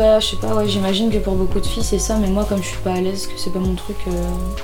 Bah, 0.00 0.18
je 0.18 0.28
sais 0.28 0.36
pas, 0.36 0.54
ouais, 0.54 0.66
j'imagine 0.66 1.10
que 1.10 1.18
pour 1.18 1.34
beaucoup 1.34 1.60
de 1.60 1.66
filles 1.66 1.84
c'est 1.84 1.98
ça, 1.98 2.16
mais 2.16 2.28
moi, 2.28 2.46
comme 2.48 2.62
je 2.62 2.68
suis 2.68 2.78
pas 2.78 2.92
à 2.94 3.00
l'aise, 3.02 3.26
que 3.26 3.34
c'est 3.36 3.52
pas 3.52 3.58
mon 3.58 3.74
truc, 3.74 3.98
euh, 4.08 4.12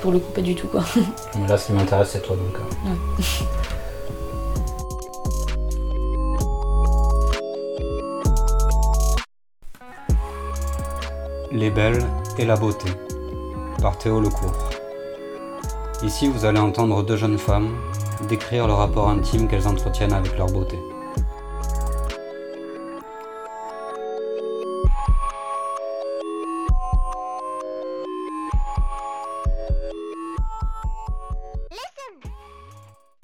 pour 0.01 0.11
le 0.11 0.17
coup, 0.17 0.31
pas 0.31 0.41
du 0.41 0.55
tout 0.55 0.65
quoi. 0.65 0.83
Mais 1.39 1.47
là, 1.47 1.59
ce 1.59 1.67
qui 1.67 1.73
m'intéresse, 1.73 2.09
c'est 2.13 2.23
toi 2.23 2.35
donc. 2.35 2.55
euh. 2.55 2.89
Ouais. 2.89 2.97
Les 11.51 11.69
belles 11.69 12.03
et 12.39 12.45
la 12.45 12.55
beauté 12.55 12.89
par 13.79 13.95
Théo 13.99 14.19
Lecourt. 14.19 14.69
Ici, 16.01 16.27
vous 16.29 16.45
allez 16.45 16.59
entendre 16.59 17.03
deux 17.03 17.15
jeunes 17.15 17.37
femmes 17.37 17.75
décrire 18.27 18.65
le 18.65 18.73
rapport 18.73 19.07
intime 19.07 19.47
qu'elles 19.47 19.67
entretiennent 19.67 20.13
avec 20.13 20.35
leur 20.35 20.47
beauté. 20.47 20.79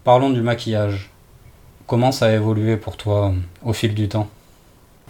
Parlons 0.03 0.29
du 0.29 0.41
maquillage. 0.41 1.09
Comment 1.87 2.11
ça 2.11 2.27
a 2.27 2.31
évolué 2.31 2.77
pour 2.77 2.97
toi 2.97 3.29
euh, 3.29 3.33
au 3.63 3.73
fil 3.73 3.93
du 3.93 4.07
temps? 4.09 4.29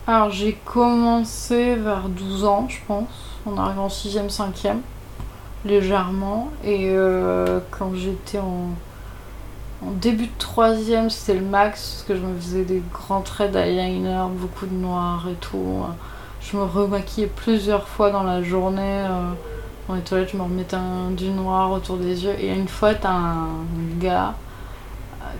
Alors 0.08 0.30
j'ai 0.32 0.54
commencé 0.66 1.76
vers 1.76 2.10
12 2.10 2.46
ans, 2.46 2.68
je 2.70 2.78
pense, 2.88 3.08
en 3.46 3.58
arrivant 3.58 3.86
en 3.86 3.90
6ème, 3.90 4.30
5ème, 4.30 4.80
légèrement. 5.66 6.50
Et 6.64 6.90
euh, 6.92 7.60
quand 7.72 7.96
j'étais 7.96 8.40
en, 8.40 8.70
début 10.02 10.28
de 10.28 10.32
3ème, 10.40 11.10
c'était 11.10 11.40
le 11.40 11.46
max, 11.46 11.92
parce 11.92 12.04
que 12.08 12.16
je 12.16 12.22
me 12.22 12.36
faisais 12.40 12.64
des 12.64 12.82
grands 12.92 13.22
traits 13.22 13.52
d'eyeliner, 13.52 14.26
beaucoup 14.32 14.66
de 14.66 14.74
noir 14.74 15.28
et 15.30 15.36
tout. 15.36 15.84
Je 16.42 16.58
me 16.58 16.64
remaquillais 16.64 17.28
plusieurs 17.28 17.88
fois 17.88 18.12
dans 18.12 18.24
la 18.24 18.42
journée. 18.44 18.82
euh, 19.10 19.32
dans 19.88 19.96
les 19.96 20.02
toilettes, 20.02 20.30
je 20.32 20.38
me 20.38 20.44
remettais 20.44 20.78
un- 20.78 21.12
du 21.12 21.30
noir 21.30 21.72
autour 21.72 21.98
des 21.98 22.24
yeux. 22.24 22.36
Et 22.40 22.54
une 22.54 22.68
fois, 22.70 22.96
t'as 22.96 23.12
un 23.12 23.48
gars 24.00 24.34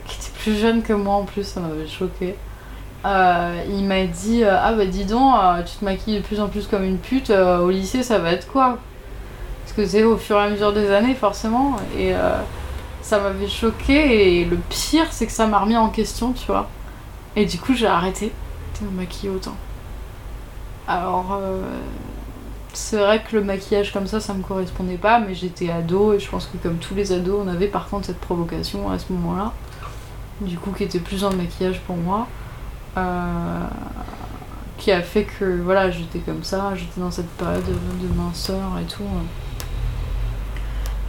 qui 0.06 0.18
était 0.18 0.38
plus 0.40 0.58
jeune 0.58 0.82
que 0.82 0.94
moi 0.94 1.16
en 1.16 1.24
plus, 1.24 1.44
ça 1.44 1.60
m'avait 1.60 1.88
choqué. 1.88 2.36
Euh, 3.06 3.64
il 3.68 3.84
m'a 3.84 4.06
dit 4.06 4.44
euh, 4.44 4.58
Ah 4.62 4.74
bah 4.74 4.86
dis 4.86 5.06
donc, 5.06 5.36
euh, 5.36 5.62
tu 5.64 5.76
te 5.76 5.84
maquilles 5.84 6.18
de 6.18 6.22
plus 6.22 6.40
en 6.40 6.48
plus 6.48 6.68
comme 6.68 6.84
une 6.84 6.98
pute, 6.98 7.30
au 7.30 7.70
lycée 7.70 8.02
ça 8.02 8.20
va 8.20 8.32
être 8.32 8.48
quoi? 8.48 8.78
Parce 9.64 9.76
que 9.76 9.86
c'est 9.86 10.04
au 10.04 10.18
fur 10.18 10.38
et 10.38 10.44
à 10.44 10.50
mesure 10.50 10.74
des 10.74 10.92
années 10.92 11.16
forcément. 11.16 11.76
Et 11.98 12.14
ça 13.02 13.20
m'avait 13.20 13.48
choqué. 13.48 14.40
Et 14.42 14.46
le 14.46 14.58
pire, 14.70 15.08
c'est 15.12 15.26
que 15.26 15.32
ça 15.32 15.48
m'a 15.48 15.60
remis 15.60 15.78
en 15.78 15.90
question, 15.90 16.34
tu 16.34 16.48
vois. 16.48 16.70
Et 17.36 17.46
du 17.46 17.58
coup, 17.58 17.74
j'ai 17.74 17.88
arrêté 17.88 18.32
de 18.82 18.86
me 18.88 18.92
maquiller 18.92 19.32
autant. 19.34 19.56
Alors, 20.88 21.40
c'est 22.74 22.98
vrai 22.98 23.24
que 23.24 23.36
le 23.36 23.44
maquillage 23.44 23.94
comme 23.94 24.08
ça, 24.08 24.20
ça 24.20 24.34
me 24.34 24.42
correspondait 24.42 24.98
pas, 24.98 25.20
mais 25.20 25.34
j'étais 25.34 25.70
ado 25.70 26.14
et 26.14 26.20
je 26.20 26.30
pense 26.30 26.48
que 26.48 26.58
comme 26.58 26.78
tous 26.78 26.96
les 26.96 27.12
ados, 27.12 27.42
on 27.46 27.48
avait 27.48 27.68
par 27.68 27.88
contre 27.88 28.08
cette 28.08 28.20
provocation 28.20 28.92
à 28.92 29.00
ce 29.00 29.14
moment-là, 29.14 29.54
du 30.42 30.58
coup 30.58 30.72
qui 30.72 30.84
était 30.84 31.00
plus 31.00 31.22
dans 31.22 31.30
le 31.30 31.38
maquillage 31.38 31.80
pour 31.82 31.96
moi, 31.96 32.28
euh, 32.98 33.68
qui 34.78 34.92
a 34.92 35.02
fait 35.02 35.24
que 35.24 35.62
voilà, 35.62 35.92
j'étais 35.92 36.20
comme 36.20 36.44
ça, 36.44 36.74
j'étais 36.76 37.00
dans 37.00 37.12
cette 37.12 37.30
période 37.30 37.64
de, 37.66 38.08
de 38.08 38.14
minceur 38.14 38.78
et 38.82 38.86
tout. 38.86 39.04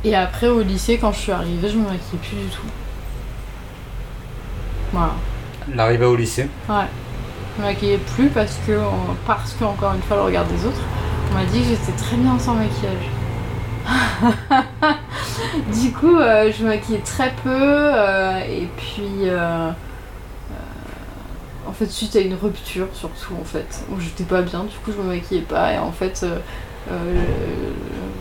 Et 0.05 0.15
après 0.15 0.49
au 0.49 0.61
lycée, 0.63 0.99
quand 0.99 1.13
je 1.13 1.19
suis 1.19 1.33
arrivée, 1.33 1.69
je 1.69 1.77
me 1.79 1.85
maquillais 1.85 2.19
plus 2.23 2.37
du 2.37 2.49
tout. 2.49 2.67
Voilà. 4.93 5.13
L'arrivée 5.75 6.05
au 6.05 6.15
lycée 6.15 6.49
Ouais. 6.69 6.85
Je 7.57 7.63
me 7.63 7.67
maquillais 7.67 7.99
plus 7.99 8.29
parce 8.29 8.59
que, 8.67 8.79
parce 9.27 9.55
que, 9.55 9.65
encore 9.65 9.95
une 9.95 10.03
fois, 10.03 10.17
le 10.17 10.23
regard 10.25 10.45
des 10.45 10.67
autres, 10.67 10.81
on 11.31 11.35
m'a 11.35 11.45
dit 11.45 11.61
que 11.61 11.69
j'étais 11.69 11.93
très 11.93 12.17
bien 12.17 12.39
sans 12.39 12.55
maquillage. 12.55 13.09
du 15.83 15.93
coup, 15.93 16.17
euh, 16.19 16.51
je 16.53 16.63
me 16.65 16.69
maquillais 16.69 17.01
très 17.05 17.33
peu 17.43 17.51
euh, 17.53 18.39
et 18.49 18.69
puis. 18.77 19.29
euh, 19.29 19.71
en 21.67 21.73
fait, 21.73 21.87
suite 21.91 22.15
à 22.17 22.21
une 22.21 22.35
rupture, 22.35 22.87
surtout, 22.93 23.35
en 23.41 23.45
fait, 23.45 23.85
où 23.91 23.99
j'étais 24.01 24.25
pas 24.25 24.43
bien, 24.43 24.65
du 24.65 24.77
coup, 24.85 24.93
je 24.93 25.03
me 25.03 25.09
maquillais 25.15 25.41
pas 25.43 25.73
et 25.73 25.79
en 25.79 25.91
fait. 25.93 26.25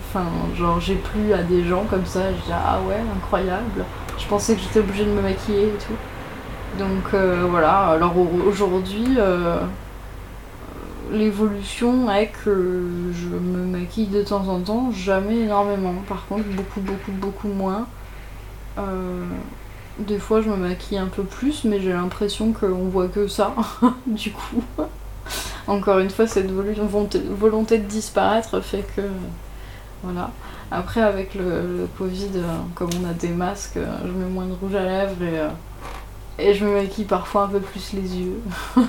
Enfin, 0.09 0.25
genre, 0.55 0.79
j'ai 0.79 0.95
plu 0.95 1.33
à 1.33 1.41
des 1.43 1.65
gens 1.65 1.83
comme 1.89 2.05
ça, 2.05 2.21
je 2.31 2.45
dis 2.45 2.51
ah 2.53 2.79
ouais, 2.87 3.01
incroyable. 3.15 3.83
Je 4.17 4.25
pensais 4.27 4.55
que 4.55 4.61
j'étais 4.61 4.79
obligée 4.79 5.05
de 5.05 5.09
me 5.11 5.21
maquiller 5.21 5.63
et 5.67 5.77
tout. 5.85 5.95
Donc 6.79 7.13
voilà, 7.49 7.87
alors 7.89 8.17
au- 8.17 8.47
aujourd'hui, 8.47 9.17
l'évolution 11.11 12.09
est 12.11 12.31
que 12.43 13.11
je 13.13 13.27
me 13.27 13.65
maquille 13.65 14.07
de 14.07 14.23
temps 14.23 14.47
en 14.47 14.59
temps, 14.59 14.91
jamais 14.91 15.41
énormément. 15.41 15.95
Par 16.07 16.25
contre, 16.27 16.43
beaucoup, 16.45 16.81
beaucoup, 16.81 17.11
beaucoup 17.11 17.47
moins. 17.47 17.87
Euh, 18.77 19.25
des 19.99 20.19
fois, 20.19 20.41
je 20.41 20.49
me 20.49 20.55
maquille 20.55 20.97
un 20.97 21.07
peu 21.07 21.23
plus, 21.23 21.63
mais 21.65 21.79
j'ai 21.79 21.93
l'impression 21.93 22.53
qu'on 22.53 22.89
voit 22.89 23.07
que 23.07 23.27
ça, 23.27 23.53
du 24.07 24.31
coup. 24.31 24.63
Encore 25.67 25.99
une 25.99 26.09
fois, 26.09 26.27
cette 26.27 26.51
volonté, 26.51 27.77
de 27.77 27.83
disparaître 27.83 28.61
fait 28.61 28.85
que. 28.95 29.01
Voilà. 30.03 30.31
Après, 30.71 31.01
avec 31.01 31.35
le, 31.35 31.87
Covid, 31.97 32.31
euh, 32.35 32.57
comme 32.75 32.89
on 33.01 33.07
a 33.07 33.13
des 33.13 33.29
masques, 33.29 33.77
euh, 33.77 33.97
je 34.03 34.11
mets 34.11 34.25
moins 34.25 34.45
de 34.45 34.53
rouge 34.53 34.75
à 34.75 34.83
lèvres 34.83 35.15
et 36.39 36.53
je 36.53 36.65
me 36.65 36.73
maquille 36.73 37.05
parfois 37.05 37.43
un 37.43 37.47
peu 37.47 37.59
plus 37.59 37.93
les 37.93 38.17
yeux. 38.17 38.41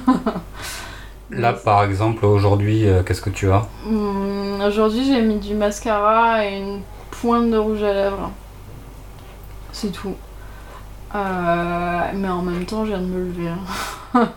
Là, 1.30 1.52
par 1.52 1.82
exemple, 1.84 2.24
aujourd'hui, 2.26 2.86
euh, 2.88 3.02
qu'est-ce 3.02 3.22
que 3.22 3.30
tu 3.30 3.50
as 3.50 3.66
Hum, 3.86 4.60
Aujourd'hui, 4.66 5.04
j'ai 5.04 5.20
mis 5.22 5.38
du 5.38 5.54
mascara 5.54 6.44
et 6.46 6.58
une 6.58 6.82
pointe 7.10 7.50
de 7.50 7.56
rouge 7.56 7.82
à 7.82 7.92
lèvres. 7.92 8.30
C'est 9.72 9.90
tout. 9.92 10.14
Euh, 11.14 12.10
mais 12.14 12.28
en 12.28 12.42
même 12.42 12.66
temps, 12.66 12.84
je 12.84 12.90
viens 12.90 13.00
de 13.00 13.06
me 13.06 13.26
lever. 13.26 13.48
hein. 13.48 14.28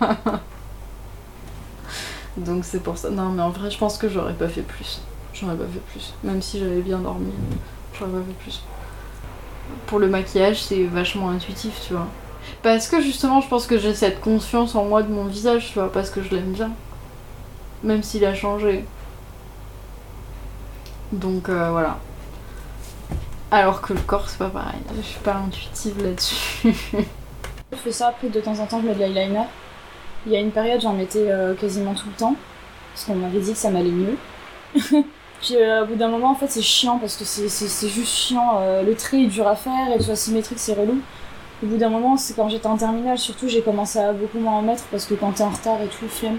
Donc 2.36 2.64
c'est 2.64 2.82
pour 2.82 2.96
ça. 2.98 3.10
Non, 3.10 3.30
mais 3.30 3.42
en 3.42 3.50
vrai, 3.50 3.70
je 3.70 3.78
pense 3.78 3.98
que 3.98 4.08
j'aurais 4.08 4.34
pas 4.34 4.48
fait 4.48 4.62
plus. 4.62 5.00
J'aurais 5.34 5.56
pas 5.56 5.66
fait 5.66 5.80
plus. 5.92 6.14
Même 6.24 6.42
si 6.42 6.58
j'avais 6.58 6.80
bien 6.80 6.98
dormi, 6.98 7.32
j'aurais 7.98 8.10
pas 8.12 8.18
fait 8.26 8.42
plus. 8.44 8.62
Pour 9.86 9.98
le 9.98 10.08
maquillage, 10.08 10.62
c'est 10.62 10.84
vachement 10.84 11.30
intuitif, 11.30 11.80
tu 11.86 11.94
vois. 11.94 12.06
Parce 12.62 12.88
que 12.88 13.00
justement, 13.00 13.40
je 13.40 13.48
pense 13.48 13.66
que 13.66 13.78
j'ai 13.78 13.94
cette 13.94 14.20
confiance 14.20 14.74
en 14.74 14.84
moi 14.84 15.02
de 15.02 15.12
mon 15.12 15.24
visage, 15.24 15.68
tu 15.72 15.74
vois, 15.78 15.92
parce 15.92 16.10
que 16.10 16.22
je 16.22 16.34
l'aime 16.34 16.52
bien. 16.52 16.70
Même 17.82 18.02
s'il 18.02 18.24
a 18.24 18.34
changé. 18.34 18.84
Donc 21.12 21.48
euh, 21.48 21.70
voilà. 21.70 21.98
Alors 23.50 23.80
que 23.80 23.94
le 23.94 24.00
corps, 24.00 24.28
c'est 24.28 24.38
pas 24.38 24.50
pareil. 24.50 24.80
Je 24.96 25.02
suis 25.02 25.20
pas 25.20 25.34
intuitive 25.34 26.02
là-dessus. 26.02 26.74
Je 27.72 27.76
fais 27.76 27.92
ça, 27.92 28.08
après 28.08 28.28
de 28.28 28.40
temps 28.40 28.58
en 28.60 28.66
temps 28.66 28.80
je 28.80 28.86
mets 28.86 28.94
de 28.94 28.98
l'eyeliner. 29.00 29.42
Il 30.26 30.32
y 30.32 30.36
a 30.36 30.40
une 30.40 30.50
période 30.52 30.80
j'en 30.80 30.94
mettais 30.94 31.30
euh, 31.30 31.54
quasiment 31.54 31.92
tout 31.94 32.06
le 32.08 32.14
temps, 32.14 32.34
parce 32.94 33.04
qu'on 33.04 33.14
m'avait 33.14 33.40
dit 33.40 33.52
que 33.52 33.58
ça 33.58 33.70
m'allait 33.70 33.90
mieux. 33.90 34.16
Puis 35.40 35.56
euh, 35.56 35.84
au 35.84 35.86
bout 35.86 35.94
d'un 35.96 36.08
moment 36.08 36.30
en 36.30 36.34
fait 36.34 36.48
c'est 36.50 36.62
chiant 36.62 36.98
parce 36.98 37.16
que 37.16 37.24
c'est- 37.24 37.88
juste 37.88 38.12
chiant, 38.12 38.60
le 38.84 38.94
trait 38.94 39.22
est 39.22 39.26
dur 39.26 39.46
à 39.46 39.54
faire 39.54 39.92
et 39.94 39.98
que 39.98 40.02
soit 40.04 40.16
symétrique 40.16 40.58
c'est 40.58 40.72
relou. 40.74 41.00
Au 41.62 41.66
bout 41.66 41.76
d'un 41.76 41.88
moment 41.88 42.16
c'est 42.16 42.34
quand 42.36 42.48
j'étais 42.48 42.66
en 42.68 42.76
terminale 42.76 43.18
surtout 43.18 43.48
j'ai 43.48 43.62
commencé 43.62 43.98
à 43.98 44.12
beaucoup 44.12 44.38
moins 44.38 44.54
en 44.58 44.62
mettre 44.62 44.84
parce 44.90 45.04
que 45.06 45.14
quand 45.14 45.32
t'es 45.32 45.42
en 45.42 45.50
retard 45.50 45.80
et 45.82 45.88
tout, 45.88 46.08
flemme. 46.08 46.38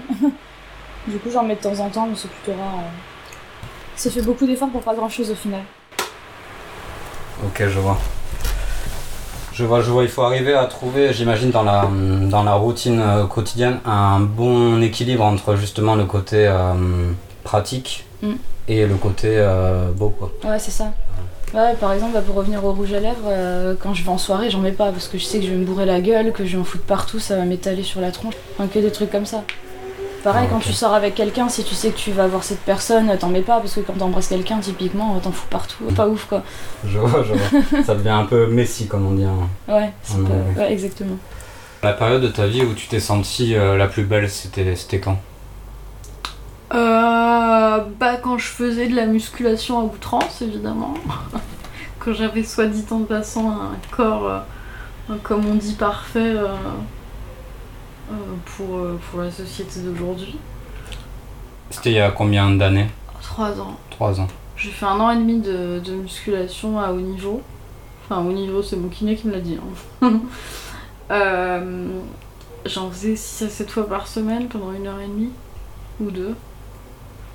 du 1.06 1.18
coup 1.18 1.30
j'en 1.30 1.42
mets 1.42 1.56
de 1.56 1.60
temps 1.60 1.78
en 1.78 1.88
temps 1.90 2.06
mais 2.06 2.16
c'est 2.16 2.30
plutôt 2.30 2.58
rare. 2.58 2.78
euh. 2.78 2.88
Ça 3.96 4.10
fait 4.10 4.22
beaucoup 4.22 4.46
d'efforts 4.46 4.70
pour 4.70 4.80
pas 4.82 4.94
grand 4.94 5.08
chose 5.10 5.30
au 5.30 5.34
final. 5.34 5.60
Ok, 7.44 7.62
je 7.68 7.78
vois. 7.78 7.98
Je 9.52 9.64
vois, 9.66 9.82
je 9.82 9.90
vois. 9.90 10.04
Il 10.04 10.08
faut 10.08 10.22
arriver 10.22 10.54
à 10.54 10.64
trouver, 10.66 11.12
j'imagine, 11.12 11.50
dans 11.50 11.62
la, 11.64 11.86
dans 12.30 12.42
la 12.42 12.54
routine 12.54 12.98
euh, 13.00 13.26
quotidienne, 13.26 13.78
un 13.84 14.20
bon 14.20 14.80
équilibre 14.80 15.22
entre 15.24 15.54
justement 15.56 15.96
le 15.96 16.04
côté 16.06 16.46
euh, 16.46 16.72
pratique 17.44 18.04
Mm. 18.22 18.32
et 18.68 18.86
le 18.86 18.96
côté 18.96 19.28
euh, 19.30 19.90
beau, 19.92 20.10
quoi. 20.10 20.30
Ouais, 20.44 20.58
c'est 20.58 20.70
ça. 20.70 20.84
Ouais, 20.84 20.90
par 21.52 21.92
exemple, 21.92 22.12
bah, 22.14 22.22
pour 22.24 22.36
revenir 22.36 22.64
au 22.64 22.72
rouge 22.72 22.92
à 22.92 23.00
lèvres, 23.00 23.16
euh, 23.26 23.74
quand 23.80 23.94
je 23.94 24.02
vais 24.04 24.08
en 24.10 24.18
soirée, 24.18 24.50
j'en 24.50 24.60
mets 24.60 24.72
pas 24.72 24.92
parce 24.92 25.08
que 25.08 25.18
je 25.18 25.24
sais 25.24 25.38
que 25.40 25.44
je 25.46 25.50
vais 25.50 25.56
me 25.56 25.64
bourrer 25.64 25.86
la 25.86 26.00
gueule, 26.00 26.32
que 26.32 26.44
je 26.44 26.52
vais 26.56 26.58
en 26.62 26.64
foutre 26.64 26.84
partout, 26.84 27.18
ça 27.18 27.36
va 27.36 27.44
m'étaler 27.44 27.82
sur 27.82 28.00
la 28.00 28.10
tronche. 28.12 28.34
Enfin, 28.56 28.68
que 28.72 28.78
des 28.78 28.92
trucs 28.92 29.10
comme 29.10 29.26
ça. 29.26 29.42
Pareil, 30.22 30.44
Ah, 30.46 30.50
quand 30.52 30.58
tu 30.60 30.72
sors 30.74 30.92
avec 30.92 31.14
quelqu'un, 31.14 31.48
si 31.48 31.64
tu 31.64 31.74
sais 31.74 31.88
que 31.90 31.96
tu 31.98 32.12
vas 32.12 32.26
voir 32.26 32.44
cette 32.44 32.60
personne, 32.60 33.10
t'en 33.18 33.28
mets 33.30 33.40
pas 33.40 33.58
parce 33.58 33.74
que 33.74 33.80
quand 33.80 33.94
t'embrasses 33.94 34.28
quelqu'un, 34.28 34.58
typiquement, 34.58 35.18
t'en 35.18 35.32
fous 35.32 35.46
partout. 35.48 35.84
Pas 35.96 36.06
ouf 36.08 36.26
quoi. 36.26 36.42
Je 36.86 36.98
vois, 36.98 37.22
je 37.24 37.32
vois. 37.32 37.82
Ça 37.86 37.94
devient 37.94 38.10
un 38.10 38.24
peu 38.26 38.46
messi, 38.46 38.86
comme 38.86 39.06
on 39.06 39.12
dit. 39.12 39.24
hein. 39.24 39.48
Ouais, 39.66 39.90
c'est 40.02 40.22
pas- 40.22 40.28
ouais. 40.28 40.62
ouais, 40.66 40.72
exactement. 40.72 41.16
La 41.82 41.94
période 41.94 42.20
de 42.20 42.28
ta 42.28 42.46
vie 42.46 42.60
où 42.62 42.74
tu 42.74 42.86
t'es 42.88 43.00
sentie 43.00 43.56
euh, 43.56 43.78
la 43.78 43.86
plus 43.88 44.04
belle, 44.04 44.28
c'était 44.28 45.00
quand? 45.00 45.16
Euh, 46.72 47.80
bah 47.98 48.16
quand 48.22 48.38
je 48.38 48.46
faisais 48.46 48.88
de 48.88 48.94
la 48.94 49.06
musculation 49.06 49.80
à 49.80 49.82
outrance, 49.84 50.40
évidemment. 50.42 50.94
quand 51.98 52.12
j'avais 52.12 52.44
soit 52.44 52.66
dit 52.66 52.84
en 52.90 53.00
passant 53.00 53.50
un 53.50 53.72
corps, 53.90 54.26
euh, 55.10 55.14
comme 55.22 55.46
on 55.46 55.54
dit, 55.54 55.74
parfait 55.74 56.20
euh, 56.36 56.46
euh, 58.12 58.14
pour, 58.56 58.78
pour 59.10 59.20
la 59.20 59.30
société 59.30 59.80
d'aujourd'hui. 59.80 60.36
C'était 61.70 61.90
il 61.90 61.96
y 61.96 62.00
a 62.00 62.10
combien 62.10 62.50
d'années? 62.50 62.88
3 63.22 63.60
ans. 63.60 63.76
3 63.90 64.20
ans. 64.20 64.28
J'ai 64.56 64.70
fait 64.70 64.86
un 64.86 65.00
an 65.00 65.10
et 65.10 65.16
demi 65.16 65.40
de, 65.40 65.80
de 65.84 65.92
musculation 65.94 66.78
à 66.80 66.92
haut 66.92 67.00
niveau. 67.00 67.42
Enfin, 68.04 68.20
haut 68.22 68.32
niveau, 68.32 68.62
c'est 68.62 68.76
mon 68.76 68.88
kiné 68.88 69.16
qui 69.16 69.26
me 69.28 69.32
l'a 69.32 69.40
dit. 69.40 69.58
hein. 70.02 70.12
Euh, 71.10 71.88
J'en 72.66 72.88
faisais 72.88 73.16
6 73.16 73.46
à 73.46 73.48
7 73.48 73.68
fois 73.70 73.88
par 73.88 74.06
semaine 74.06 74.46
pendant 74.46 74.70
une 74.72 74.86
heure 74.86 75.00
et 75.00 75.08
demie 75.08 75.32
ou 76.00 76.12
deux. 76.12 76.36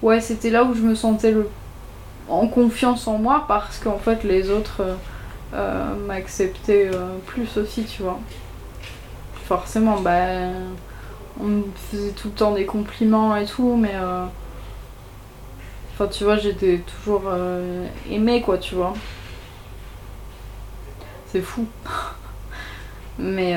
Ouais, 0.06 0.22
c'était 0.22 0.52
là 0.52 0.64
où 0.64 0.76
je 0.76 0.84
me 0.84 0.94
sentais 0.94 1.34
en 2.30 2.48
confiance 2.48 3.08
en 3.08 3.18
moi 3.18 3.46
parce 3.48 3.80
qu'en 3.80 3.98
fait 3.98 4.24
les 4.24 4.52
autres 4.52 4.82
euh, 4.82 4.96
euh, 5.56 5.96
m'acceptaient 5.96 6.92
euh, 6.94 7.18
plus 7.26 7.58
aussi, 7.58 7.86
tu 7.86 8.04
vois. 8.04 8.20
Forcément, 9.48 10.00
bah. 10.02 10.52
On 11.42 11.46
me 11.46 11.64
faisait 11.90 12.12
tout 12.12 12.28
le 12.28 12.34
temps 12.36 12.52
des 12.54 12.68
compliments 12.68 13.36
et 13.36 13.46
tout, 13.46 13.76
mais. 13.76 13.96
Enfin, 15.94 16.08
tu 16.08 16.24
vois, 16.24 16.38
j'étais 16.38 16.82
toujours 17.02 17.24
aimée, 18.10 18.42
quoi, 18.42 18.60
tu 18.60 18.76
vois. 18.76 18.94
C'est 21.32 21.42
fou. 21.42 21.66
mais. 23.18 23.56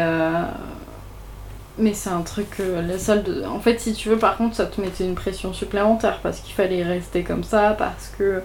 Mais 1.79 1.95
c'est 1.95 2.11
un 2.11 2.23
truc. 2.23 2.61
euh, 2.61 2.83
la 2.83 2.99
salle 2.99 3.23
de. 3.23 3.45
En 3.45 3.61
fait, 3.61 3.79
si 3.81 3.95
tu 3.95 4.09
veux, 4.09 4.19
par 4.19 4.37
contre, 4.37 4.57
ça 4.57 4.67
te 4.67 4.81
mettait 4.81 5.05
une 5.05 5.15
pression 5.15 5.53
supplémentaire 5.53 6.21
parce 6.23 6.41
qu'il 6.41 6.55
fallait 6.55 6.83
rester 6.83 7.23
comme 7.23 7.45
ça, 7.45 7.75
parce 7.79 8.13
que. 8.19 8.43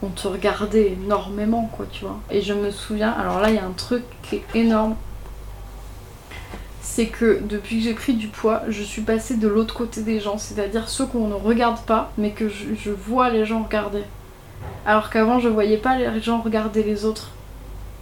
On 0.00 0.10
te 0.10 0.28
regardait 0.28 0.92
énormément, 0.92 1.68
quoi, 1.76 1.84
tu 1.90 2.04
vois. 2.04 2.20
Et 2.30 2.40
je 2.40 2.54
me 2.54 2.70
souviens, 2.70 3.10
alors 3.10 3.40
là, 3.40 3.50
il 3.50 3.56
y 3.56 3.58
a 3.58 3.64
un 3.64 3.72
truc 3.72 4.04
qui 4.22 4.36
est 4.36 4.44
énorme. 4.54 4.94
C'est 6.80 7.06
que 7.06 7.40
depuis 7.42 7.78
que 7.78 7.82
j'ai 7.82 7.94
pris 7.94 8.14
du 8.14 8.28
poids, 8.28 8.62
je 8.68 8.82
suis 8.84 9.02
passée 9.02 9.36
de 9.36 9.48
l'autre 9.48 9.74
côté 9.74 10.02
des 10.02 10.20
gens, 10.20 10.38
c'est-à-dire 10.38 10.88
ceux 10.88 11.04
qu'on 11.06 11.26
ne 11.26 11.34
regarde 11.34 11.80
pas, 11.80 12.12
mais 12.16 12.30
que 12.30 12.48
je, 12.48 12.90
vois 12.90 13.30
les 13.30 13.44
gens 13.44 13.64
regarder. 13.64 14.04
Alors 14.86 15.10
qu'avant, 15.10 15.40
je 15.40 15.48
voyais 15.48 15.78
pas 15.78 15.98
les 15.98 16.20
gens 16.20 16.40
regarder 16.40 16.84
les 16.84 17.04
autres 17.04 17.32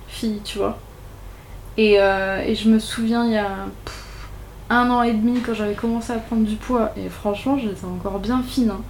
filles, 0.07 0.41
tu 0.45 0.59
vois. 0.59 0.79
Et, 1.79 1.99
euh, 1.99 2.43
et 2.43 2.55
je 2.55 2.69
me 2.69 2.79
souviens, 2.79 3.25
il 3.25 3.33
y 3.33 3.39
a 3.39 3.51
un 4.71 4.91
an 4.91 5.03
et 5.03 5.13
demi, 5.13 5.41
quand 5.41 5.55
j'avais 5.55 5.75
commencé 5.75 6.13
à 6.13 6.17
prendre 6.17 6.45
du 6.45 6.57
poids, 6.57 6.93
et 6.97 7.09
franchement, 7.09 7.59
j'étais 7.59 7.85
encore 7.85 8.19
bien 8.19 8.43
fine, 8.43 8.71
hein. 8.71 8.81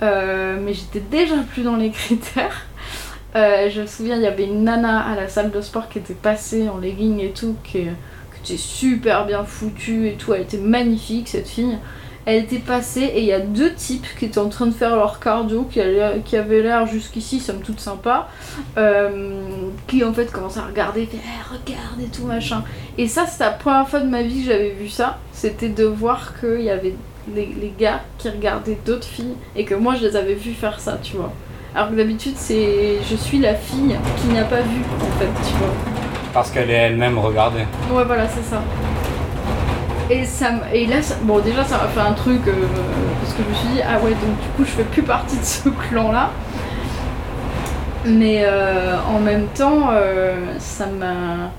Euh, 0.00 0.58
mais 0.60 0.74
j'étais 0.74 1.00
déjà 1.00 1.36
plus 1.50 1.62
dans 1.62 1.76
les 1.76 1.90
critères. 1.92 2.66
Euh, 3.34 3.68
je 3.70 3.82
me 3.82 3.86
souviens, 3.86 4.16
il 4.16 4.22
y 4.22 4.26
avait 4.26 4.44
une 4.44 4.64
nana 4.64 5.00
à 5.00 5.14
la 5.16 5.28
salle 5.28 5.50
de 5.50 5.60
sport 5.60 5.88
qui 5.88 5.98
était 5.98 6.14
passée 6.14 6.68
en 6.68 6.78
legging 6.78 7.20
et 7.20 7.30
tout, 7.30 7.56
qui, 7.64 7.80
qui 7.82 8.52
était 8.52 8.56
super 8.56 9.26
bien 9.26 9.44
foutue 9.44 10.08
et 10.08 10.14
tout. 10.14 10.34
Elle 10.34 10.42
était 10.42 10.58
magnifique, 10.58 11.28
cette 11.28 11.48
fille. 11.48 11.78
Elle 12.26 12.42
était 12.44 12.58
passée 12.58 13.02
et 13.02 13.20
il 13.20 13.24
y 13.26 13.32
a 13.32 13.40
deux 13.40 13.72
types 13.72 14.06
qui 14.18 14.26
étaient 14.26 14.38
en 14.38 14.48
train 14.50 14.66
de 14.66 14.72
faire 14.74 14.94
leur 14.96 15.18
cardio, 15.18 15.62
qui, 15.70 15.80
allaient- 15.80 16.20
qui 16.24 16.36
avaient 16.36 16.60
l'air 16.60 16.86
jusqu'ici, 16.86 17.40
somme 17.40 17.60
toute 17.60 17.80
sympa, 17.80 18.28
euh, 18.76 19.40
qui 19.86 20.04
en 20.04 20.12
fait 20.12 20.30
commençaient 20.30 20.60
à 20.60 20.66
regarder, 20.66 21.06
fait 21.06 21.16
Eh, 21.24 21.42
regarde 21.72 22.00
et 22.02 22.08
tout 22.14 22.24
machin. 22.26 22.62
Et 22.98 23.08
ça, 23.08 23.26
c'est 23.26 23.42
la 23.42 23.50
première 23.50 23.88
fois 23.88 24.00
de 24.00 24.08
ma 24.08 24.22
vie 24.22 24.42
que 24.42 24.50
j'avais 24.52 24.70
vu 24.70 24.88
ça. 24.88 25.18
C'était 25.32 25.70
de 25.70 25.84
voir 25.84 26.34
qu'il 26.38 26.60
y 26.62 26.70
avait 26.70 26.94
les, 27.34 27.46
les 27.46 27.72
gars 27.78 28.00
qui 28.18 28.28
regardaient 28.28 28.78
d'autres 28.84 29.06
filles 29.06 29.34
et 29.56 29.64
que 29.64 29.74
moi 29.74 29.94
je 29.94 30.06
les 30.06 30.16
avais 30.16 30.34
vus 30.34 30.52
faire 30.52 30.80
ça, 30.80 30.98
tu 31.02 31.16
vois. 31.16 31.32
Alors 31.74 31.90
que 31.90 31.94
d'habitude, 31.94 32.34
c'est 32.36 32.96
je 33.08 33.16
suis 33.16 33.38
la 33.38 33.54
fille 33.54 33.96
qui 34.20 34.28
n'a 34.28 34.44
pas 34.44 34.60
vu 34.60 34.80
en 35.00 35.18
fait, 35.18 35.48
tu 35.48 35.54
vois. 35.56 35.68
Parce 36.34 36.50
qu'elle 36.50 36.70
est 36.70 36.74
elle-même 36.74 37.18
regardée. 37.18 37.64
Ouais, 37.90 38.04
voilà, 38.04 38.26
c'est 38.28 38.42
ça. 38.42 38.60
Et, 40.10 40.24
ça, 40.24 40.52
et 40.72 40.86
là, 40.86 40.96
bon, 41.22 41.38
déjà, 41.40 41.64
ça 41.64 41.78
m'a 41.78 41.88
fait 41.88 42.00
un 42.00 42.14
truc 42.14 42.46
euh, 42.48 42.52
parce 43.20 43.34
que 43.34 43.42
je 43.42 43.48
me 43.48 43.54
suis 43.54 43.68
dit, 43.68 43.80
ah 43.82 43.98
ouais, 44.00 44.12
donc 44.12 44.40
du 44.40 44.48
coup, 44.56 44.64
je 44.64 44.70
fais 44.70 44.84
plus 44.84 45.02
partie 45.02 45.36
de 45.38 45.44
ce 45.44 45.68
clan-là. 45.68 46.30
Mais 48.04 48.42
euh, 48.44 48.96
en 49.06 49.20
même 49.20 49.46
temps, 49.48 49.90
euh, 49.92 50.54
ça 50.58 50.86
m'a. 50.86 51.50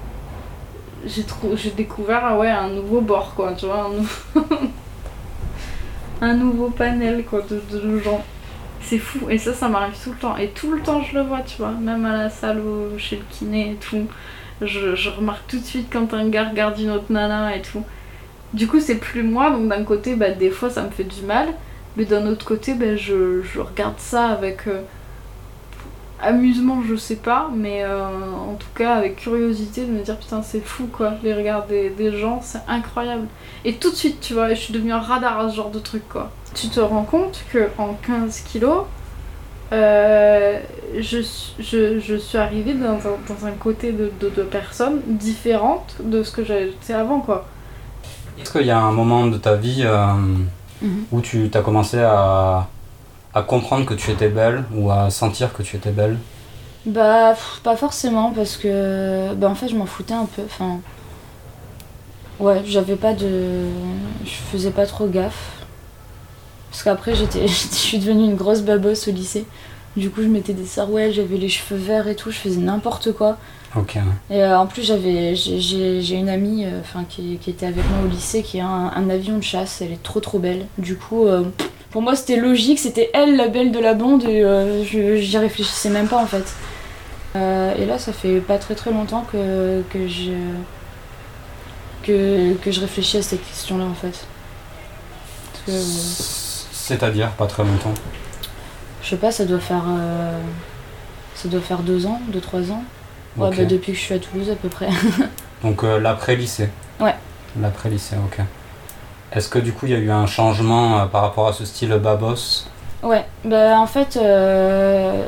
J'ai 1.06 1.24
trou- 1.24 1.56
j'ai 1.56 1.72
découvert 1.72 2.22
ah 2.26 2.38
ouais, 2.38 2.50
un 2.50 2.70
nouveau 2.70 3.02
bord, 3.02 3.34
quoi, 3.36 3.54
tu 3.54 3.66
vois, 3.68 3.86
un, 3.86 3.90
nou- 3.90 4.70
un 6.22 6.34
nouveau 6.34 6.70
panel, 6.70 7.24
quoi, 7.26 7.42
de, 7.42 7.62
de 7.72 8.00
gens. 8.00 8.24
C'est 8.82 9.00
fou, 9.00 9.30
et 9.30 9.38
ça, 9.38 9.54
ça 9.54 9.70
m'arrive 9.70 9.96
tout 10.04 10.12
le 10.12 10.18
temps. 10.18 10.38
Et 10.38 10.50
tout 10.50 10.72
le 10.72 10.82
temps, 10.82 11.02
je 11.04 11.16
le 11.16 11.24
vois, 11.24 11.42
tu 11.42 11.58
vois, 11.58 11.72
même 11.72 12.06
à 12.06 12.18
la 12.18 12.30
salle 12.30 12.62
chez 12.98 13.18
le 13.18 13.24
kiné 13.30 13.72
et 13.72 13.76
tout. 13.76 14.08
Je, 14.62 14.96
je 14.96 15.10
remarque 15.10 15.48
tout 15.48 15.60
de 15.60 15.64
suite 15.66 15.88
quand 15.92 16.14
un 16.14 16.30
gars 16.30 16.50
regarde 16.50 16.80
une 16.80 16.90
autre 16.92 17.12
nana 17.12 17.56
et 17.56 17.62
tout. 17.62 17.84
Du 18.54 18.68
coup, 18.68 18.80
c'est 18.80 18.96
plus 18.96 19.24
moi, 19.24 19.52
donc 19.52 19.68
d'un 19.68 19.84
côté, 19.84 20.16
bah, 20.16 20.32
des 20.32 20.50
fois, 20.50 20.70
ça 20.70 20.84
me 20.84 20.90
fait 20.90 21.04
du 21.04 21.22
mal. 21.24 21.50
Mais 21.98 22.06
d'un 22.06 22.26
autre 22.28 22.46
côté, 22.46 22.74
bah, 22.74 22.96
je, 22.96 23.42
regarde 23.60 24.00
ça 24.00 24.28
avec 24.28 24.68
euh, 24.68 24.82
amusement, 26.22 26.82
je 26.88 26.96
sais 26.96 27.16
pas, 27.16 27.50
mais 27.54 27.84
euh, 27.84 28.06
en 28.06 28.56
tout 28.56 28.68
cas 28.76 28.96
avec 28.96 29.18
curiosité 29.18 29.86
de 29.86 29.92
me 29.92 30.02
dire 30.02 30.18
putain, 30.18 30.42
c'est 30.42 30.62
fou 30.62 30.88
quoi, 30.92 31.14
les 31.24 31.34
regards 31.34 31.66
des, 31.68 32.18
gens, 32.18 32.42
c'est 32.42 32.62
incroyable. 32.68 33.28
Et 33.66 33.76
tout 33.76 33.90
de 33.90 33.96
suite, 33.96 34.22
tu 34.22 34.34
vois, 34.34 34.50
je 34.50 34.60
suis 34.60 34.74
devenue 34.74 34.94
un 34.94 35.00
radar 35.00 35.40
à 35.40 35.50
ce 35.50 35.56
genre 35.56 35.72
de 35.72 35.80
truc 35.80 36.08
quoi. 36.10 36.32
Tu 36.54 36.70
te 36.70 36.80
rends 36.80 37.04
compte 37.04 37.44
que 37.52 37.70
en 37.78 37.94
15 37.94 38.42
kilos, 38.42 38.86
euh, 39.72 40.60
je, 40.98 41.22
suis- 41.22 42.38
arrivée 42.38 42.74
dans 42.74 43.46
un, 43.46 43.52
côté 43.52 43.92
de, 43.92 44.12
de, 44.20 44.30
de 44.30 44.44
personnes 44.44 45.02
différentes 45.06 45.98
de 46.04 46.24
ce 46.24 46.32
que 46.32 46.44
j'étais 46.44 46.94
avant 46.94 47.20
quoi. 47.20 47.46
Est-ce 48.40 48.52
qu'il 48.52 48.66
y 48.66 48.72
a 48.72 48.80
un 48.80 48.92
moment 48.92 49.28
de 49.28 49.38
ta 49.38 49.56
vie 49.56 49.84
euh, 49.84 50.14
Mhm. 50.82 51.06
où 51.12 51.22
tu 51.22 51.50
as 51.54 51.62
commencé 51.62 52.00
à, 52.00 52.68
à 53.34 53.42
comprendre 53.44 53.86
que 53.86 53.94
tu 53.94 54.12
étais 54.12 54.30
belle 54.30 54.64
ou 54.74 54.90
à 54.92 55.10
sentir 55.10 55.52
que 55.54 55.62
tu 55.62 55.76
étais 55.76 55.92
belle? 55.92 56.18
Bah, 56.86 57.32
pff, 57.34 57.60
pas 57.64 57.76
forcément, 57.76 58.32
parce 58.32 58.56
que. 58.58 59.34
Bah, 59.36 59.50
en 59.50 59.56
fait, 59.56 59.68
je 59.68 59.76
m'en 59.76 59.86
foutais 59.86 60.14
un 60.14 60.26
peu. 60.26 60.42
Enfin. 60.46 60.80
Ouais, 62.40 62.62
j'avais 62.66 62.96
pas 62.96 63.14
de. 63.14 63.66
Je 64.26 64.32
faisais 64.52 64.72
pas 64.72 64.86
trop 64.86 65.08
gaffe. 65.08 65.52
Parce 66.72 66.84
qu'après, 66.84 67.16
j'étais. 67.16 67.48
Je 67.48 67.54
suis 67.54 68.00
devenue 68.00 68.24
une 68.26 68.36
grosse 68.36 68.62
babosse 68.62 69.08
au 69.08 69.12
lycée. 69.12 69.46
Du 69.98 70.10
coup, 70.12 70.22
je 70.22 70.28
mettais 70.28 70.54
des 70.54 70.66
sarouels, 70.68 71.12
j'avais 71.12 71.36
les 71.38 71.50
cheveux 71.50 71.80
verts 71.80 72.08
et 72.08 72.16
tout, 72.16 72.30
je 72.32 72.38
faisais 72.38 72.60
n'importe 72.62 73.12
quoi. 73.12 73.38
Ok. 73.76 73.98
Et 74.32 74.44
euh, 74.44 74.58
en 74.58 74.66
plus, 74.66 74.84
j'avais, 74.84 75.36
j'ai- 75.36 76.16
une 76.16 76.30
amie 76.30 76.66
euh, 76.66 76.82
qui, 77.08 77.38
qui 77.40 77.50
était 77.52 77.68
avec 77.68 77.88
moi 77.90 78.00
au 78.06 78.08
lycée 78.08 78.42
qui 78.42 78.60
a 78.60 78.66
un, 78.68 78.88
un 78.94 79.10
avion 79.10 79.38
de 79.38 79.44
chasse. 79.44 79.82
Elle 79.82 79.92
est 79.92 80.02
trop 80.04 80.20
trop 80.20 80.40
belle. 80.40 80.66
Du 80.78 80.96
coup, 80.98 81.28
euh, 81.28 81.44
pour 81.92 82.02
moi, 82.02 82.16
c'était 82.16 82.38
logique. 82.38 82.80
C'était 82.80 83.10
elle 83.14 83.36
la 83.36 83.48
belle 83.48 83.72
de 83.72 83.80
la 83.80 83.94
bande 83.94 84.24
et 84.24 84.44
j'y 84.86 85.38
réfléchissais 85.38 85.90
même 85.90 86.08
pas 86.08 86.18
en 86.22 86.26
fait. 86.26 86.46
Et 87.36 87.86
là, 87.86 87.98
ça 88.00 88.12
fait 88.12 88.40
pas 88.42 88.58
très 88.58 88.76
très 88.76 88.92
longtemps 88.92 89.26
que, 89.32 89.82
que, 89.94 90.08
je, 90.08 90.32
que, 92.04 92.54
que 92.56 92.72
je 92.72 92.82
réfléchis 92.82 93.18
à 93.18 93.22
cette 93.22 93.46
question-là 93.48 93.86
en 93.86 93.94
fait. 93.94 94.26
C'est-à-dire 96.72 97.30
pas 97.32 97.46
très 97.48 97.64
longtemps. 97.64 97.94
je 99.04 99.10
sais 99.10 99.18
pas, 99.18 99.32
ça 99.32 99.46
doit 99.46 99.60
faire. 99.60 99.84
ça 101.36 101.48
doit 101.48 101.62
faire 101.62 101.80
deux 101.80 102.06
ans, 102.06 102.20
deux, 102.30 102.42
trois 102.42 102.72
ans. 102.72 102.84
Ouais, 103.38 103.50
bah, 103.50 103.66
depuis 103.66 103.94
que 103.94 103.98
je 103.98 104.04
suis 104.04 104.14
à 104.16 104.20
Toulouse 104.20 104.50
à 104.52 104.56
peu 104.56 104.70
près. 104.70 104.90
Donc 105.64 105.84
euh, 105.84 106.00
l'après-lycée. 106.00 106.70
Ouais. 107.00 107.16
L'après-lycée, 107.60 108.16
ok. 108.18 108.40
Est-ce 109.32 109.50
que 109.50 109.60
du 109.60 109.74
coup 109.74 109.86
il 109.86 109.92
y 109.92 109.96
a 109.96 110.00
eu 110.00 110.12
un 110.12 110.26
changement 110.26 111.00
euh, 111.00 111.06
par 111.06 111.22
rapport 111.22 111.48
à 111.48 111.54
ce 111.54 111.66
style 111.66 111.94
babos? 111.96 112.66
Ouais, 113.04 113.26
bah 113.46 113.80
en 113.80 113.86
fait, 113.88 114.18
euh, 114.18 115.24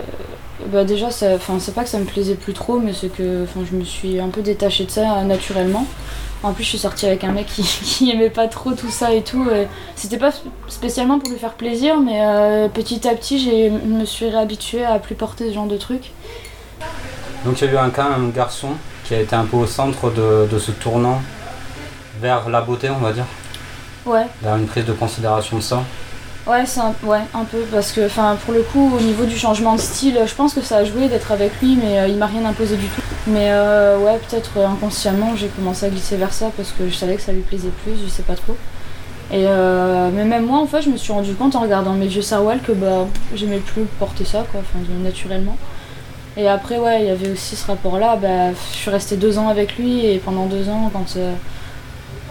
bah 0.67 0.83
déjà, 0.83 1.09
c'est 1.09 1.37
pas 1.73 1.83
que 1.83 1.89
ça 1.89 1.99
me 1.99 2.05
plaisait 2.05 2.35
plus 2.35 2.53
trop, 2.53 2.79
mais 2.79 2.91
c'est 2.93 3.07
que 3.09 3.45
je 3.69 3.75
me 3.75 3.83
suis 3.83 4.19
un 4.19 4.27
peu 4.29 4.41
détachée 4.41 4.85
de 4.85 4.91
ça 4.91 5.23
naturellement. 5.23 5.85
En 6.43 6.53
plus, 6.53 6.63
je 6.63 6.69
suis 6.69 6.77
sortie 6.79 7.05
avec 7.05 7.23
un 7.23 7.31
mec 7.31 7.45
qui, 7.45 7.61
qui 7.83 8.11
aimait 8.11 8.29
pas 8.31 8.47
trop 8.47 8.71
tout 8.73 8.89
ça 8.89 9.13
et 9.13 9.21
tout. 9.23 9.47
C'était 9.95 10.17
pas 10.17 10.29
sp- 10.29 10.49
spécialement 10.67 11.19
pour 11.19 11.29
lui 11.31 11.37
faire 11.39 11.53
plaisir, 11.53 11.99
mais 12.01 12.19
petit 12.73 13.07
à 13.07 13.13
petit, 13.15 13.39
je 13.39 13.69
me 13.87 14.03
suis 14.05 14.27
réhabituée 14.27 14.83
à 14.83 14.99
plus 14.99 15.15
porter 15.15 15.49
ce 15.49 15.53
genre 15.53 15.67
de 15.67 15.77
trucs. 15.77 16.11
Donc 17.45 17.59
il 17.61 17.65
y 17.65 17.69
a 17.69 17.73
eu 17.73 17.77
un 17.77 17.89
cas, 17.89 18.05
un 18.05 18.29
garçon 18.29 18.69
qui 19.03 19.13
a 19.15 19.19
été 19.19 19.35
un 19.35 19.45
peu 19.45 19.57
au 19.57 19.65
centre 19.67 20.11
de, 20.11 20.47
de 20.51 20.59
ce 20.59 20.71
tournant 20.71 21.21
vers 22.21 22.49
la 22.49 22.61
beauté, 22.61 22.89
on 22.89 22.99
va 22.99 23.11
dire, 23.13 23.25
Ouais, 24.05 24.25
vers 24.41 24.55
une 24.55 24.65
prise 24.67 24.85
de 24.85 24.93
considération 24.93 25.57
de 25.57 25.61
ça. 25.61 25.83
ouais, 26.47 26.65
c'est 26.65 26.79
un, 26.79 26.93
ouais, 27.03 27.21
un 27.33 27.43
peu, 27.45 27.59
parce 27.71 27.91
que 27.91 28.05
enfin, 28.05 28.37
pour 28.45 28.53
le 28.53 28.61
coup, 28.63 28.91
au 28.95 28.99
niveau 28.99 29.25
du 29.25 29.37
changement 29.37 29.75
de 29.75 29.79
style, 29.81 30.19
je 30.25 30.33
pense 30.35 30.53
que 30.53 30.61
ça 30.61 30.77
a 30.77 30.85
joué 30.85 31.07
d'être 31.07 31.31
avec 31.31 31.51
lui, 31.61 31.77
mais 31.81 31.99
euh, 31.99 32.07
il 32.07 32.17
m'a 32.17 32.25
rien 32.27 32.45
imposé 32.45 32.77
du 32.77 32.87
tout. 32.87 33.01
Mais 33.27 33.51
euh, 33.51 33.97
ouais, 33.99 34.19
peut-être 34.29 34.51
euh, 34.57 34.67
inconsciemment, 34.67 35.35
j'ai 35.35 35.47
commencé 35.49 35.85
à 35.85 35.89
glisser 35.89 36.17
vers 36.17 36.33
ça 36.33 36.51
parce 36.57 36.71
que 36.71 36.89
je 36.89 36.95
savais 36.95 37.15
que 37.15 37.21
ça 37.21 37.31
lui 37.31 37.41
plaisait 37.41 37.69
plus, 37.83 37.93
je 38.03 38.09
sais 38.09 38.23
pas 38.23 38.35
trop. 38.35 38.55
Et 39.31 39.45
euh, 39.47 40.09
mais 40.13 40.25
même 40.25 40.45
moi, 40.45 40.59
en 40.59 40.67
fait, 40.67 40.81
je 40.81 40.89
me 40.89 40.97
suis 40.97 41.13
rendu 41.13 41.33
compte 41.35 41.55
en 41.55 41.61
regardant 41.61 41.93
mes 41.93 42.07
vieux 42.07 42.21
sarouels 42.21 42.61
que 42.61 42.71
bah, 42.73 43.05
j'aimais 43.35 43.59
plus 43.59 43.83
porter 43.99 44.25
ça, 44.25 44.43
quoi, 44.51 44.61
enfin, 44.61 44.79
naturellement. 45.03 45.57
Et 46.37 46.47
après, 46.47 46.77
ouais, 46.77 47.01
il 47.01 47.07
y 47.07 47.09
avait 47.09 47.29
aussi 47.29 47.55
ce 47.55 47.67
rapport-là. 47.67 48.15
Bah, 48.15 48.51
je 48.53 48.77
suis 48.77 48.89
restée 48.89 49.17
deux 49.17 49.37
ans 49.37 49.49
avec 49.49 49.77
lui 49.77 50.05
et 50.05 50.17
pendant 50.19 50.45
deux 50.45 50.69
ans, 50.69 50.89
quand, 50.93 51.17
euh, 51.17 51.33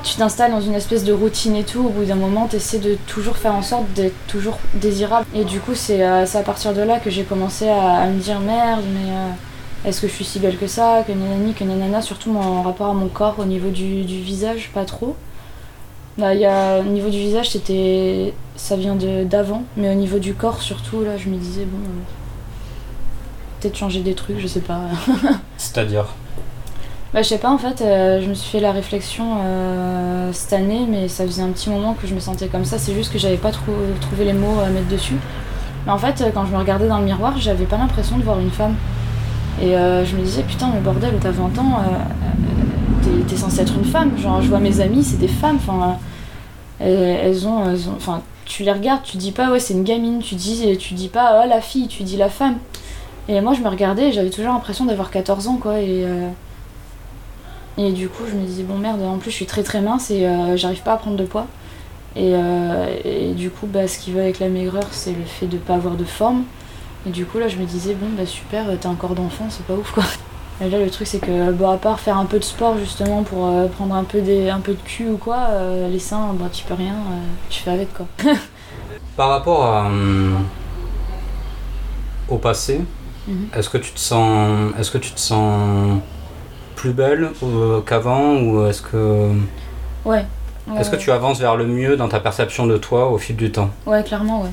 tu 0.02 0.14
t'installes 0.16 0.52
dans 0.52 0.60
une 0.60 0.74
espèce 0.74 1.04
de 1.04 1.12
routine 1.12 1.56
et 1.56 1.64
tout, 1.64 1.80
au 1.80 1.90
bout 1.90 2.04
d'un 2.04 2.14
moment, 2.14 2.46
tu 2.48 2.56
essaies 2.56 2.78
de 2.78 2.96
toujours 3.06 3.36
faire 3.36 3.54
en 3.54 3.62
sorte 3.62 3.92
d'être 3.94 4.16
toujours 4.26 4.58
désirable. 4.74 5.26
Et 5.34 5.44
du 5.44 5.60
coup, 5.60 5.74
c'est 5.74 6.02
à 6.02 6.42
partir 6.44 6.72
de 6.72 6.80
là 6.80 6.98
que 6.98 7.10
j'ai 7.10 7.24
commencé 7.24 7.68
à, 7.68 8.06
me 8.06 8.18
dire 8.18 8.40
merde, 8.40 8.82
mais 8.94 9.88
est-ce 9.88 10.00
que 10.00 10.08
je 10.08 10.12
suis 10.12 10.24
si 10.24 10.38
belle 10.38 10.56
que 10.56 10.66
ça, 10.66 11.04
que 11.06 11.12
nanani, 11.12 11.52
que 11.52 11.64
nanana, 11.64 12.00
surtout 12.00 12.34
en 12.34 12.62
rapport 12.62 12.88
à 12.88 12.94
mon 12.94 13.08
corps, 13.08 13.36
au 13.38 13.44
niveau 13.44 13.68
du, 13.68 14.02
visage, 14.04 14.70
pas 14.72 14.86
trop. 14.86 15.16
Là, 16.16 16.34
y 16.34 16.46
a, 16.46 16.80
au 16.80 16.84
niveau 16.84 17.10
du 17.10 17.18
visage, 17.18 17.50
c'était 17.50 18.32
ça 18.56 18.76
vient 18.76 18.96
d'avant, 18.96 19.64
mais 19.76 19.90
au 19.90 19.94
niveau 19.94 20.18
du 20.18 20.34
corps, 20.34 20.60
surtout, 20.62 21.02
là, 21.02 21.16
je 21.16 21.28
me 21.28 21.36
disais, 21.36 21.64
bon, 21.64 21.78
peut-être 23.60 23.76
changer 23.76 24.00
des 24.00 24.14
trucs, 24.14 24.38
je 24.38 24.46
sais 24.46 24.60
pas. 24.60 24.80
C'est-à-dire 25.56 26.06
bah, 27.12 27.22
je 27.22 27.28
sais 27.28 27.38
pas, 27.38 27.50
en 27.50 27.58
fait, 27.58 27.80
euh, 27.80 28.20
je 28.22 28.28
me 28.28 28.34
suis 28.34 28.48
fait 28.48 28.60
la 28.60 28.70
réflexion 28.70 29.38
euh, 29.40 30.30
cette 30.32 30.52
année, 30.52 30.86
mais 30.88 31.08
ça 31.08 31.26
faisait 31.26 31.42
un 31.42 31.48
petit 31.48 31.68
moment 31.68 31.94
que 31.94 32.06
je 32.06 32.14
me 32.14 32.20
sentais 32.20 32.46
comme 32.46 32.64
ça. 32.64 32.78
C'est 32.78 32.94
juste 32.94 33.12
que 33.12 33.18
j'avais 33.18 33.36
pas 33.36 33.50
trouvé 33.50 34.24
les 34.24 34.32
mots 34.32 34.60
à 34.64 34.68
mettre 34.68 34.86
dessus. 34.86 35.16
Mais 35.86 35.90
en 35.90 35.98
fait, 35.98 36.22
quand 36.32 36.46
je 36.46 36.52
me 36.52 36.58
regardais 36.58 36.86
dans 36.86 36.98
le 36.98 37.04
miroir, 37.04 37.36
j'avais 37.36 37.64
pas 37.64 37.78
l'impression 37.78 38.16
de 38.16 38.22
voir 38.22 38.38
une 38.38 38.50
femme. 38.50 38.76
Et 39.60 39.76
euh, 39.76 40.04
je 40.04 40.14
me 40.14 40.22
disais, 40.22 40.44
putain, 40.44 40.70
mais 40.72 40.80
bordel, 40.80 41.14
t'as 41.20 41.32
20 41.32 41.58
ans, 41.58 41.82
t'es 43.26 43.36
censée 43.36 43.62
être 43.62 43.74
une 43.74 43.84
femme. 43.84 44.16
Genre, 44.16 44.40
je 44.40 44.48
vois 44.48 44.60
mes 44.60 44.80
amies, 44.80 45.02
c'est 45.02 45.18
des 45.18 45.26
femmes. 45.26 45.56
Enfin, 45.56 45.96
elles, 46.78 47.44
ont, 47.48 47.74
Enfin, 47.96 48.22
tu 48.44 48.62
les 48.62 48.72
regardes, 48.72 49.02
tu 49.02 49.16
dis 49.16 49.32
pas, 49.32 49.50
ouais, 49.50 49.58
c'est 49.58 49.74
une 49.74 49.82
gamine. 49.82 50.20
Tu 50.20 50.36
dis, 50.36 50.76
tu 50.78 50.94
dis 50.94 51.08
pas, 51.08 51.42
oh, 51.42 51.48
la 51.48 51.60
fille, 51.60 51.88
tu 51.88 52.04
dis 52.04 52.16
la 52.16 52.28
femme. 52.28 52.58
Et 53.28 53.40
moi, 53.40 53.54
je 53.54 53.60
me 53.60 53.68
regardais 53.68 54.08
et 54.08 54.12
j'avais 54.12 54.30
toujours 54.30 54.52
l'impression 54.52 54.84
d'avoir 54.84 55.10
14 55.10 55.48
ans, 55.48 55.56
quoi. 55.56 55.80
Et. 55.80 56.04
Et 57.80 57.92
du 57.92 58.08
coup, 58.08 58.24
je 58.30 58.34
me 58.36 58.44
disais, 58.44 58.62
bon 58.62 58.76
merde, 58.76 59.00
en 59.02 59.16
plus 59.16 59.30
je 59.30 59.36
suis 59.36 59.46
très 59.46 59.62
très 59.62 59.80
mince 59.80 60.10
et 60.10 60.26
euh, 60.26 60.56
j'arrive 60.56 60.82
pas 60.82 60.92
à 60.92 60.96
prendre 60.96 61.16
de 61.16 61.24
poids. 61.24 61.46
Et, 62.14 62.32
euh, 62.34 63.32
du 63.32 63.48
coup, 63.48 63.66
bah, 63.66 63.88
ce 63.88 63.98
qui 63.98 64.12
va 64.12 64.20
avec 64.20 64.38
la 64.38 64.48
maigreur, 64.48 64.84
c'est 64.90 65.12
le 65.12 65.24
fait 65.24 65.46
de 65.46 65.56
pas 65.56 65.74
avoir 65.74 65.94
de 65.94 66.04
forme. 66.04 66.42
Et 67.06 67.10
du 67.10 67.24
coup, 67.24 67.38
là, 67.38 67.48
je 67.48 67.56
me 67.56 67.64
disais, 67.64 67.94
bon, 67.94 68.08
bah 68.16 68.26
super, 68.26 68.66
t'as 68.78 68.90
un 68.90 68.94
corps 68.94 69.14
d'enfant, 69.14 69.46
c'est 69.48 69.64
pas 69.64 69.74
ouf 69.74 69.92
quoi. 69.92 70.04
Et 70.62 70.68
là, 70.68 70.78
le 70.78 70.90
truc, 70.90 71.06
c'est 71.06 71.20
que, 71.20 71.52
bon, 71.52 71.70
à 71.70 71.78
part 71.78 72.00
faire 72.00 72.18
un 72.18 72.26
peu 72.26 72.38
de 72.38 72.44
sport 72.44 72.76
justement 72.76 73.22
pour 73.22 73.46
euh, 73.46 73.66
prendre 73.68 73.94
un 73.94 74.04
peu, 74.04 74.20
des, 74.20 74.50
un 74.50 74.60
peu 74.60 74.72
de 74.72 74.82
cul 74.82 75.08
ou 75.08 75.16
quoi, 75.16 75.48
les 75.90 75.98
seins, 75.98 76.34
bah, 76.34 76.50
tu 76.52 76.64
peux 76.64 76.74
rien, 76.74 76.96
tu 77.48 77.62
fais 77.62 77.70
avec 77.70 77.94
quoi. 77.94 78.06
Par 79.16 79.30
rapport 79.30 79.86
au 82.28 82.36
passé, 82.36 82.82
mhm. 83.30 83.48
est-ce 83.56 83.68
que 83.68 83.78
tu 83.78 83.92
te 83.92 83.98
sens. 83.98 84.72
Est-ce 84.78 84.90
que 84.90 84.98
tu 84.98 85.12
te 85.12 85.20
sens 85.20 86.00
plus 86.76 86.92
belle 86.92 87.30
euh, 87.42 87.80
qu'avant 87.82 88.36
ou 88.40 88.66
est-ce 88.66 88.82
que 88.82 89.32
ouais 90.04 90.24
est-ce 90.78 90.90
que 90.90 90.96
tu 90.96 91.10
avances 91.10 91.40
vers 91.40 91.56
le 91.56 91.66
mieux 91.66 91.96
dans 91.96 92.08
ta 92.08 92.20
perception 92.20 92.66
de 92.66 92.76
toi 92.76 93.10
au 93.10 93.18
fil 93.18 93.36
du 93.36 93.50
temps? 93.50 93.70
Ouais 93.86 94.02
clairement 94.02 94.42
ouais. 94.42 94.50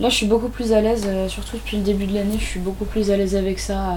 Là 0.00 0.08
je 0.08 0.14
suis 0.14 0.26
beaucoup 0.26 0.48
plus 0.48 0.72
à 0.72 0.80
l'aise 0.80 1.04
euh, 1.06 1.28
surtout 1.28 1.56
depuis 1.56 1.76
le 1.76 1.82
début 1.82 2.06
de 2.06 2.14
l'année 2.14 2.36
je 2.38 2.44
suis 2.44 2.60
beaucoup 2.60 2.84
plus 2.84 3.10
à 3.10 3.16
l'aise 3.16 3.36
avec 3.36 3.58
ça 3.58 3.78
euh, 3.78 3.94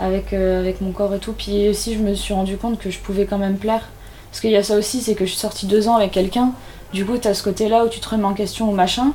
avec 0.00 0.32
avec 0.32 0.80
mon 0.80 0.92
corps 0.92 1.14
et 1.14 1.18
tout. 1.18 1.32
Puis 1.32 1.68
aussi 1.68 1.94
je 1.94 2.00
me 2.00 2.14
suis 2.14 2.34
rendu 2.34 2.56
compte 2.56 2.78
que 2.78 2.90
je 2.90 2.98
pouvais 2.98 3.24
quand 3.24 3.38
même 3.38 3.56
plaire. 3.56 3.88
Parce 4.30 4.40
qu'il 4.40 4.50
y 4.50 4.56
a 4.56 4.62
ça 4.62 4.76
aussi 4.76 5.00
c'est 5.00 5.14
que 5.14 5.24
je 5.24 5.30
suis 5.30 5.40
sortie 5.40 5.66
deux 5.66 5.88
ans 5.88 5.96
avec 5.96 6.10
quelqu'un. 6.10 6.52
Du 6.92 7.06
coup 7.06 7.16
t'as 7.18 7.34
ce 7.34 7.42
côté 7.42 7.68
là 7.68 7.84
où 7.84 7.88
tu 7.88 8.00
te 8.00 8.08
remets 8.08 8.24
en 8.24 8.34
question 8.34 8.70
ou 8.70 8.74
machin 8.74 9.12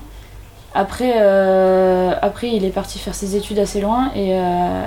après, 0.76 1.14
euh, 1.18 2.14
après, 2.22 2.50
il 2.50 2.66
est 2.66 2.72
parti 2.72 2.98
faire 2.98 3.14
ses 3.14 3.36
études 3.36 3.60
assez 3.60 3.80
loin 3.80 4.12
et, 4.16 4.34
euh, 4.34 4.82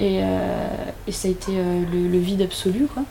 euh, 0.00 0.64
et, 1.06 1.12
ça 1.12 1.28
a 1.28 1.30
été 1.30 1.52
le, 1.52 2.18
vide 2.18 2.42
absolu. 2.42 2.86
Quoi. 2.92 3.04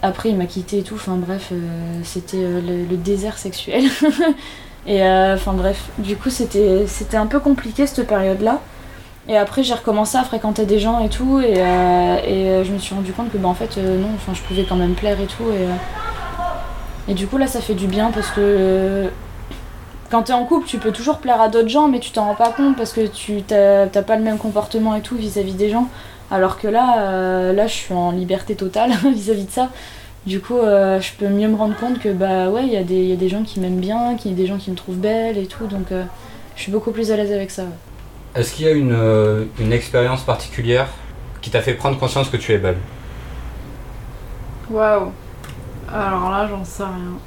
Après, 0.00 0.30
il 0.30 0.36
m'a 0.36 0.46
quitté 0.46 0.78
et 0.78 0.82
tout. 0.82 0.94
Enfin 0.94 1.16
bref, 1.16 1.52
c'était 2.02 2.38
le, 2.38 2.96
désert 2.96 3.36
sexuel. 3.36 3.84
et 4.86 5.02
enfin 5.02 5.52
bref, 5.52 5.90
du 5.98 6.16
coup, 6.16 6.30
c'était 6.30 7.16
un 7.16 7.26
peu 7.26 7.40
compliqué 7.40 7.86
cette 7.86 8.06
période-là. 8.06 8.60
Et 9.28 9.36
après, 9.36 9.62
j'ai 9.62 9.74
recommencé 9.74 10.16
à 10.16 10.24
fréquenter 10.24 10.64
des 10.64 10.78
gens 10.78 11.04
et 11.04 11.10
tout. 11.10 11.40
Et, 11.40 11.58
et 11.58 12.64
je 12.64 12.72
me 12.72 12.78
suis 12.78 12.94
rendu 12.94 13.12
compte 13.12 13.30
que, 13.30 13.36
bah, 13.36 13.48
en 13.48 13.54
fait, 13.54 13.76
non, 13.76 14.08
je 14.32 14.40
pouvais 14.40 14.64
quand 14.64 14.76
même 14.76 14.94
plaire 14.94 15.20
et 15.20 15.26
tout. 15.26 15.50
Et, 15.50 17.10
et 17.12 17.14
du 17.14 17.26
coup, 17.26 17.36
là, 17.36 17.46
ça 17.46 17.60
fait 17.60 17.74
du 17.74 17.86
bien 17.86 18.10
parce 18.12 18.30
que 18.30 19.10
quand 20.12 20.24
t'es 20.24 20.34
en 20.34 20.44
couple, 20.44 20.66
tu 20.66 20.76
peux 20.76 20.92
toujours 20.92 21.18
plaire 21.18 21.40
à 21.40 21.48
d'autres 21.48 21.70
gens, 21.70 21.88
mais 21.88 21.98
tu 21.98 22.10
t'en 22.10 22.26
rends 22.26 22.34
pas 22.34 22.50
compte 22.50 22.76
parce 22.76 22.92
que 22.92 23.06
tu 23.06 23.42
t'as 23.42 23.86
pas 23.88 24.16
le 24.16 24.22
même 24.22 24.36
comportement 24.36 24.94
et 24.94 25.00
tout 25.00 25.16
vis-à-vis 25.16 25.54
des 25.54 25.70
gens. 25.70 25.88
Alors 26.30 26.58
que 26.58 26.68
là, 26.68 27.00
euh, 27.00 27.52
là, 27.54 27.66
je 27.66 27.72
suis 27.72 27.94
en 27.94 28.10
liberté 28.10 28.54
totale 28.54 28.90
vis-à-vis 29.14 29.46
de 29.46 29.50
ça. 29.50 29.70
Du 30.26 30.40
coup, 30.40 30.58
euh, 30.58 31.00
je 31.00 31.12
peux 31.14 31.28
mieux 31.28 31.48
me 31.48 31.56
rendre 31.56 31.74
compte 31.76 31.98
que 31.98 32.10
bah 32.10 32.50
ouais, 32.50 32.64
il 32.66 32.68
y, 32.68 33.08
y, 33.08 33.12
a 33.12 33.16
des 33.16 33.28
gens 33.30 33.42
qui 33.42 33.58
m'aiment 33.58 33.80
bien, 33.80 34.14
qu'il 34.16 34.32
y 34.32 34.34
a 34.34 34.36
des 34.36 34.46
gens 34.46 34.58
qui 34.58 34.70
me 34.70 34.76
trouvent 34.76 34.98
belle 34.98 35.38
et 35.38 35.46
tout, 35.46 35.66
donc 35.66 35.90
euh, 35.90 36.04
je 36.56 36.62
suis 36.62 36.72
beaucoup 36.72 36.90
plus 36.90 37.10
à 37.10 37.16
l'aise 37.16 37.32
avec 37.32 37.50
ça. 37.50 37.64
Est-ce 38.34 38.52
qu'il 38.52 38.66
y 38.66 38.68
a 38.68 38.72
une, 38.72 39.48
une 39.58 39.72
expérience 39.72 40.22
particulière 40.22 40.88
qui 41.40 41.48
t'a 41.48 41.62
fait 41.62 41.72
prendre 41.72 41.98
conscience 41.98 42.28
que 42.28 42.36
tu 42.36 42.52
es 42.52 42.58
belle? 42.58 42.76
Waouh 44.70 45.10
Alors 45.90 46.30
là, 46.30 46.46
j'en 46.48 46.64
sais 46.64 46.84
rien. 46.84 47.18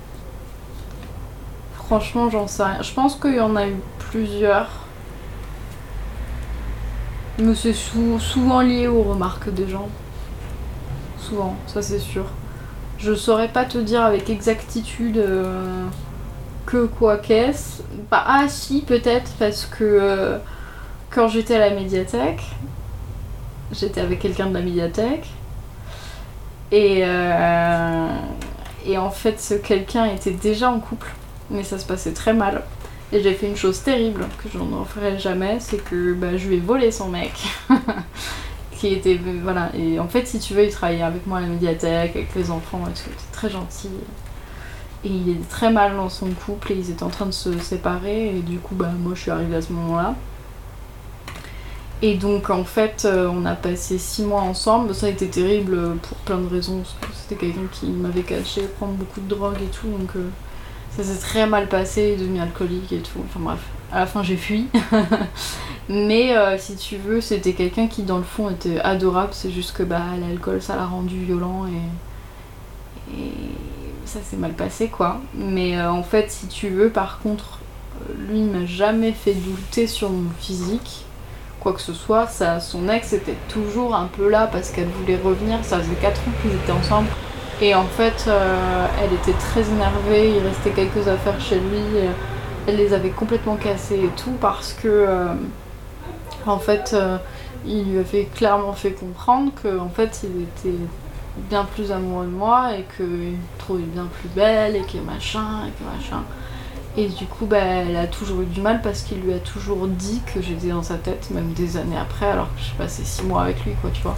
Franchement, 1.86 2.32
j'en 2.32 2.48
sais 2.48 2.64
rien. 2.64 2.82
Je 2.82 2.92
pense 2.94 3.16
qu'il 3.16 3.36
y 3.36 3.40
en 3.40 3.56
a 3.56 3.68
eu 3.68 3.76
plusieurs. 4.00 4.70
Mais 7.38 7.54
c'est 7.54 7.74
souvent 7.74 8.62
lié 8.62 8.88
aux 8.88 9.04
remarques 9.04 9.54
des 9.54 9.68
gens. 9.68 9.90
Souvent, 11.20 11.56
ça 11.68 11.82
c'est 11.82 12.00
sûr. 12.00 12.26
Je 12.98 13.14
saurais 13.14 13.50
pas 13.50 13.66
te 13.66 13.78
dire 13.78 14.04
avec 14.04 14.30
exactitude 14.30 15.18
euh, 15.18 15.86
que 16.66 16.86
quoi 16.86 17.18
qu'est-ce. 17.18 17.84
Bah, 18.10 18.24
ah 18.26 18.46
si, 18.48 18.82
peut-être, 18.82 19.32
parce 19.38 19.66
que 19.66 19.84
euh, 19.84 20.38
quand 21.12 21.28
j'étais 21.28 21.56
à 21.56 21.60
la 21.60 21.76
médiathèque, 21.76 22.42
j'étais 23.72 24.02
avec 24.02 24.20
quelqu'un 24.20 24.48
de 24.48 24.54
la 24.54 24.62
médiathèque. 24.62 25.28
Et, 26.72 27.02
euh, 27.04 28.08
et 28.86 28.98
en 28.98 29.12
fait, 29.12 29.40
ce 29.40 29.54
quelqu'un 29.54 30.06
était 30.06 30.32
déjà 30.32 30.72
en 30.72 30.80
couple 30.80 31.12
mais 31.50 31.64
ça 31.64 31.78
se 31.80 31.86
passait 31.86 32.14
très 32.14 32.34
mal. 32.34 32.64
Et 33.12 33.22
j'ai 33.22 33.34
fait 33.34 33.48
une 33.48 33.56
chose 33.56 33.82
terrible 33.84 34.26
que 34.44 34.50
je 34.52 34.58
n'en 34.58 34.84
ferai 34.84 35.20
jamais, 35.20 35.60
c'est 35.60 35.78
que 35.78 36.14
bah, 36.14 36.38
je 36.38 36.48
lui 36.48 36.56
ai 36.56 36.60
volé 36.60 36.92
son 36.92 37.10
mec. 37.10 37.34
qui 38.76 38.88
était. 38.88 39.20
Voilà. 39.44 39.72
Et 39.76 40.00
en 40.00 40.08
fait, 40.08 40.26
si 40.26 40.40
tu 40.40 40.54
veux, 40.54 40.64
il 40.66 40.72
travaillait 40.72 41.04
avec 41.04 41.26
moi 41.28 41.40
à 41.40 41.42
la 41.42 41.48
médiathèque, 41.48 42.16
avec 42.16 42.36
les 42.36 42.52
enfants 42.52 42.84
et 42.88 42.94
tout. 42.94 43.04
Il 43.08 43.14
était 43.14 43.32
très 43.32 43.50
gentil. 43.50 43.90
Et 45.04 45.10
il 45.10 45.30
était 45.30 45.50
très 45.50 45.72
mal 45.72 45.96
dans 45.96 46.10
son 46.10 46.28
couple 46.32 46.72
et 46.72 46.76
ils 46.76 46.90
étaient 46.90 47.04
en 47.04 47.10
train 47.10 47.28
de 47.28 47.32
se 47.32 47.58
séparer. 47.60 48.38
Et 48.38 48.42
du 48.42 48.58
coup, 48.60 48.76
bah, 48.76 48.92
moi, 48.98 49.14
je 49.16 49.22
suis 49.22 49.32
arrivée 49.32 49.56
à 49.56 49.62
ce 49.62 49.72
moment-là. 49.74 50.16
Et 52.02 52.16
donc, 52.16 52.50
en 52.50 52.66
fait, 52.66 53.04
euh, 53.06 53.30
on 53.32 53.46
a 53.46 53.56
passé 53.56 53.98
six 53.98 54.24
mois 54.24 54.42
ensemble. 54.42 54.94
Ça 54.94 55.06
a 55.06 55.10
été 55.10 55.28
terrible 55.28 55.96
pour 56.02 56.18
plein 56.18 56.38
de 56.38 56.48
raisons. 56.48 56.84
C'était 57.14 57.36
quelqu'un 57.36 57.68
qui 57.72 57.88
m'avait 57.88 58.24
caché 58.24 58.64
prendre 58.64 58.94
beaucoup 58.94 59.22
de 59.22 59.28
drogue 59.28 59.58
et 59.62 59.68
tout. 59.68 59.88
Donc. 59.88 60.10
Euh, 60.16 60.30
ça 60.98 61.04
s'est 61.04 61.20
très 61.20 61.46
mal 61.46 61.68
passé, 61.68 62.16
devenu 62.16 62.40
alcoolique 62.40 62.92
et 62.94 63.00
tout. 63.00 63.20
Enfin 63.26 63.40
bref, 63.40 63.60
à 63.92 64.00
la 64.00 64.06
fin 64.06 64.24
j'ai 64.24 64.38
fui. 64.38 64.68
Mais 65.90 66.36
euh, 66.36 66.58
si 66.58 66.76
tu 66.76 66.98
veux, 66.98 67.22
c'était 67.22 67.54
quelqu'un 67.54 67.88
qui 67.88 68.04
dans 68.04 68.18
le 68.18 68.24
fond 68.24 68.50
était 68.50 68.80
adorable. 68.80 69.32
C'est 69.34 69.52
juste 69.52 69.76
que 69.76 69.84
bah, 69.84 70.02
l'alcool 70.20 70.62
ça 70.62 70.76
l'a 70.76 70.86
rendu 70.86 71.18
violent 71.18 71.66
et, 71.68 71.72
ça 74.06 74.20
s'est 74.22 74.38
mal 74.38 74.54
passé 74.54 74.88
quoi. 74.88 75.20
Mais 75.34 75.78
euh, 75.78 75.92
en 75.92 76.04
fait, 76.04 76.32
si 76.32 76.48
tu 76.48 76.70
veux, 76.70 76.90
par 76.90 77.20
contre, 77.20 77.60
lui 78.18 78.40
il 78.40 78.46
m'a 78.46 78.66
jamais 78.66 79.12
fait 79.12 79.34
douter 79.34 79.88
sur 79.88 80.10
mon 80.10 80.30
physique. 80.40 81.06
Quoi 81.60 81.74
que 81.74 81.82
ce 81.82 81.94
soit, 81.94 82.28
ça, 82.28 82.60
son 82.60 82.88
ex 82.90 83.14
était 83.14 83.38
toujours 83.50 83.96
un 83.96 84.06
peu 84.06 84.30
là 84.30 84.48
parce 84.48 84.70
qu'elle 84.70 84.88
voulait 84.88 85.18
revenir. 85.18 85.58
Ça 85.64 85.80
faisait 85.80 85.96
4 85.96 86.20
ans 86.20 86.32
qu'ils 86.42 86.54
étaient 86.54 86.72
ensemble. 86.72 87.08
Et 87.62 87.74
en 87.74 87.86
fait, 87.86 88.26
euh, 88.28 88.88
elle 89.02 89.14
était 89.14 89.38
très 89.40 89.62
énervée, 89.62 90.36
il 90.36 90.46
restait 90.46 90.72
quelques 90.72 91.08
affaires 91.08 91.40
chez 91.40 91.56
lui, 91.56 91.80
elle 92.68 92.78
les 92.78 92.94
avait 92.94 93.10
complètement 93.10 93.56
cassées 93.56 94.02
et 94.04 94.10
tout 94.18 94.34
parce 94.42 94.74
que, 94.74 94.88
euh, 94.88 95.34
en 96.46 96.60
fait, 96.60 96.92
euh, 96.94 97.18
il 97.66 97.92
lui 97.92 98.00
avait 98.00 98.26
clairement 98.26 98.74
fait 98.74 98.92
comprendre 98.92 99.52
que, 99.62 99.80
en 99.80 99.90
fait, 99.90 100.22
il 100.24 100.44
était 100.44 100.78
bien 101.50 101.66
plus 101.66 101.92
amoureux 101.92 102.26
de 102.26 102.32
moi 102.32 102.76
et 102.76 102.86
qu'il 102.96 103.06
me 103.06 103.38
trouvait 103.58 103.84
bien 103.84 104.08
plus 104.20 104.30
belle 104.30 104.76
et 104.76 104.82
que 104.82 104.98
machin 104.98 105.66
et 105.68 105.72
que 105.72 105.84
machin. 105.84 106.24
Et 106.98 107.08
du 107.08 107.26
coup, 107.26 107.46
bah, 107.46 107.58
elle 107.58 107.98
a 107.98 108.08
toujours 108.08 108.42
eu 108.42 108.46
du 108.46 108.62
mal 108.62 108.82
parce 108.82 109.02
qu'il 109.02 109.20
lui 109.20 109.34
a 109.34 109.40
toujours 109.40 109.88
dit 109.88 110.22
que 110.34 110.42
j'étais 110.42 110.70
dans 110.70 110.84
sa 110.84 110.96
tête, 110.96 111.30
même 111.32 111.52
des 111.54 111.78
années 111.78 111.98
après, 111.98 112.28
alors 112.28 112.48
que 112.56 112.62
j'ai 112.62 112.76
passé 112.78 113.04
six 113.04 113.24
mois 113.24 113.44
avec 113.44 113.66
lui, 113.66 113.74
quoi, 113.82 113.90
tu 113.94 114.02
vois. 114.02 114.18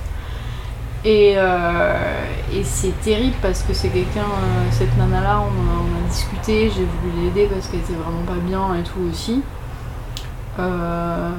Euh, 1.05 2.25
et, 2.53 2.63
c'est 2.63 2.99
terrible 3.01 3.35
parce 3.41 3.61
que 3.63 3.73
c'est 3.73 3.89
quelqu'un, 3.89 4.21
euh, 4.21 4.67
cette 4.71 4.95
nana 4.97 5.21
là, 5.21 5.41
on 5.41 6.05
a, 6.05 6.09
discuté, 6.09 6.71
j'ai 6.73 6.85
voulu 6.85 7.25
l'aider 7.25 7.47
parce 7.53 7.67
qu'elle 7.67 7.81
était 7.81 7.93
vraiment 7.93 8.23
pas 8.25 8.39
bien 8.41 8.75
et 8.75 8.83
tout 8.83 9.01
aussi. 9.11 9.41
Euh, 10.57 11.31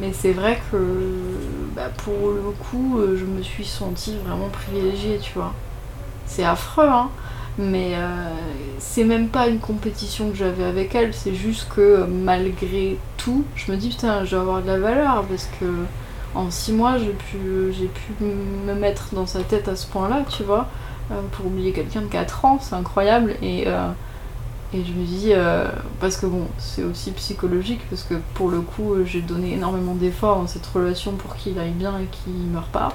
mais 0.00 0.12
c'est 0.12 0.32
vrai 0.32 0.60
que 0.70 0.76
bah, 1.74 1.90
pour 2.04 2.30
le 2.30 2.52
coup, 2.52 3.00
je 3.16 3.24
me 3.24 3.42
suis 3.42 3.64
sentie 3.64 4.16
vraiment 4.24 4.48
privilégiée, 4.48 5.18
tu 5.20 5.32
vois. 5.34 5.52
C'est 6.26 6.44
affreux, 6.44 6.88
hein. 6.88 7.10
Mais 7.58 7.94
c'est 8.78 9.04
même 9.04 9.28
pas 9.28 9.48
une 9.48 9.58
compétition 9.58 10.30
que 10.30 10.36
j'avais 10.36 10.64
avec 10.64 10.94
elle, 10.94 11.12
c'est 11.12 11.34
juste 11.34 11.68
que 11.68 12.06
malgré 12.06 12.96
tout, 13.18 13.44
je 13.56 13.70
me 13.72 13.76
dis 13.76 13.90
putain, 13.90 14.24
je 14.24 14.36
vais 14.36 14.40
avoir 14.40 14.62
de 14.62 14.68
la 14.68 14.78
valeur 14.78 15.24
parce 15.24 15.48
que 15.58 15.66
en 16.34 16.50
six 16.50 16.72
mois, 16.72 16.98
j'ai 16.98 17.12
pu, 17.12 17.72
j'ai 17.72 17.86
pu 17.86 18.12
me 18.22 18.74
mettre 18.74 19.14
dans 19.14 19.26
sa 19.26 19.40
tête 19.40 19.68
à 19.68 19.76
ce 19.76 19.86
point-là, 19.86 20.24
tu 20.28 20.42
vois, 20.44 20.68
euh, 21.10 21.20
pour 21.32 21.46
oublier 21.46 21.72
quelqu'un 21.72 22.02
de 22.02 22.06
4 22.06 22.44
ans, 22.44 22.58
c'est 22.60 22.74
incroyable. 22.74 23.34
Et, 23.42 23.64
euh, 23.66 23.90
et 24.72 24.84
je 24.84 24.92
me 24.92 25.04
dis, 25.04 25.30
euh, 25.32 25.66
parce 25.98 26.16
que 26.16 26.26
bon, 26.26 26.46
c'est 26.58 26.84
aussi 26.84 27.10
psychologique, 27.12 27.80
parce 27.90 28.04
que 28.04 28.14
pour 28.34 28.50
le 28.50 28.60
coup, 28.60 28.94
j'ai 29.04 29.20
donné 29.20 29.54
énormément 29.54 29.94
d'efforts 29.94 30.36
dans 30.36 30.46
cette 30.46 30.66
relation 30.66 31.12
pour 31.12 31.34
qu'il 31.36 31.58
aille 31.58 31.70
bien 31.70 31.98
et 31.98 32.06
qu'il 32.06 32.32
meure 32.52 32.68
pas. 32.68 32.90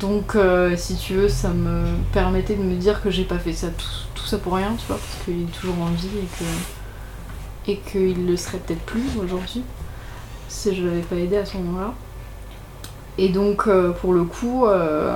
Donc, 0.00 0.36
si 0.76 0.96
tu 0.96 1.14
veux, 1.14 1.28
ça 1.28 1.48
me 1.50 1.86
permettait 2.12 2.54
de 2.54 2.62
me 2.62 2.74
dire 2.74 3.02
que 3.02 3.10
j'ai 3.10 3.24
pas 3.24 3.38
fait 3.38 3.54
ça 3.54 3.68
tout, 3.68 3.86
tout 4.14 4.26
ça 4.26 4.36
pour 4.36 4.54
rien, 4.54 4.74
tu 4.78 4.86
vois, 4.88 4.98
parce 4.98 5.24
qu'il 5.24 5.44
est 5.44 5.58
toujours 5.58 5.80
en 5.80 5.90
vie 5.90 6.18
et 6.18 6.26
que 6.38 6.44
et 7.68 7.78
qu'il 7.78 8.26
le 8.26 8.36
serait 8.36 8.58
peut-être 8.58 8.84
plus 8.84 9.18
aujourd'hui 9.22 9.62
si 10.48 10.74
je 10.74 10.84
l'avais 10.84 11.02
pas 11.02 11.16
aidé 11.16 11.36
à 11.36 11.44
ce 11.44 11.56
moment-là. 11.58 11.94
Et 13.18 13.28
donc, 13.30 13.64
euh, 13.66 13.92
pour 13.92 14.12
le 14.12 14.24
coup, 14.24 14.66
euh, 14.66 15.14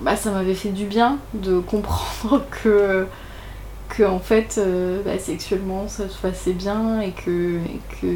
bah, 0.00 0.16
ça 0.16 0.30
m'avait 0.30 0.54
fait 0.54 0.70
du 0.70 0.84
bien 0.86 1.18
de 1.34 1.60
comprendre 1.60 2.42
que, 2.62 3.06
que 3.88 4.02
en 4.02 4.18
fait, 4.18 4.56
euh, 4.58 5.00
bah, 5.04 5.18
sexuellement, 5.18 5.86
ça 5.88 6.08
se 6.08 6.18
passait 6.18 6.52
bien 6.52 7.00
et 7.00 7.10
que, 7.12 7.56
et 7.58 7.80
que, 8.00 8.06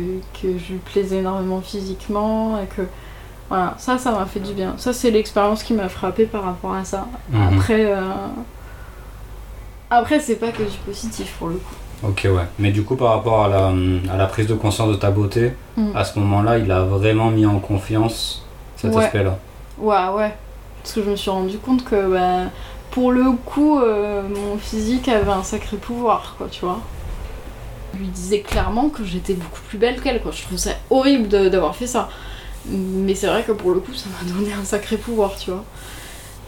que 0.40 0.58
je 0.58 0.73
lui 0.73 0.80
plaisais 0.85 1.18
énormément 1.18 1.61
physiquement 1.61 2.58
et 2.61 2.66
que 2.66 2.82
voilà, 3.49 3.75
ça, 3.78 3.96
ça 3.99 4.11
m'a 4.11 4.26
fait 4.26 4.40
du 4.40 4.52
bien. 4.52 4.75
Ça, 4.78 4.92
c'est 4.92 5.11
l'expérience 5.12 5.62
qui 5.62 5.73
m'a 5.75 5.88
frappé 5.88 6.25
par 6.26 6.42
rapport 6.42 6.75
à 6.75 6.85
ça. 6.85 7.06
Mhm. 7.30 7.58
Après, 7.58 7.92
après 9.90 10.20
c'est 10.20 10.37
pas 10.37 10.50
que 10.50 10.62
du 10.64 10.76
positif 10.85 11.35
pour 11.38 11.49
le 11.49 11.54
coup. 11.54 11.75
Ok, 12.02 12.23
ouais. 12.30 12.42
Mais 12.58 12.73
du 12.73 12.82
coup, 12.82 12.96
par 12.96 13.11
rapport 13.14 13.44
à 13.44 13.49
la, 13.49 13.73
à 14.12 14.16
la 14.16 14.26
prise 14.26 14.46
de 14.46 14.54
conscience 14.54 14.90
de 14.90 14.96
ta 14.96 15.11
beauté, 15.11 15.52
Mm. 15.76 15.94
à 15.94 16.04
ce 16.04 16.18
moment-là, 16.18 16.56
il 16.58 16.70
a 16.73 16.82
vraiment 16.85 17.30
mis 17.30 17.44
en 17.44 17.58
confiance 17.58 18.46
cet 18.76 18.95
Ouais. 18.95 19.04
aspect-là. 19.04 19.38
Ouais, 19.78 20.09
ouais. 20.16 20.35
Parce 20.83 20.95
que 20.95 21.02
je 21.02 21.11
me 21.11 21.16
suis 21.16 21.30
rendu 21.30 21.59
compte 21.59 21.85
que 21.85 22.12
bah, 22.12 22.50
pour 22.90 23.12
le 23.12 23.33
coup, 23.45 23.78
euh, 23.80 24.23
mon 24.28 24.56
physique 24.59 25.09
avait 25.09 25.30
un 25.30 25.42
sacré 25.42 25.76
pouvoir, 25.76 26.35
quoi, 26.38 26.47
tu 26.50 26.64
vois. 26.64 26.80
Je 27.95 27.99
lui 28.00 28.09
disais 28.09 28.40
clairement 28.40 28.88
que 28.88 29.04
j'étais 29.04 29.35
beaucoup 29.35 29.61
plus 29.68 29.78
belle 29.78 30.00
qu'elle, 30.00 30.21
quoi. 30.23 30.30
Je 30.33 30.42
trouve 30.42 30.59
ça 30.59 30.71
horrible 30.90 31.28
d'avoir 31.28 31.75
fait 31.75 31.87
ça. 31.87 32.09
Mais 32.68 33.14
c'est 33.14 33.26
vrai 33.26 33.42
que 33.42 33.52
pour 33.52 33.73
le 33.73 33.80
coup, 33.80 33.95
ça 33.95 34.06
m'a 34.11 34.30
donné 34.33 34.52
un 34.52 34.64
sacré 34.64 34.97
pouvoir, 34.97 35.37
tu 35.37 35.50
vois. 35.50 35.64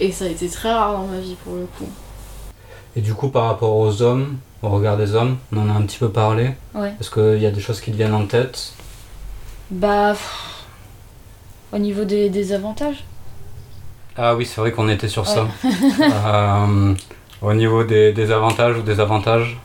Et 0.00 0.12
ça 0.12 0.26
a 0.26 0.28
été 0.28 0.49
très 0.49 0.73
rare 0.73 0.92
dans 0.92 1.06
ma 1.06 1.18
vie, 1.18 1.37
pour 1.44 1.54
le 1.54 1.66
coup. 1.78 1.88
Et 2.97 3.00
du 3.00 3.14
coup, 3.14 3.28
par 3.28 3.44
rapport 3.47 3.76
aux 3.76 4.02
hommes, 4.02 4.38
au 4.62 4.68
regard 4.68 4.97
des 4.97 5.14
hommes, 5.14 5.37
on 5.52 5.58
en 5.58 5.68
a 5.68 5.73
un 5.78 5.82
petit 5.82 5.99
peu 5.99 6.08
parlé. 6.08 6.50
Ouais. 6.75 6.92
Est-ce 7.00 7.11
qu'il 7.11 7.40
y 7.42 7.47
a 7.47 7.50
des 7.50 7.61
choses 7.61 7.80
qui 7.80 7.90
te 7.92 7.97
viennent 7.97 8.14
en 8.14 8.26
tête? 8.26 8.73
Bah. 9.70 10.11
pff, 10.12 10.57
au 11.72 11.78
niveau 11.78 12.04
des, 12.04 12.30
des 12.30 12.52
avantages 12.52 13.04
Ah 14.16 14.34
oui, 14.37 14.46
c'est 14.46 14.60
vrai 14.60 14.72
qu'on 14.72 14.88
était 14.88 15.08
sur 15.08 15.26
ça. 15.26 15.46
Euh, 16.00 16.94
au 17.42 17.54
niveau 17.54 17.84
des, 17.84 18.12
des 18.12 18.30
avantages 18.30 18.76
ou 18.78 18.82
des 18.82 19.00
avantages 19.00 19.56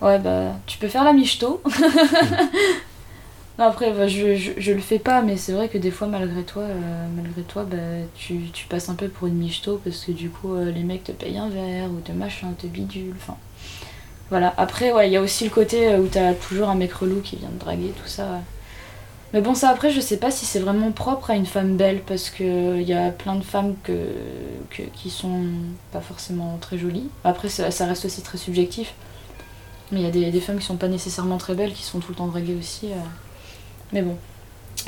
Ouais, 0.00 0.18
bah, 0.18 0.52
tu 0.66 0.78
peux 0.78 0.88
faire 0.88 1.04
la 1.04 1.12
michto. 1.12 1.60
non, 3.58 3.64
après, 3.64 3.90
bah, 3.92 4.06
je, 4.06 4.36
je, 4.36 4.52
je 4.58 4.72
le 4.72 4.80
fais 4.80 4.98
pas, 4.98 5.22
mais 5.22 5.36
c'est 5.36 5.52
vrai 5.52 5.68
que 5.68 5.78
des 5.78 5.90
fois, 5.90 6.06
malgré 6.06 6.42
toi, 6.42 6.62
euh, 6.62 7.06
malgré 7.16 7.42
toi 7.42 7.64
bah, 7.64 7.76
tu, 8.14 8.50
tu 8.52 8.66
passes 8.66 8.88
un 8.90 8.94
peu 8.94 9.08
pour 9.08 9.26
une 9.28 9.36
michto 9.36 9.80
parce 9.82 10.04
que 10.04 10.12
du 10.12 10.28
coup, 10.28 10.54
euh, 10.54 10.70
les 10.70 10.82
mecs 10.82 11.04
te 11.04 11.12
payent 11.12 11.38
un 11.38 11.48
verre 11.48 11.88
ou 11.90 12.00
te 12.00 12.12
machin, 12.12 12.48
te 12.58 12.66
bidule, 12.66 13.14
enfin. 13.16 13.36
Voilà. 14.28 14.52
Après, 14.58 14.92
ouais, 14.92 15.08
il 15.08 15.12
y 15.12 15.16
a 15.16 15.22
aussi 15.22 15.44
le 15.44 15.50
côté 15.50 15.94
où 15.96 16.06
t'as 16.08 16.34
toujours 16.34 16.68
un 16.68 16.74
mec 16.74 16.92
relou 16.92 17.20
qui 17.22 17.36
vient 17.36 17.48
te 17.48 17.64
draguer, 17.64 17.92
tout 17.96 18.08
ça. 18.08 18.24
ouais. 18.24 18.40
Mais 19.36 19.42
bon, 19.42 19.54
ça 19.54 19.68
après, 19.68 19.90
je 19.90 20.00
sais 20.00 20.16
pas 20.16 20.30
si 20.30 20.46
c'est 20.46 20.60
vraiment 20.60 20.92
propre 20.92 21.28
à 21.28 21.34
une 21.34 21.44
femme 21.44 21.76
belle 21.76 22.00
parce 22.00 22.30
que 22.30 22.80
il 22.80 22.88
y 22.88 22.94
a 22.94 23.10
plein 23.10 23.34
de 23.34 23.44
femmes 23.44 23.74
que, 23.82 23.92
qui 24.94 25.10
sont 25.10 25.42
pas 25.92 26.00
forcément 26.00 26.56
très 26.58 26.78
jolies. 26.78 27.10
Après, 27.22 27.50
ça, 27.50 27.84
reste 27.84 28.06
aussi 28.06 28.22
très 28.22 28.38
subjectif. 28.38 28.94
Mais 29.92 30.00
il 30.00 30.04
y 30.04 30.24
a 30.24 30.30
des, 30.30 30.40
femmes 30.40 30.58
qui 30.58 30.64
sont 30.64 30.78
pas 30.78 30.88
nécessairement 30.88 31.36
très 31.36 31.54
belles, 31.54 31.74
qui 31.74 31.82
sont 31.82 32.00
tout 32.00 32.12
le 32.12 32.14
temps 32.14 32.28
draguées 32.28 32.56
aussi. 32.58 32.86
euh. 32.86 32.96
Mais 33.92 34.00
bon, 34.00 34.16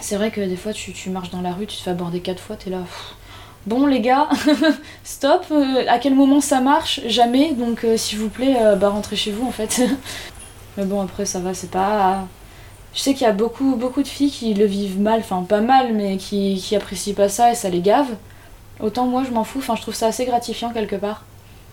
c'est 0.00 0.16
vrai 0.16 0.30
que 0.30 0.40
des 0.40 0.56
fois 0.56 0.72
tu, 0.72 1.10
marches 1.10 1.30
dans 1.30 1.42
la 1.42 1.52
rue, 1.52 1.66
tu 1.66 1.76
te 1.76 1.82
fais 1.82 1.90
aborder 1.90 2.20
quatre 2.20 2.40
fois, 2.40 2.56
t'es 2.56 2.70
là. 2.70 2.84
Bon 3.66 3.84
les 3.84 4.00
gars, 4.00 4.30
stop, 5.04 5.44
euh, 5.50 5.84
à 5.88 5.98
quel 5.98 6.14
moment 6.14 6.40
ça 6.40 6.62
marche? 6.62 7.02
Jamais, 7.06 7.52
donc 7.52 7.84
euh, 7.84 7.98
s'il 7.98 8.18
vous 8.18 8.30
plaît, 8.30 8.56
bah 8.80 8.88
rentrez 8.88 9.16
chez 9.16 9.30
vous 9.30 9.46
en 9.46 9.52
fait. 9.52 9.82
Mais 10.78 10.86
bon 10.86 11.02
après 11.02 11.26
ça 11.26 11.38
va, 11.38 11.52
c'est 11.52 11.70
pas... 11.70 12.26
Je 12.94 13.00
sais 13.00 13.14
qu'il 13.14 13.22
y 13.26 13.30
a 13.30 13.32
beaucoup, 13.32 13.76
beaucoup 13.76 14.02
de 14.02 14.08
filles 14.08 14.30
qui 14.30 14.54
le 14.54 14.64
vivent 14.64 15.00
mal, 15.00 15.20
enfin 15.20 15.42
pas 15.42 15.60
mal, 15.60 15.92
mais 15.94 16.16
qui, 16.16 16.56
qui 16.62 16.74
apprécient 16.74 17.14
pas 17.14 17.28
ça 17.28 17.52
et 17.52 17.54
ça 17.54 17.68
les 17.68 17.80
gave. 17.80 18.08
Autant 18.80 19.06
moi 19.06 19.22
je 19.24 19.30
m'en 19.32 19.44
fous, 19.44 19.58
enfin 19.58 19.76
je 19.76 19.82
trouve 19.82 19.94
ça 19.94 20.06
assez 20.08 20.24
gratifiant 20.24 20.70
quelque 20.70 20.96
part. 20.96 21.24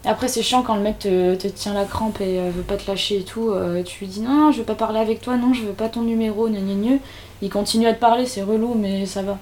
Après, 0.08 0.28
c'est 0.28 0.44
chiant 0.44 0.62
quand 0.62 0.76
le 0.76 0.82
mec 0.84 1.00
te, 1.00 1.34
te 1.36 1.48
tient 1.48 1.74
la 1.74 1.84
crampe 1.86 2.22
et 2.22 2.40
euh, 2.40 2.52
veut 2.54 2.62
pas 2.62 2.78
te 2.78 2.88
lâcher 2.90 3.18
et 3.20 3.24
tout. 3.24 3.50
euh, 3.50 3.82
tu 3.82 4.02
lui 4.02 4.08
dis 4.08 4.22
non, 4.22 4.34
non, 4.36 4.52
je 4.52 4.60
veux 4.60 4.64
pas 4.64 4.76
parler 4.76 5.00
avec 5.00 5.20
toi, 5.20 5.36
non, 5.36 5.52
je 5.54 5.64
veux 5.64 5.74
pas 5.74 5.90
ton 5.90 6.04
numéro, 6.04 6.48
gna 6.48 6.60
gna 6.60 6.76
gna. 6.76 6.98
Il 7.42 7.50
continue 7.50 7.88
à 7.88 7.94
te 7.94 8.00
parler, 8.00 8.28
c'est 8.28 8.44
relou, 8.44 8.76
mais 8.76 9.08
ça 9.08 9.24
va. 9.24 9.40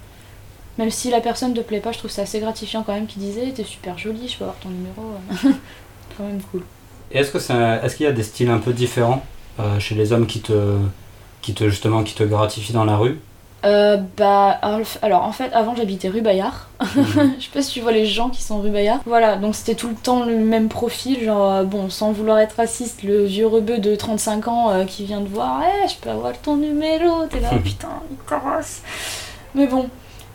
Même 0.78 0.90
si 0.90 1.10
la 1.12 1.20
personne 1.22 1.54
te 1.54 1.60
plaît 1.60 1.82
pas, 1.82 1.92
je 1.92 1.98
trouve 2.00 2.12
ça 2.12 2.22
assez 2.24 2.40
gratifiant 2.40 2.84
quand 2.84 2.94
même 2.94 3.08
qu'il 3.08 3.22
disait 3.22 3.52
t'es 3.54 3.64
super 3.66 3.98
jolie, 3.98 4.28
je 4.30 4.38
peux 4.38 4.46
avoir 4.46 4.58
ton 4.60 4.70
numéro. 4.70 5.02
euh. 5.02 5.52
quand 6.18 6.24
même 6.26 6.42
cool. 6.52 6.64
Et 7.12 7.20
est-ce 7.20 7.32
que 7.32 7.38
est-ce 7.86 7.96
qu'il 7.96 8.06
y 8.06 8.10
a 8.10 8.14
des 8.14 8.24
styles 8.24 8.50
un 8.50 8.60
peu 8.60 8.72
différents 8.74 9.24
euh, 9.60 9.80
chez 9.80 9.96
les 9.96 10.14
hommes 10.14 10.26
qui 10.28 10.40
te, 10.42 10.54
qui 11.44 11.54
te 11.54 11.70
justement 11.70 12.02
qui 12.04 12.16
te 12.16 12.24
gratifient 12.24 12.74
dans 12.74 12.86
la 12.86 12.98
rue 12.98 13.20
Euh, 13.66 13.98
bah, 14.18 14.60
alors, 15.02 15.24
en 15.24 15.32
fait, 15.32 15.54
avant 15.54 15.74
j'habitais 15.76 16.10
rue 16.10 16.22
Bayard. 16.22 16.68
Mhm. 16.96 17.36
Je 17.40 17.44
sais 17.46 17.50
pas 17.54 17.62
si 17.62 17.72
tu 17.74 17.80
vois 17.82 17.92
les 17.94 18.06
gens 18.06 18.30
qui 18.30 18.42
sont 18.42 18.60
rue 18.60 18.70
Bayard. 18.72 19.00
Voilà, 19.06 19.36
donc 19.38 19.56
c'était 19.56 19.76
tout 19.76 19.88
le 19.88 19.96
temps 19.96 20.26
le 20.26 20.36
même 20.38 20.68
profil, 20.68 21.24
genre, 21.24 21.52
euh, 21.52 21.64
bon, 21.64 21.90
sans 21.90 22.12
vouloir 22.12 22.40
être 22.40 22.56
raciste, 22.58 23.04
le 23.04 23.24
vieux 23.26 23.48
rebeu 23.48 23.78
de 23.78 23.96
35 23.96 24.48
ans 24.50 24.70
euh, 24.72 24.84
qui 24.86 25.06
vient 25.06 25.22
te 25.22 25.30
voir, 25.30 25.62
Eh, 25.64 25.88
je 25.88 25.96
peux 26.02 26.10
avoir 26.10 26.34
ton 26.42 26.58
numéro, 26.58 27.26
t'es 27.30 27.40
là, 27.40 27.52
putain, 27.64 27.88
il 28.12 28.18
t'arrasse. 28.28 28.82
Mais 29.56 29.68
bon, 29.68 29.88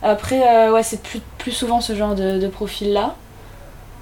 après, 0.02 0.40
euh, 0.48 0.72
ouais, 0.72 0.82
c'est 0.82 1.02
plus, 1.02 1.20
plus 1.38 1.52
souvent 1.52 1.80
ce 1.80 1.94
genre 1.94 2.14
de, 2.14 2.38
de 2.38 2.48
profil-là. 2.48 3.14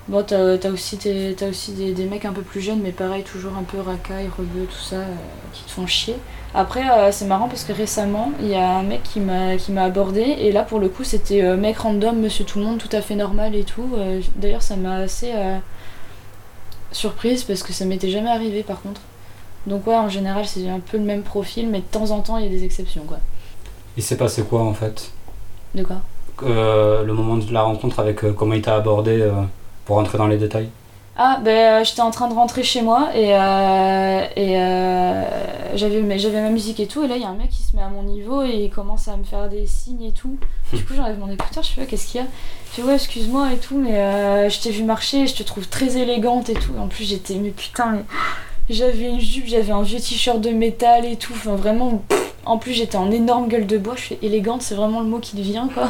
Bon, 0.09 0.23
t'as 0.25 0.71
aussi, 0.71 0.99
t'as 1.37 1.49
aussi 1.49 1.73
des, 1.73 1.93
des 1.93 2.05
mecs 2.05 2.25
un 2.25 2.33
peu 2.33 2.43
plus 2.43 2.61
jeunes, 2.61 2.81
mais 2.81 2.93
pareil, 2.93 3.25
toujours 3.25 3.57
un 3.57 3.65
peu 3.65 3.81
racaille, 3.81 4.29
rebeu, 4.39 4.67
tout 4.67 4.81
ça, 4.81 4.97
euh, 4.97 5.15
qui 5.53 5.65
te 5.65 5.71
font 5.71 5.87
chier. 5.89 6.15
Après, 6.55 6.89
euh, 6.89 7.11
c'est 7.11 7.25
marrant 7.25 7.49
parce 7.49 7.65
que 7.65 7.73
récemment, 7.73 8.31
il 8.41 8.47
y 8.47 8.55
a 8.55 8.79
un 8.79 8.85
mec 8.85 9.03
qui 9.03 9.19
m'a 9.19 9.57
qui 9.57 9.73
m'a 9.73 9.83
abordé 9.83 10.21
et 10.21 10.53
là 10.53 10.63
pour 10.63 10.79
le 10.79 10.89
coup, 10.89 11.03
c'était 11.03 11.43
euh, 11.43 11.57
mec 11.57 11.79
random, 11.79 12.21
monsieur 12.21 12.45
tout 12.45 12.61
le 12.61 12.65
monde, 12.67 12.79
tout 12.79 12.95
à 12.97 13.01
fait 13.01 13.17
normal 13.17 13.57
et 13.57 13.65
tout. 13.65 13.89
D'ailleurs, 14.37 14.63
ça 14.63 14.77
m'a 14.77 14.99
assez 14.99 15.33
surprise 16.93 17.43
parce 17.43 17.65
que 17.65 17.73
ça 17.73 17.85
m'était 17.85 18.09
jamais 18.09 18.31
arrivé 18.31 18.63
par 18.63 18.81
contre. 18.81 19.01
Donc 19.67 19.89
ouais, 19.89 19.97
en 19.97 20.09
général, 20.09 20.47
c'est 20.47 20.69
un 20.69 20.79
peu 20.79 20.99
le 20.99 21.03
même 21.05 21.23
profil, 21.25 21.69
mais 21.69 21.79
de 21.79 21.85
temps 21.85 22.13
en 22.13 22.21
temps, 22.21 22.39
il 22.39 22.45
y 22.45 22.47
a 22.47 22.51
des 22.51 22.65
exceptions 22.65 23.03
quoi. 23.03 23.19
Il 23.97 24.05
s'est 24.05 24.17
passé 24.17 24.45
quoi 24.45 24.63
en 24.63 24.73
fait? 24.73 25.11
De 25.75 25.83
quoi? 25.83 25.97
Le 26.43 27.13
moment 27.13 27.39
de 27.39 27.53
la 27.53 27.63
rencontre 27.63 27.99
avec 27.99 28.21
comment 28.37 28.55
il 28.55 28.63
t'a 28.63 28.77
abordé 28.77 29.29
pour 29.87 29.97
rentrer 29.97 30.19
dans 30.19 30.27
les 30.27 30.37
détails 30.37 30.69
Ah, 31.17 31.41
ben 31.43 31.81
euh, 31.81 31.85
j'étais 31.85 32.03
en 32.03 32.11
train 32.11 32.29
de 32.29 32.35
rentrer 32.35 32.63
chez 32.63 32.83
moi 32.83 33.09
et, 33.15 33.35
euh, 33.35 34.21
et 34.37 34.61
euh, 34.61 35.23
j'avais 35.75 36.03
ma- 36.03 36.51
musique 36.51 36.79
et 36.81 36.87
tout. 36.87 37.03
Et 37.05 37.09
là, 37.09 37.17
il 37.17 37.23
y 37.23 37.25
a 37.25 37.29
un 37.29 37.35
mec 37.35 37.49
qui 37.49 37.63
se 37.63 37.75
met 37.75 37.81
à 37.83 37.89
mon 37.89 38.03
niveau 38.03 38.43
et 38.43 38.65
il 38.65 38.71
commence 38.71 39.09
à 39.09 39.17
me 39.17 39.25
faire 39.25 39.49
des 39.49 39.67
signes 39.67 40.03
et 40.03 40.13
tout. 40.13 40.37
Du 40.73 40.85
coup, 40.85 40.95
j'enlève 40.95 41.19
mon 41.19 41.31
écouteur, 41.31 41.63
je 41.63 41.71
fais 41.71 41.81
ouais, 41.81 41.87
qu'est-ce 41.87 42.09
qu'il 42.09 42.21
y 42.21 42.25
a? 42.25 42.27
Je 42.71 42.77
fais 42.77 42.83
ouais, 42.83 42.95
excuse-moi 42.97 43.53
et 43.55 43.57
tout, 43.57 43.79
mais 43.79 44.51
je 44.51 44.61
t'ai 44.61 44.71
vu 44.71 44.83
marcher 44.83 45.23
et 45.23 45.27
je 45.27 45.35
te 45.35 45.43
trouve 45.43 45.67
très 45.69 45.97
élégante 45.97 46.51
et 46.51 46.55
tout. 46.55 46.73
En 46.79 46.89
plus, 46.89 47.05
j'étais, 47.05 47.37
mais 47.37 47.51
putain, 47.51 47.93
mais 47.93 48.05
j'avais 48.69 49.09
une 49.09 49.21
jupe, 49.21 49.47
j'avais 49.47 49.73
un 49.73 49.83
vieux 49.83 50.01
t-shirt 50.01 50.41
de 50.41 50.51
métal 50.51 51.05
et 51.07 51.17
tout. 51.17 51.33
Enfin, 51.35 51.55
vraiment, 51.55 52.03
en 52.45 52.59
plus, 52.59 52.73
j'étais 52.73 52.97
en 52.99 53.11
énorme 53.11 53.49
gueule 53.49 53.67
de 53.67 53.79
bois. 53.79 53.95
Je 53.97 54.03
fais 54.03 54.19
élégante, 54.23 54.63
c'est 54.63 54.75
vraiment 54.75 55.01
le 55.01 55.07
mot 55.07 55.19
qui 55.21 55.37
te 55.37 55.41
vient 55.41 55.69
quoi. 55.73 55.89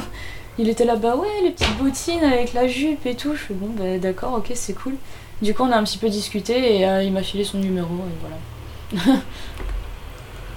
Il 0.58 0.68
était 0.68 0.84
là, 0.84 0.96
bah 0.96 1.16
ouais, 1.16 1.28
les 1.42 1.50
petites 1.50 1.76
bottines 1.76 2.24
avec 2.24 2.52
la 2.54 2.66
jupe 2.66 3.04
et 3.06 3.14
tout. 3.14 3.32
Je 3.34 3.38
fais 3.40 3.54
bon, 3.54 3.68
bah 3.76 3.98
d'accord, 3.98 4.34
ok, 4.34 4.50
c'est 4.54 4.72
cool. 4.72 4.94
Du 5.42 5.52
coup, 5.54 5.64
on 5.64 5.70
a 5.70 5.76
un 5.76 5.84
petit 5.84 5.98
peu 5.98 6.08
discuté 6.08 6.78
et 6.78 6.88
euh, 6.88 7.02
il 7.02 7.12
m'a 7.12 7.22
filé 7.22 7.44
son 7.44 7.58
numéro 7.58 7.88
et 7.88 9.00
voilà. 9.00 9.18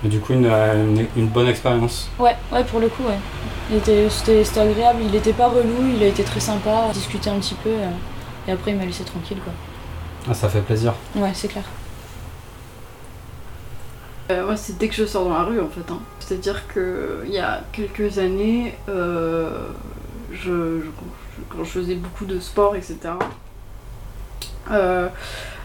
Du 0.04 0.20
coup, 0.22 0.32
une, 0.32 0.46
euh, 0.46 0.86
une, 0.96 1.08
une 1.18 1.28
bonne 1.28 1.50
expérience. 1.50 2.08
Ouais, 2.18 2.34
ouais, 2.54 2.64
pour 2.64 2.80
le 2.80 2.88
coup, 2.88 3.04
ouais. 3.04 3.20
Il 3.70 3.76
était, 3.78 4.10
c'était, 4.10 4.46
c'était 4.46 4.62
agréable, 4.62 5.00
il 5.06 5.14
était 5.14 5.34
pas 5.34 5.50
relou, 5.50 5.94
il 5.94 6.02
a 6.02 6.08
été 6.08 6.24
très 6.24 6.40
sympa, 6.40 6.88
discuté 6.94 7.30
un 7.30 7.38
petit 7.38 7.56
peu 7.56 7.70
euh, 7.70 7.90
et 8.48 8.52
après 8.54 8.72
il 8.72 8.78
m'a 8.78 8.86
laissé 8.86 9.04
tranquille 9.04 9.38
quoi. 9.44 9.52
Ah, 10.30 10.34
ça 10.34 10.48
fait 10.48 10.62
plaisir. 10.62 10.94
Ouais, 11.16 11.32
c'est 11.34 11.50
clair. 11.50 11.66
Euh, 14.32 14.46
moi, 14.46 14.56
c'est 14.56 14.78
dès 14.78 14.88
que 14.90 14.96
je 14.96 15.06
sors 15.06 15.24
dans 15.26 15.34
la 15.34 15.44
rue, 15.44 15.60
en 15.60 15.68
fait. 15.70 15.92
hein. 15.92 16.00
C'est-à-dire 16.20 16.68
que 16.68 17.24
il 17.26 17.32
y 17.34 17.40
a 17.40 17.62
quelques 17.72 18.20
années, 18.20 18.76
euh, 18.88 19.50
je, 20.32 20.38
je- 20.42 20.82
je- 20.82 21.44
quand 21.50 21.64
je 21.64 21.70
faisais 21.70 21.96
beaucoup 21.96 22.26
de 22.26 22.40
sport, 22.40 22.76
etc., 22.76 22.98
Euh, 24.72 25.08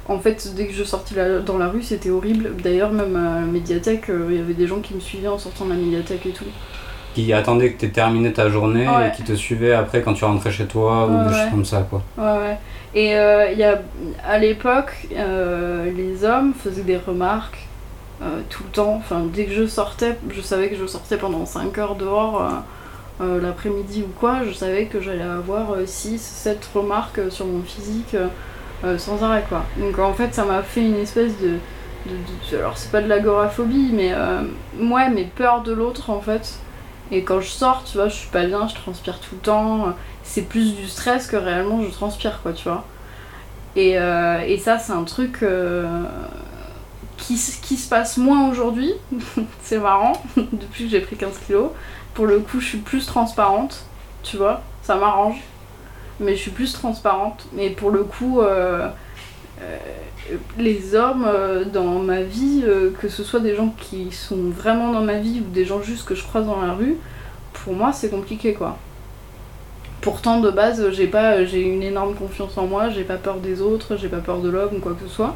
en 0.09 0.19
fait, 0.19 0.55
dès 0.57 0.67
que 0.67 0.73
je 0.73 0.83
sortais 0.83 1.15
la- 1.15 1.41
dans 1.41 1.59
la 1.59 1.69
rue, 1.69 1.83
c'était 1.83 2.09
horrible. 2.09 2.53
D'ailleurs, 2.63 2.91
même 2.91 3.15
à 3.17 3.41
la 3.41 3.47
médiathèque, 3.47 4.09
euh, 4.09 4.29
il 4.31 4.37
y 4.37 4.41
avait 4.41 4.55
des 4.55 4.67
gens 4.67 4.81
qui 4.81 4.95
me 4.95 5.01
suivaient 5.01 5.29
en 5.29 5.39
sortant 5.39 5.67
de 5.67 5.71
la 5.71 5.77
médiathèque 5.77 6.25
et 6.25 6.31
tout. 6.31 6.45
Qui 7.15 7.31
attendait 7.35 7.73
que 7.73 7.81
tu 7.81 7.85
aies 7.87 7.91
terminé 7.91 8.33
ta 8.33 8.49
journée 8.49 8.89
Ouais. 8.89 9.09
et 9.09 9.13
qui 9.17 9.23
te 9.23 9.35
suivait 9.35 9.75
après 9.75 10.01
quand 10.01 10.15
tu 10.15 10.25
rentrais 10.25 10.51
chez 10.51 10.65
toi 10.67 11.07
ou 11.07 11.13
Ouais, 11.19 11.25
des 11.25 11.35
ouais. 11.35 11.41
choses 11.43 11.51
comme 11.51 11.65
ça, 11.67 11.87
quoi. 11.91 12.03
Ouais, 12.17 12.39
ouais. 12.39 12.59
Et 12.95 13.15
euh, 13.15 13.53
y 13.53 13.63
a, 13.63 13.83
à 14.27 14.39
l'époque, 14.39 15.07
euh, 15.15 15.91
les 15.93 16.25
hommes 16.25 16.55
faisaient 16.55 16.83
des 16.83 16.97
remarques 16.97 17.59
euh, 18.23 18.41
tout 18.49 18.63
le 18.63 18.71
temps. 18.71 18.95
Enfin, 18.95 19.23
dès 19.33 19.45
que 19.47 19.53
je 19.53 19.67
sortais, 19.67 20.17
je 20.31 20.41
savais 20.41 20.71
que 20.71 20.77
je 20.77 20.87
sortais 20.87 21.17
pendant 21.17 21.45
5 21.47 21.77
heures 21.79 21.97
dehors 21.97 22.41
euh, 22.41 22.51
euh, 23.21 23.41
l'après-midi 23.41 24.03
ou 24.03 24.13
quoi, 24.21 24.45
je 24.45 24.53
savais 24.53 24.87
que 24.87 25.01
j'allais 25.01 25.23
avoir 25.23 25.75
6, 25.85 26.21
7 26.21 26.71
remarques 26.75 27.21
sur 27.31 27.47
mon 27.47 27.63
physique 27.63 28.17
sans 28.99 29.23
arrêt, 29.23 29.45
quoi. 29.49 29.65
Donc 29.79 29.99
en 29.99 30.13
fait, 30.13 30.35
ça 30.35 30.45
m'a 30.45 30.63
fait 30.63 30.83
une 30.83 30.97
espèce 30.97 31.33
de. 31.41 31.57
alors, 32.55 32.77
c'est 32.77 32.93
pas 32.93 33.01
de 33.01 33.09
l'agoraphobie, 33.09 33.91
mais 33.95 34.13
euh, 34.13 34.43
ouais, 34.79 35.09
mais 35.09 35.25
peur 35.25 35.63
de 35.63 35.73
l'autre 35.73 36.11
en 36.11 36.21
fait. 36.21 36.59
Et 37.11 37.23
quand 37.23 37.41
je 37.41 37.49
sors, 37.49 37.83
tu 37.85 37.97
vois, 37.97 38.09
je 38.09 38.15
suis 38.15 38.29
pas 38.29 38.45
bien, 38.45 38.69
je 38.69 38.75
transpire 38.75 39.21
tout 39.21 39.37
le 39.37 39.41
temps. 39.41 39.95
C'est 40.23 40.43
plus 40.43 40.75
du 40.75 40.87
stress 40.87 41.27
que 41.29 41.37
réellement 41.37 41.83
je 41.83 41.89
transpire, 41.91 42.41
quoi, 42.43 42.53
tu 42.53 42.65
vois. 42.65 42.85
Et, 43.75 43.93
et 43.93 44.59
ça, 44.59 44.79
c'est 44.79 44.93
un 44.93 45.05
truc 45.05 45.43
qui, 47.17 47.35
qui 47.63 47.77
se 47.77 47.89
passe 47.89 48.17
moins 48.17 48.49
aujourd'hui. 48.49 48.93
c'est 49.63 49.79
marrant, 49.79 50.13
depuis 50.37 50.85
que 50.85 50.91
j'ai 50.91 51.01
pris 51.01 51.17
15 51.17 51.39
kilos. 51.47 51.71
Pour 52.15 52.27
le 52.27 52.41
coup, 52.41 52.61
je 52.61 52.67
suis 52.67 52.79
plus 52.79 53.07
transparente, 53.07 53.85
tu 54.23 54.37
vois, 54.37 54.63
ça 54.83 54.95
m'arrange. 54.97 55.41
Mais 56.21 56.37
je 56.37 56.43
suis 56.43 56.51
plus 56.53 56.73
transparente. 56.73 57.47
Mais 57.53 57.71
pour 57.71 57.91
le 57.91 58.05
coup, 58.05 58.41
euh, 58.41 58.89
euh, 59.61 59.77
les 60.59 60.95
hommes 60.95 61.25
euh, 61.27 61.65
dans 61.65 61.99
ma 61.99 62.23
vie, 62.23 62.65
que 63.01 63.09
ce 63.09 63.25
soit 63.25 63.41
des 63.41 63.57
gens 63.57 63.75
qui 63.81 64.13
sont 64.13 64.51
vraiment 64.51 64.93
dans 64.93 65.03
ma 65.03 65.19
vie 65.19 65.41
ou 65.41 65.51
des 65.51 65.65
gens 65.65 65.83
juste 65.83 66.07
que 66.07 66.15
je 66.15 66.23
croise 66.23 66.47
dans 66.47 66.61
la 66.61 66.73
rue, 66.73 66.97
pour 67.53 67.75
moi, 67.75 67.93
c'est 67.93 68.11
compliqué, 68.11 68.55
quoi. 68.55 68.79
Pourtant, 70.01 70.41
de 70.41 70.51
base, 70.51 70.91
j'ai 70.91 71.07
pas, 71.07 71.45
j'ai 71.45 71.63
une 71.63 71.83
énorme 71.83 72.15
confiance 72.15 72.59
en 72.59 72.67
moi, 72.67 72.91
j'ai 72.91 73.05
pas 73.05 73.17
peur 73.17 73.37
des 73.37 73.63
autres, 73.63 73.97
j'ai 73.97 74.09
pas 74.09 74.19
peur 74.19 74.39
de 74.41 74.51
l'homme 74.51 74.77
ou 74.77 74.81
quoi 74.81 74.93
que 74.93 75.09
ce 75.09 75.13
soit. 75.13 75.35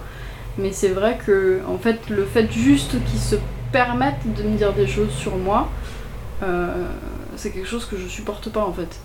Mais 0.59 0.73
c'est 0.73 0.89
vrai 0.89 1.19
que, 1.25 1.61
en 1.67 1.79
fait, 1.79 2.11
le 2.11 2.25
fait 2.25 2.51
juste 2.51 2.97
qu'ils 3.07 3.21
se 3.21 3.37
permettent 3.73 4.35
de 4.37 4.43
me 4.43 4.57
dire 4.57 4.73
des 4.73 4.87
choses 4.87 5.11
sur 5.13 5.37
moi, 5.37 5.69
euh, 6.43 6.87
c'est 7.37 7.51
quelque 7.51 7.69
chose 7.69 7.85
que 7.87 7.97
je 7.97 8.09
supporte 8.09 8.51
pas 8.51 8.65
en 8.65 8.73
fait. 8.73 9.01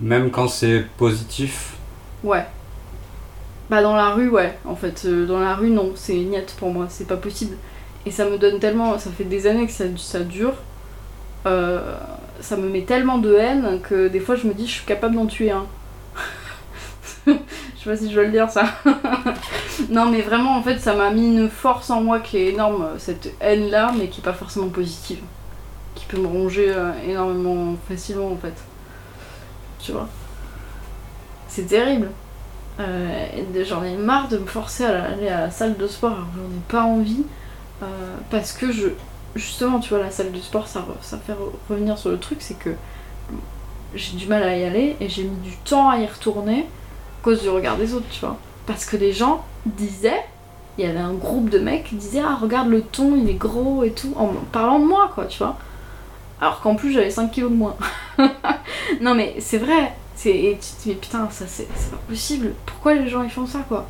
Même 0.00 0.30
quand 0.30 0.48
c'est 0.48 0.84
positif, 0.96 1.74
Ouais. 2.22 2.44
Bah 3.70 3.82
dans 3.82 3.96
la 3.96 4.10
rue, 4.10 4.28
ouais. 4.28 4.58
En 4.64 4.76
fait, 4.76 5.02
euh, 5.06 5.26
dans 5.26 5.38
la 5.38 5.54
rue, 5.54 5.70
non, 5.70 5.92
c'est 5.94 6.14
niette 6.14 6.54
pour 6.58 6.72
moi, 6.72 6.86
c'est 6.88 7.06
pas 7.06 7.16
possible. 7.16 7.56
Et 8.06 8.10
ça 8.10 8.24
me 8.24 8.36
donne 8.36 8.58
tellement, 8.58 8.98
ça 8.98 9.10
fait 9.10 9.24
des 9.24 9.46
années 9.46 9.66
que 9.66 9.72
ça, 9.72 9.84
ça 9.96 10.20
dure. 10.20 10.54
Euh, 11.46 11.94
ça 12.40 12.56
me 12.56 12.68
met 12.68 12.82
tellement 12.82 13.18
de 13.18 13.34
haine 13.34 13.80
que 13.82 14.08
des 14.08 14.20
fois 14.20 14.34
je 14.34 14.46
me 14.46 14.52
dis 14.52 14.66
je 14.66 14.72
suis 14.72 14.84
capable 14.84 15.14
d'en 15.14 15.26
tuer 15.26 15.50
un. 15.50 15.66
je 17.26 17.32
sais 17.32 17.84
pas 17.84 17.96
si 17.96 18.10
je 18.10 18.16
veux 18.18 18.26
le 18.26 18.32
dire 18.32 18.50
ça. 18.50 18.64
non 19.88 20.06
mais 20.10 20.20
vraiment 20.22 20.56
en 20.56 20.62
fait 20.62 20.78
ça 20.78 20.94
m'a 20.94 21.10
mis 21.10 21.26
une 21.36 21.48
force 21.50 21.90
en 21.90 22.02
moi 22.02 22.20
qui 22.20 22.36
est 22.38 22.46
énorme, 22.52 22.88
cette 22.98 23.32
haine 23.40 23.70
là, 23.70 23.92
mais 23.96 24.08
qui 24.08 24.20
est 24.20 24.24
pas 24.24 24.32
forcément 24.32 24.68
positive. 24.68 25.20
Qui 25.94 26.06
peut 26.06 26.18
me 26.18 26.26
ronger 26.26 26.66
euh, 26.74 26.92
énormément 27.06 27.76
facilement 27.88 28.28
en 28.32 28.36
fait. 28.36 28.54
Tu 29.80 29.92
vois. 29.92 30.08
C'est 31.48 31.66
terrible. 31.66 32.10
Euh, 32.80 33.26
j'en 33.64 33.84
ai 33.84 33.96
marre 33.96 34.28
de 34.28 34.38
me 34.38 34.46
forcer 34.46 34.84
à 34.84 35.04
aller 35.04 35.28
à 35.28 35.40
la 35.42 35.50
salle 35.50 35.76
de 35.76 35.86
sport 35.86 36.12
alors 36.12 36.26
que 36.32 36.38
j'en 36.38 36.56
ai 36.56 36.62
pas 36.68 36.84
envie. 36.84 37.24
euh, 37.82 37.86
parce 38.30 38.52
que 38.52 38.72
je. 38.72 38.88
Justement, 39.36 39.78
tu 39.80 39.90
vois, 39.90 40.00
la 40.00 40.10
salle 40.10 40.32
de 40.32 40.38
sport, 40.40 40.66
ça, 40.68 40.84
ça 41.02 41.16
fait 41.18 41.32
re- 41.34 41.52
revenir 41.70 41.96
sur 41.98 42.10
le 42.10 42.18
truc, 42.18 42.38
c'est 42.42 42.58
que 42.58 42.70
j'ai 43.94 44.16
du 44.16 44.26
mal 44.26 44.42
à 44.42 44.56
y 44.56 44.64
aller 44.64 44.96
et 45.00 45.08
j'ai 45.08 45.24
mis 45.24 45.36
du 45.38 45.56
temps 45.58 45.88
à 45.88 45.98
y 45.98 46.06
retourner 46.06 46.60
à 46.62 47.24
cause 47.24 47.42
du 47.42 47.48
regard 47.48 47.76
des 47.76 47.94
autres, 47.94 48.06
tu 48.10 48.20
vois. 48.20 48.36
Parce 48.70 48.84
que 48.84 48.96
les 48.96 49.12
gens 49.12 49.44
disaient, 49.66 50.24
il 50.78 50.84
y 50.84 50.86
avait 50.86 51.00
un 51.00 51.12
groupe 51.12 51.50
de 51.50 51.58
mecs 51.58 51.82
qui 51.82 51.96
disaient 51.96 52.22
Ah, 52.24 52.38
regarde 52.40 52.68
le 52.68 52.82
ton, 52.82 53.16
il 53.16 53.28
est 53.28 53.34
gros 53.34 53.82
et 53.82 53.90
tout, 53.90 54.14
en 54.16 54.28
parlant 54.52 54.78
de 54.78 54.84
moi, 54.84 55.10
quoi, 55.12 55.24
tu 55.24 55.38
vois. 55.38 55.58
Alors 56.40 56.60
qu'en 56.60 56.76
plus, 56.76 56.92
j'avais 56.92 57.10
5 57.10 57.32
kilos 57.32 57.50
de 57.50 57.56
moins. 57.56 57.74
non, 59.00 59.16
mais 59.16 59.34
c'est 59.40 59.58
vrai, 59.58 59.92
tu 60.16 60.30
te 60.30 60.82
dis, 60.84 60.94
putain, 60.94 61.28
ça 61.32 61.46
c'est, 61.48 61.66
pas 61.66 61.96
possible. 62.08 62.52
Pourquoi 62.64 62.94
les 62.94 63.08
gens 63.08 63.24
ils 63.24 63.30
font 63.30 63.44
ça 63.44 63.58
quoi? 63.66 63.88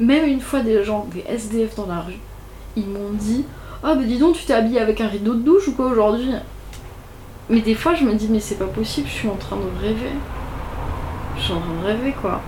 Même 0.00 0.26
une 0.26 0.40
fois 0.40 0.60
des 0.60 0.82
gens, 0.82 1.06
des 1.12 1.24
SDF 1.28 1.74
dans 1.74 1.86
la 1.86 2.00
rue, 2.00 2.18
ils 2.74 2.88
m'ont 2.88 3.10
dit 3.12 3.44
Ah 3.82 3.94
bah 3.94 4.02
dis 4.02 4.16
donc, 4.16 4.36
tu 4.36 4.46
t'es 4.46 4.54
habillé 4.54 4.80
avec 4.80 5.02
un 5.02 5.08
rideau 5.08 5.34
de 5.34 5.42
douche 5.42 5.68
ou 5.68 5.72
quoi 5.74 5.88
aujourd'hui 5.88 6.32
Mais 7.50 7.60
des 7.60 7.74
fois 7.74 7.92
je 7.94 8.04
me 8.04 8.14
dis, 8.14 8.28
mais 8.30 8.40
c'est 8.40 8.58
pas 8.58 8.64
possible, 8.64 9.08
je 9.08 9.12
suis 9.12 9.28
en 9.28 9.36
train 9.36 9.56
de 9.56 9.86
rêver. 9.86 10.12
Je 11.36 11.42
suis 11.42 11.52
en 11.52 11.60
train 11.60 11.82
de 11.82 11.86
rêver 11.86 12.14
quoi. 12.18 12.40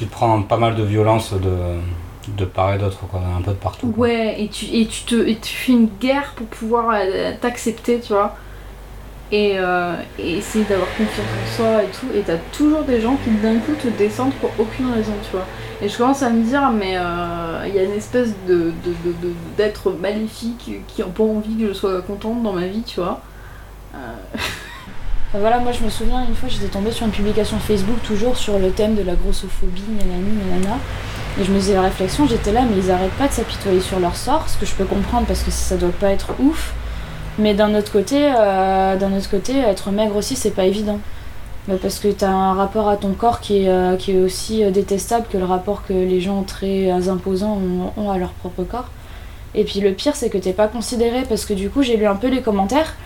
Tu 0.00 0.06
te 0.06 0.12
prends 0.12 0.40
pas 0.40 0.56
mal 0.56 0.76
de 0.76 0.82
violence 0.82 1.34
de, 1.34 1.78
de 2.26 2.44
part 2.46 2.72
et 2.72 2.78
d'autre, 2.78 3.00
quoi, 3.10 3.20
un 3.36 3.42
peu 3.42 3.50
de 3.50 3.56
partout. 3.56 3.92
Ouais, 3.98 4.40
et 4.40 4.48
tu, 4.48 4.64
et 4.64 4.86
tu, 4.86 5.02
te, 5.04 5.14
et 5.14 5.36
tu 5.36 5.54
fais 5.54 5.72
une 5.72 5.90
guerre 6.00 6.32
pour 6.36 6.46
pouvoir 6.46 6.94
euh, 6.94 7.32
t'accepter, 7.38 8.00
tu 8.00 8.14
vois. 8.14 8.34
Et, 9.30 9.58
euh, 9.58 9.94
et 10.18 10.38
essayer 10.38 10.64
d'avoir 10.64 10.88
confiance 10.96 11.18
en 11.18 11.54
soi 11.54 11.82
et 11.82 11.88
tout. 11.88 12.06
Et 12.16 12.22
t'as 12.22 12.38
toujours 12.50 12.82
des 12.84 13.02
gens 13.02 13.16
qui 13.22 13.30
d'un 13.42 13.58
coup 13.58 13.74
te 13.74 13.88
descendent 13.88 14.32
pour 14.40 14.50
aucune 14.58 14.90
raison, 14.90 15.12
tu 15.22 15.36
vois. 15.36 15.44
Et 15.82 15.88
je 15.90 15.98
commence 15.98 16.22
à 16.22 16.30
me 16.30 16.42
dire, 16.44 16.70
mais 16.70 16.96
euh, 16.96 17.66
il 17.68 17.74
y 17.74 17.78
a 17.78 17.82
une 17.82 17.92
espèce 17.92 18.32
de, 18.48 18.72
d'être 19.58 19.90
maléfique 19.92 20.82
qui 20.88 21.02
n'a 21.02 21.08
pas 21.08 21.24
envie 21.24 21.56
que 21.56 21.68
je 21.68 21.72
sois 21.74 22.00
contente 22.00 22.42
dans 22.42 22.54
ma 22.54 22.66
vie, 22.66 22.82
tu 22.84 23.00
vois. 23.00 23.20
Euh, 23.94 23.98
voilà, 25.32 25.60
moi 25.60 25.70
je 25.70 25.84
me 25.84 25.90
souviens 25.90 26.26
une 26.26 26.34
fois 26.34 26.48
j'étais 26.48 26.66
tombée 26.66 26.90
sur 26.90 27.06
une 27.06 27.12
publication 27.12 27.56
Facebook 27.60 28.02
toujours 28.02 28.36
sur 28.36 28.58
le 28.58 28.70
thème 28.70 28.96
de 28.96 29.02
la 29.02 29.14
grossophobie, 29.14 29.84
nanani, 29.88 30.32
nanana. 30.50 30.78
Et 31.40 31.44
je 31.44 31.52
me 31.52 31.60
faisais 31.60 31.74
la 31.74 31.82
réflexion, 31.82 32.26
j'étais 32.26 32.52
là, 32.52 32.62
mais 32.68 32.76
ils 32.76 32.90
arrêtent 32.90 33.12
pas 33.12 33.28
de 33.28 33.32
s'apitoyer 33.32 33.80
sur 33.80 34.00
leur 34.00 34.16
sort, 34.16 34.48
ce 34.48 34.58
que 34.58 34.66
je 34.66 34.74
peux 34.74 34.84
comprendre 34.84 35.26
parce 35.28 35.44
que 35.44 35.52
ça 35.52 35.76
doit 35.76 35.90
pas 35.90 36.10
être 36.10 36.34
ouf. 36.40 36.74
Mais 37.38 37.54
d'un 37.54 37.76
autre 37.76 37.92
côté, 37.92 38.32
euh, 38.36 38.96
d'un 38.96 39.16
autre 39.16 39.30
côté, 39.30 39.56
être 39.56 39.92
maigre 39.92 40.16
aussi 40.16 40.34
c'est 40.34 40.50
pas 40.50 40.64
évident. 40.64 40.98
Bah, 41.68 41.74
parce 41.80 42.00
que 42.00 42.08
t'as 42.08 42.30
un 42.30 42.54
rapport 42.54 42.88
à 42.88 42.96
ton 42.96 43.12
corps 43.12 43.38
qui 43.38 43.64
est, 43.64 43.68
euh, 43.68 44.24
aussi 44.24 44.64
euh, 44.64 44.72
détestable 44.72 45.26
que 45.30 45.38
le 45.38 45.44
rapport 45.44 45.84
que 45.86 45.92
les 45.92 46.20
gens 46.20 46.42
très 46.42 46.90
imposants 47.08 47.56
ont, 47.96 48.02
ont 48.02 48.10
à 48.10 48.18
leur 48.18 48.30
propre 48.30 48.64
corps. 48.64 48.88
Et 49.54 49.62
puis 49.62 49.78
le 49.78 49.92
pire 49.92 50.16
c'est 50.16 50.28
que 50.28 50.38
t'es 50.38 50.52
pas 50.52 50.66
considéré 50.66 51.22
parce 51.28 51.44
que 51.44 51.54
du 51.54 51.70
coup 51.70 51.82
j'ai 51.82 51.96
lu 51.96 52.06
un 52.06 52.16
peu 52.16 52.28
les 52.28 52.42
commentaires 52.42 52.96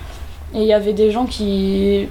et 0.55 0.59
il 0.59 0.67
y 0.67 0.73
avait 0.73 0.93
des 0.93 1.11
gens 1.11 1.27
qui. 1.27 2.09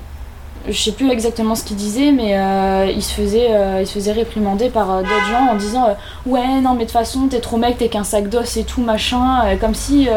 Je 0.69 0.77
sais 0.77 0.93
plus 0.93 1.11
exactement 1.11 1.55
ce 1.55 1.63
qu'ils 1.65 1.75
disaient, 1.75 2.11
mais 2.13 2.37
euh, 2.37 2.89
ils, 2.89 3.03
se 3.03 3.13
faisaient, 3.13 3.49
euh, 3.51 3.81
ils 3.81 3.87
se 3.87 3.93
faisaient 3.93 4.13
réprimander 4.13 4.69
par 4.69 4.91
euh, 4.91 5.01
d'autres 5.01 5.29
gens 5.29 5.51
en 5.51 5.55
disant 5.55 5.87
Ouais, 6.25 6.61
non, 6.61 6.71
mais 6.71 6.79
de 6.79 6.83
toute 6.83 6.91
façon, 6.91 7.27
t'es 7.27 7.41
trop 7.41 7.57
mec, 7.57 7.77
t'es 7.77 7.89
qu'un 7.89 8.05
sac 8.05 8.29
d'os 8.29 8.55
et 8.55 8.63
tout, 8.63 8.81
machin. 8.81 9.57
comme 9.59 9.73
si. 9.73 10.07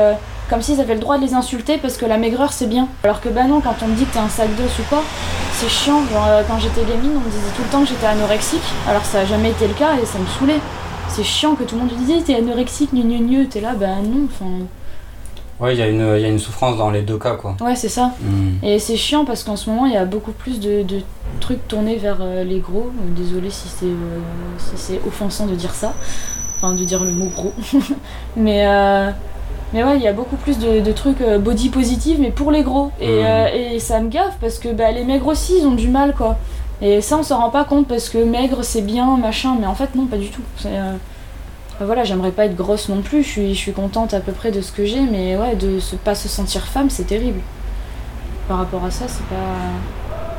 comme 0.48 0.62
s'ils 0.62 0.80
avaient 0.80 0.94
le 0.94 1.00
droit 1.00 1.18
de 1.18 1.24
les 1.24 1.34
insulter 1.34 1.78
parce 1.78 1.96
que 1.96 2.06
la 2.06 2.16
maigreur 2.16 2.52
c'est 2.52 2.68
bien. 2.68 2.86
Alors 3.02 3.20
que 3.20 3.28
bah 3.28 3.44
non, 3.44 3.60
quand 3.60 3.74
on 3.82 3.88
me 3.88 3.94
dit 3.96 4.04
que 4.04 4.12
t'es 4.12 4.20
un 4.20 4.28
sac 4.28 4.48
d'os 4.56 4.78
ou 4.78 4.82
quoi, 4.88 5.02
c'est 5.52 5.68
chiant. 5.68 6.02
Genre 6.12 6.28
quand 6.48 6.58
j'étais 6.58 6.82
gamine, 6.82 7.12
on 7.16 7.20
me 7.20 7.30
disait 7.30 7.52
tout 7.56 7.62
le 7.62 7.68
temps 7.68 7.80
que 7.80 7.88
j'étais 7.88 8.06
anorexique. 8.06 8.62
Alors 8.88 9.04
ça 9.04 9.20
a 9.20 9.24
jamais 9.24 9.50
été 9.50 9.66
le 9.66 9.74
cas 9.74 9.94
et 10.00 10.06
ça 10.06 10.18
me 10.18 10.26
saoulait. 10.26 10.60
C'est 11.08 11.24
chiant 11.24 11.54
que 11.56 11.64
tout 11.64 11.74
le 11.74 11.82
monde 11.82 11.90
te 11.90 11.96
disait 11.96 12.20
t'es 12.24 12.36
anorexique, 12.36 12.92
gnu 12.92 13.02
gnu 13.02 13.18
gnu. 13.18 13.48
T'es 13.48 13.60
là, 13.60 13.74
bah 13.74 13.86
non, 14.04 14.28
enfin. 14.30 14.66
Ouais, 15.59 15.75
il 15.75 15.79
y, 15.79 15.83
a 15.83 15.88
une- 15.88 16.14
il 16.16 16.21
y 16.21 16.25
a 16.25 16.29
une 16.29 16.38
souffrance 16.38 16.77
dans 16.77 16.90
les 16.90 17.01
deux 17.03 17.19
cas, 17.19 17.35
quoi. 17.35 17.57
Ouais, 17.62 17.75
c'est 17.77 17.88
ça. 17.88 18.12
Hmm. 18.21 18.62
Et 18.62 18.79
c'est 18.79 18.97
chiant 18.97 19.25
parce 19.25 19.42
qu'en 19.42 19.57
ce 19.57 19.71
moment, 19.71 19.87
il 19.87 19.92
y 19.92 19.97
a 19.97 20.05
beaucoup 20.05 20.33
plus 20.33 20.61
de, 20.61 20.83
de 20.83 21.01
trucs 21.40 21.66
tournés 21.66 21.97
vers 21.97 22.19
euh, 22.21 22.45
les 22.45 22.59
gros. 22.59 22.90
Désolée 23.16 23.49
si 23.51 23.69
c'est 23.69 23.87
euh, 23.87 24.19
si 24.59 24.73
c'est 24.77 25.01
offensant 25.07 25.47
de 25.47 25.55
dire 25.55 25.73
ça. 25.75 25.95
Enfin, 26.59 26.75
de 26.75 26.85
dire 26.85 27.03
le 27.03 27.11
mot 27.11 27.31
gros. 27.35 27.53
mais, 28.37 28.66
euh, 28.66 29.11
mais 29.73 29.83
ouais, 29.85 29.97
il 29.97 30.03
y 30.03 30.09
a 30.09 30.12
beaucoup 30.12 30.37
plus 30.37 30.59
de, 30.59 30.81
de 30.81 30.92
trucs 30.92 31.23
body 31.23 31.71
positive, 31.71 32.19
mais 32.21 32.31
pour 32.31 32.51
les 32.51 32.62
gros. 32.62 32.90
Et, 33.01 33.09
euh, 33.25 33.47
et 33.75 33.79
ça 33.79 34.01
me 34.01 34.09
gaffe 34.09 34.37
parce 34.40 34.59
que 34.59 34.69
bah, 34.73 34.90
les 34.92 35.05
maigres 35.05 35.27
aussi, 35.29 35.55
ils 35.61 35.66
ont 35.66 35.75
du 35.75 35.88
mal, 35.88 36.14
quoi. 36.14 36.37
Et 36.83 37.01
ça, 37.01 37.16
on 37.19 37.23
s'en 37.23 37.38
rend 37.40 37.49
pas 37.51 37.64
compte 37.64 37.88
parce 37.88 38.11
que 38.11 38.19
maigre, 38.19 38.59
c'est 38.62 38.83
bien, 38.83 39.16
machin. 39.16 39.57
Mais 39.59 39.66
en 39.66 39.75
fait, 39.75 39.95
non, 39.95 40.05
pas 40.07 40.19
du 40.19 40.29
tout. 40.29 40.42
C'est, 40.59 40.69
voilà, 41.80 42.04
j'aimerais 42.04 42.32
pas 42.32 42.46
être 42.46 42.56
grosse 42.56 42.88
non 42.88 43.02
plus. 43.02 43.22
Je 43.22 43.52
suis, 43.54 43.72
contente 43.72 44.14
à 44.14 44.20
peu 44.20 44.32
près 44.32 44.50
de 44.50 44.60
ce 44.60 44.72
que 44.72 44.84
j'ai, 44.84 45.00
mais 45.00 45.36
ouais, 45.36 45.56
de 45.56 45.78
se, 45.78 45.96
pas 45.96 46.14
se 46.14 46.28
sentir 46.28 46.64
femme, 46.64 46.90
c'est 46.90 47.04
terrible 47.04 47.40
par 48.48 48.58
rapport 48.58 48.84
à 48.84 48.90
ça, 48.90 49.06
c'est 49.08 49.26
pas. 49.26 49.58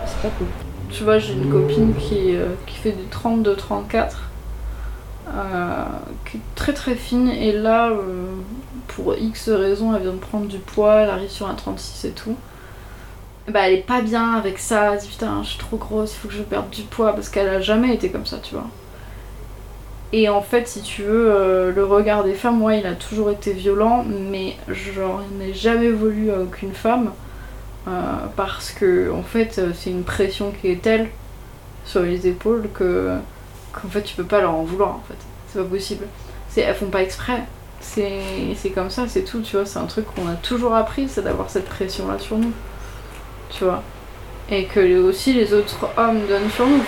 C'est 0.06 0.22
pas 0.22 0.34
cool. 0.38 0.48
Tu 0.90 1.04
vois, 1.04 1.20
j'ai 1.20 1.34
une 1.34 1.50
copine 1.50 1.94
qui, 1.96 2.36
euh, 2.36 2.56
fait 2.66 2.94
du 2.94 3.04
32-34, 3.12 4.16
euh, 5.28 5.84
qui 6.26 6.38
est 6.38 6.42
très 6.56 6.74
très 6.74 6.96
fine, 6.96 7.30
et 7.30 7.52
là, 7.52 7.90
euh, 7.90 8.28
pour 8.88 9.16
X 9.16 9.50
raisons, 9.50 9.94
elle 9.96 10.04
vient 10.04 10.14
de 10.14 10.18
prendre 10.18 10.48
du 10.48 10.60
poids, 10.60 11.02
elle 11.02 11.10
arrive 11.10 11.30
sur 11.30 11.50
un 11.50 11.56
36 11.56 12.06
et 12.06 12.12
tout. 12.12 12.36
Bah, 13.50 13.68
elle 13.68 13.74
est 13.76 13.86
pas 13.86 14.02
bien 14.02 14.34
avec 14.34 14.60
ça, 14.60 14.94
elle 14.94 15.00
dit 15.00 15.08
putain, 15.08 15.42
je 15.44 15.50
suis 15.50 15.60
trop 15.60 15.78
grosse, 15.78 16.14
il 16.14 16.18
faut 16.20 16.28
que 16.30 16.34
je 16.34 16.44
perde 16.44 16.70
du 16.70 16.84
poids, 16.84 17.14
parce 17.14 17.30
qu'elle 17.30 17.50
a 17.50 17.62
jamais 17.62 17.94
été 17.94 18.10
comme 18.10 18.26
ça, 18.26 18.38
tu 18.38 18.56
vois. 18.56 18.68
Et 20.14 20.30
en 20.30 20.42
fait, 20.42 20.68
si 20.68 20.82
tu 20.82 21.04
veux, 21.04 21.32
euh, 21.32 21.72
le 21.74 21.84
regard 21.86 22.24
des 22.24 22.34
femmes, 22.34 22.62
ouais, 22.62 22.80
il 22.80 22.86
a 22.88 22.96
toujours 22.96 23.30
été 23.30 23.52
violent, 23.54 24.06
mais 24.08 24.56
j'en 24.70 25.22
ai 25.42 25.54
jamais 25.54 25.90
voulu 25.90 26.32
à 26.32 26.40
aucune 26.42 26.74
femme. 26.74 27.12
euh, 27.88 27.92
parce 28.36 28.72
que, 28.72 29.12
en 29.12 29.24
fait, 29.24 29.60
euh, 29.60 29.72
c'est 29.74 29.90
une 29.92 30.04
pression 30.04 30.52
qui 30.62 30.70
est 30.70 30.82
telle 30.82 31.10
sur 31.86 32.02
les 32.04 32.28
épaules 32.28 32.70
que 32.74 33.16
qu'en 33.74 33.88
fait, 33.90 34.02
tu 34.04 34.16
peux 34.16 34.26
pas 34.26 34.42
leur 34.42 34.54
en 34.56 34.64
vouloir, 34.64 34.90
en 34.92 35.04
fait. 35.08 35.18
C'est 35.48 35.60
pas 35.60 35.66
possible. 35.66 36.06
C'est, 36.50 36.62
elles 36.62 36.76
font 36.76 36.88
pas 36.88 37.02
exprès. 37.04 37.44
C'est, 37.80 38.22
c'est 38.56 38.72
comme 38.72 38.90
ça, 38.90 39.08
c'est 39.08 39.24
tout, 39.24 39.42
tu 39.42 39.56
vois. 39.56 39.66
C'est 39.66 39.80
un 39.80 39.86
truc 39.86 40.06
qu'on 40.16 40.28
a 40.28 40.36
toujours 40.36 40.76
appris, 40.76 41.08
c'est 41.10 41.22
d'avoir 41.24 41.50
cette 41.50 41.70
pression-là 41.70 42.20
sur 42.20 42.38
nous. 42.38 42.52
Tu 43.50 43.64
vois. 43.64 43.84
Et 44.50 44.66
que 44.66 45.02
aussi 45.02 45.34
les 45.34 45.54
autres 45.54 45.90
hommes 45.98 46.22
donnent 46.28 46.50
sur 46.50 46.66
nous. 46.68 46.82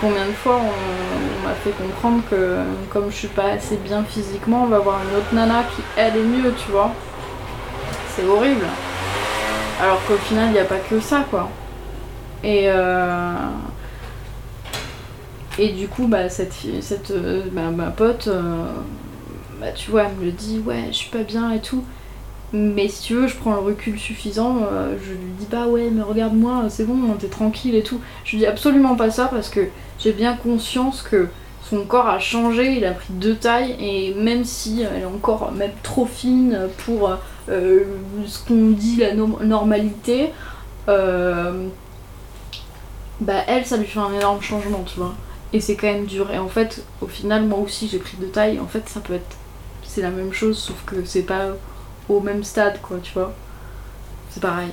Combien 0.00 0.26
de 0.26 0.32
fois 0.32 0.60
on, 0.60 1.46
m'a 1.46 1.54
fait 1.54 1.72
comprendre 1.72 2.22
que 2.30 2.58
comme 2.90 3.10
je 3.10 3.16
suis 3.16 3.28
pas 3.28 3.50
assez 3.52 3.76
bien 3.76 4.02
physiquement, 4.02 4.62
on 4.64 4.66
va 4.66 4.78
voir 4.78 5.00
une 5.02 5.16
autre 5.16 5.34
nana 5.34 5.64
qui 5.74 5.82
elle 5.96 6.16
est 6.16 6.22
mieux, 6.22 6.54
tu 6.54 6.70
vois. 6.70 6.92
C'est 8.16 8.24
horrible. 8.24 8.64
Alors 9.80 10.00
qu'au 10.06 10.16
final, 10.16 10.46
il 10.48 10.52
n'y 10.52 10.58
a 10.58 10.64
pas 10.64 10.78
que 10.78 11.00
ça, 11.00 11.24
quoi. 11.30 11.50
Et 12.42 12.64
euh, 12.68 13.34
et 15.58 15.68
du 15.68 15.88
coup, 15.88 16.06
bah 16.06 16.28
cette 16.28 16.54
cette 16.80 17.10
euh, 17.10 17.44
bah, 17.52 17.70
ma 17.70 17.90
pote, 17.90 18.28
euh, 18.28 18.66
bah 19.60 19.72
tu 19.72 19.90
vois, 19.90 20.04
elle 20.04 20.16
me 20.16 20.24
le 20.26 20.32
dit, 20.32 20.60
ouais, 20.64 20.84
je 20.88 20.92
suis 20.92 21.10
pas 21.10 21.22
bien 21.22 21.52
et 21.52 21.60
tout. 21.60 21.84
Mais 22.52 22.88
si 22.88 23.02
tu 23.02 23.14
veux, 23.14 23.26
je 23.26 23.36
prends 23.36 23.52
le 23.54 23.60
recul 23.60 23.98
suffisant, 23.98 24.58
euh, 24.70 24.96
je 25.04 25.10
lui 25.12 25.32
dis 25.38 25.46
pas 25.46 25.66
ouais 25.66 25.90
mais 25.90 26.02
regarde-moi, 26.02 26.66
c'est 26.68 26.84
bon, 26.84 27.12
t'es 27.18 27.26
tranquille 27.28 27.74
et 27.74 27.82
tout. 27.82 28.00
Je 28.24 28.32
lui 28.32 28.38
dis 28.38 28.46
absolument 28.46 28.94
pas 28.94 29.10
ça 29.10 29.26
parce 29.26 29.48
que 29.48 29.60
j'ai 29.98 30.12
bien 30.12 30.36
conscience 30.36 31.02
que 31.02 31.28
son 31.62 31.84
corps 31.84 32.06
a 32.08 32.18
changé, 32.20 32.76
il 32.76 32.84
a 32.84 32.92
pris 32.92 33.12
deux 33.12 33.34
tailles 33.34 33.74
et 33.80 34.14
même 34.14 34.44
si 34.44 34.82
elle 34.82 35.02
est 35.02 35.04
encore 35.04 35.50
même 35.52 35.72
trop 35.82 36.06
fine 36.06 36.68
pour 36.84 37.10
euh, 37.48 37.80
ce 38.26 38.38
qu'on 38.46 38.70
dit 38.70 38.96
la 38.98 39.14
no- 39.14 39.38
normalité, 39.42 40.30
euh, 40.88 41.66
bah 43.20 43.42
elle 43.46 43.64
ça 43.66 43.76
lui 43.76 43.86
fait 43.86 43.98
un 44.00 44.12
énorme 44.12 44.42
changement 44.42 44.82
tu 44.84 44.98
vois. 44.98 45.14
Et 45.52 45.60
c'est 45.60 45.76
quand 45.76 45.86
même 45.86 46.06
dur. 46.06 46.30
Et 46.32 46.38
en 46.38 46.48
fait, 46.48 46.84
au 47.00 47.06
final, 47.06 47.44
moi 47.44 47.58
aussi 47.60 47.88
j'ai 47.88 47.98
pris 47.98 48.16
deux 48.16 48.26
tailles. 48.28 48.58
En 48.58 48.66
fait, 48.66 48.88
ça 48.88 49.00
peut 49.00 49.14
être. 49.14 49.36
C'est 49.84 50.02
la 50.02 50.10
même 50.10 50.32
chose, 50.32 50.58
sauf 50.58 50.82
que 50.84 51.04
c'est 51.04 51.22
pas 51.22 51.50
au 52.08 52.20
même 52.20 52.44
stade, 52.44 52.80
quoi, 52.82 52.98
tu 53.02 53.12
vois. 53.14 53.32
C'est 54.30 54.42
pareil. 54.42 54.70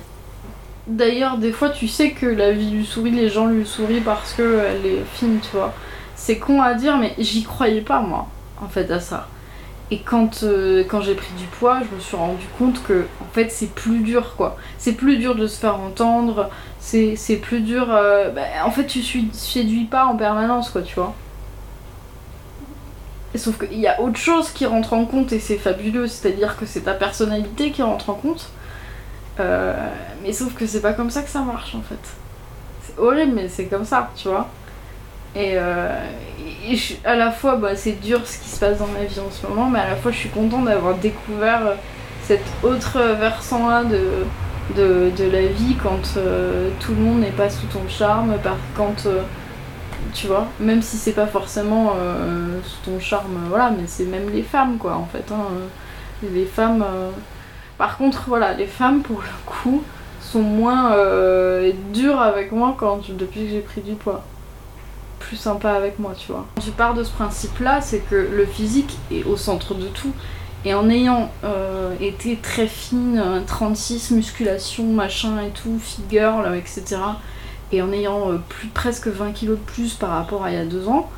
D'ailleurs, 0.86 1.38
des 1.38 1.52
fois, 1.52 1.70
tu 1.70 1.88
sais 1.88 2.10
que 2.12 2.26
la 2.26 2.52
vie 2.52 2.70
lui 2.70 2.84
sourit, 2.86 3.12
les 3.12 3.28
gens 3.28 3.46
lui 3.46 3.66
sourient 3.66 4.00
parce 4.00 4.34
que 4.34 4.60
elle 4.66 4.84
est 4.86 5.04
fine, 5.14 5.40
tu 5.40 5.56
vois. 5.56 5.72
C'est 6.16 6.38
con 6.38 6.60
à 6.62 6.74
dire, 6.74 6.98
mais 6.98 7.14
j'y 7.18 7.44
croyais 7.44 7.82
pas, 7.82 8.00
moi, 8.00 8.28
en 8.60 8.68
fait, 8.68 8.90
à 8.90 9.00
ça. 9.00 9.28
Et 9.90 10.00
quand, 10.00 10.42
euh, 10.44 10.84
quand 10.88 11.00
j'ai 11.02 11.14
pris 11.14 11.34
du 11.34 11.46
poids, 11.46 11.80
je 11.88 11.94
me 11.94 12.00
suis 12.00 12.16
rendu 12.16 12.46
compte 12.58 12.82
que, 12.82 13.06
en 13.20 13.26
fait, 13.34 13.50
c'est 13.50 13.74
plus 13.74 14.00
dur, 14.00 14.34
quoi. 14.36 14.56
C'est 14.78 14.94
plus 14.94 15.18
dur 15.18 15.34
de 15.36 15.46
se 15.46 15.58
faire 15.60 15.78
entendre, 15.80 16.50
c'est 16.80 17.16
c'est 17.16 17.36
plus 17.36 17.60
dur. 17.60 17.86
euh, 17.90 18.30
bah, 18.30 18.42
en 18.64 18.70
fait, 18.70 18.86
tu 18.86 19.02
suis- 19.02 19.30
séduis 19.32 19.84
pas 19.84 20.06
en 20.06 20.16
permanence, 20.16 20.70
quoi, 20.70 20.82
tu 20.82 20.94
vois. 20.96 21.14
Sauf 23.34 23.58
qu'il 23.58 23.78
y 23.78 23.86
a 23.86 24.00
autre 24.00 24.18
chose 24.18 24.50
qui 24.50 24.66
rentre 24.66 24.92
en 24.92 25.06
compte 25.06 25.32
et 25.32 25.40
c'est 25.40 25.56
fabuleux, 25.56 26.06
c'est-à-dire 26.06 26.56
que 26.56 26.66
c'est 26.66 26.82
ta 26.82 26.92
personnalité 26.92 27.70
qui 27.70 27.82
rentre 27.82 28.10
en 28.10 28.14
compte. 28.14 28.50
Euh, 29.40 29.74
mais 30.22 30.32
sauf 30.32 30.54
que 30.54 30.66
c'est 30.66 30.82
pas 30.82 30.92
comme 30.92 31.08
ça 31.08 31.22
que 31.22 31.30
ça 31.30 31.40
marche 31.40 31.74
en 31.74 31.80
fait. 31.80 31.98
C'est 32.82 32.98
horrible, 32.98 33.32
mais 33.34 33.48
c'est 33.48 33.66
comme 33.66 33.86
ça, 33.86 34.10
tu 34.14 34.28
vois. 34.28 34.48
Et, 35.34 35.52
euh, 35.54 35.88
à 37.04 37.16
la 37.16 37.30
fois, 37.30 37.56
bah, 37.56 37.74
c'est 37.74 37.98
dur 38.00 38.20
ce 38.26 38.38
qui 38.38 38.48
se 38.50 38.60
passe 38.60 38.78
dans 38.78 38.86
ma 38.88 39.04
vie 39.04 39.18
en 39.18 39.30
ce 39.30 39.46
moment, 39.46 39.70
mais 39.70 39.78
à 39.78 39.88
la 39.88 39.96
fois, 39.96 40.12
je 40.12 40.18
suis 40.18 40.28
contente 40.28 40.66
d'avoir 40.66 40.96
découvert 40.96 41.76
cet 42.24 42.42
autre 42.62 42.98
versant-là 43.18 43.84
de, 43.84 44.26
de, 44.76 45.10
de 45.16 45.30
la 45.30 45.46
vie 45.46 45.76
quand 45.82 46.16
euh, 46.18 46.68
tout 46.80 46.92
le 46.94 47.00
monde 47.00 47.20
n'est 47.20 47.30
pas 47.30 47.48
sous 47.48 47.66
ton 47.66 47.88
charme, 47.88 48.36
par, 48.42 48.56
quand. 48.76 49.06
Tu 50.14 50.26
vois, 50.26 50.46
même 50.60 50.82
si 50.82 50.96
c'est 50.96 51.12
pas 51.12 51.26
forcément 51.26 51.92
euh, 51.96 52.58
ton 52.84 52.98
charme, 53.00 53.36
euh, 53.36 53.48
voilà, 53.48 53.70
mais 53.70 53.84
c'est 53.86 54.04
même 54.04 54.30
les 54.30 54.42
femmes, 54.42 54.78
quoi, 54.78 54.94
en 54.96 55.06
fait. 55.06 55.24
hein, 55.32 55.46
les 56.22 56.44
femmes. 56.46 56.82
euh, 56.86 57.10
Par 57.78 57.96
contre, 57.96 58.24
voilà, 58.28 58.52
les 58.54 58.66
femmes, 58.66 59.02
pour 59.02 59.20
le 59.20 59.28
coup, 59.46 59.82
sont 60.20 60.42
moins 60.42 60.94
dures 61.92 62.20
avec 62.20 62.52
moi 62.52 62.74
quand, 62.78 63.00
depuis 63.16 63.44
que 63.44 63.50
j'ai 63.50 63.60
pris 63.60 63.80
du 63.80 63.94
poids. 63.94 64.22
Plus 65.18 65.36
sympa 65.36 65.72
avec 65.72 65.98
moi, 65.98 66.12
tu 66.16 66.32
vois. 66.32 66.46
Je 66.64 66.70
pars 66.70 66.94
de 66.94 67.02
ce 67.04 67.10
principe-là, 67.12 67.80
c'est 67.80 68.00
que 68.00 68.14
le 68.16 68.46
physique 68.46 68.98
est 69.10 69.24
au 69.24 69.36
centre 69.36 69.74
de 69.74 69.86
tout. 69.88 70.12
Et 70.64 70.74
en 70.74 70.88
ayant 70.88 71.28
été 72.00 72.36
très 72.36 72.66
fine, 72.68 73.18
euh, 73.18 73.40
36, 73.46 74.12
musculation, 74.12 74.84
machin 74.84 75.40
et 75.42 75.50
tout, 75.50 75.78
figure, 75.80 76.44
etc. 76.54 76.96
Et 77.72 77.80
en 77.82 77.92
ayant 77.92 78.30
euh, 78.30 78.38
plus, 78.48 78.68
presque 78.68 79.08
20 79.08 79.32
kilos 79.32 79.58
de 79.58 79.64
plus 79.64 79.94
par 79.94 80.10
rapport 80.10 80.44
à 80.44 80.50
il 80.50 80.54
y 80.54 80.60
a 80.60 80.64
deux 80.64 80.88
ans, 80.88 81.10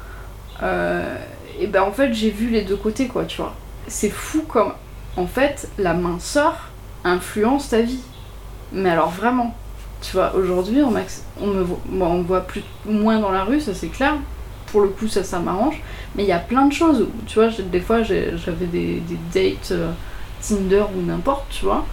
euh, 0.63 1.17
et 1.59 1.67
ben 1.67 1.83
en 1.83 1.93
fait 1.93 2.13
j'ai 2.13 2.31
vu 2.31 2.49
les 2.49 2.63
deux 2.63 2.77
côtés 2.77 3.09
quoi, 3.09 3.25
tu 3.25 3.39
vois. 3.39 3.55
C'est 3.89 4.11
fou 4.11 4.43
comme 4.43 4.73
en 5.17 5.27
fait 5.27 5.69
la 5.79 5.95
minceur 5.95 6.71
influence 7.05 7.69
ta 7.71 7.81
vie. 7.81 8.01
Mais 8.73 8.91
alors 8.91 9.11
vraiment, 9.11 9.55
tu 10.01 10.13
vois, 10.13 10.35
aujourd'hui 10.35 10.83
on, 10.83 10.91
me 11.47 12.23
voit, 12.23 12.41
plus, 12.41 12.63
moins 12.87 13.19
dans 13.19 13.31
la 13.31 13.45
rue, 13.45 13.61
ça 13.61 13.75
c'est 13.75 13.89
clair. 13.89 14.15
Pour 14.69 14.81
le 14.81 14.89
coup 14.89 15.09
ça 15.09 15.25
ça 15.25 15.39
m'arrange. 15.41 15.81
Mais 16.15 16.23
il 16.23 16.29
y 16.29 16.33
a 16.33 16.39
plein 16.39 16.67
de 16.67 16.73
choses 16.73 17.03
où, 17.03 17.09
tu 17.27 17.35
vois, 17.35 17.49
des 17.49 17.81
fois 17.81 18.03
j'avais 18.03 18.67
des, 18.67 19.01
des 19.01 19.19
dates 19.33 19.73
euh, 19.73 19.91
Tinder 20.41 20.85
ou 20.97 21.03
n'importe, 21.03 21.47
tu 21.51 21.65
vois. 21.65 21.85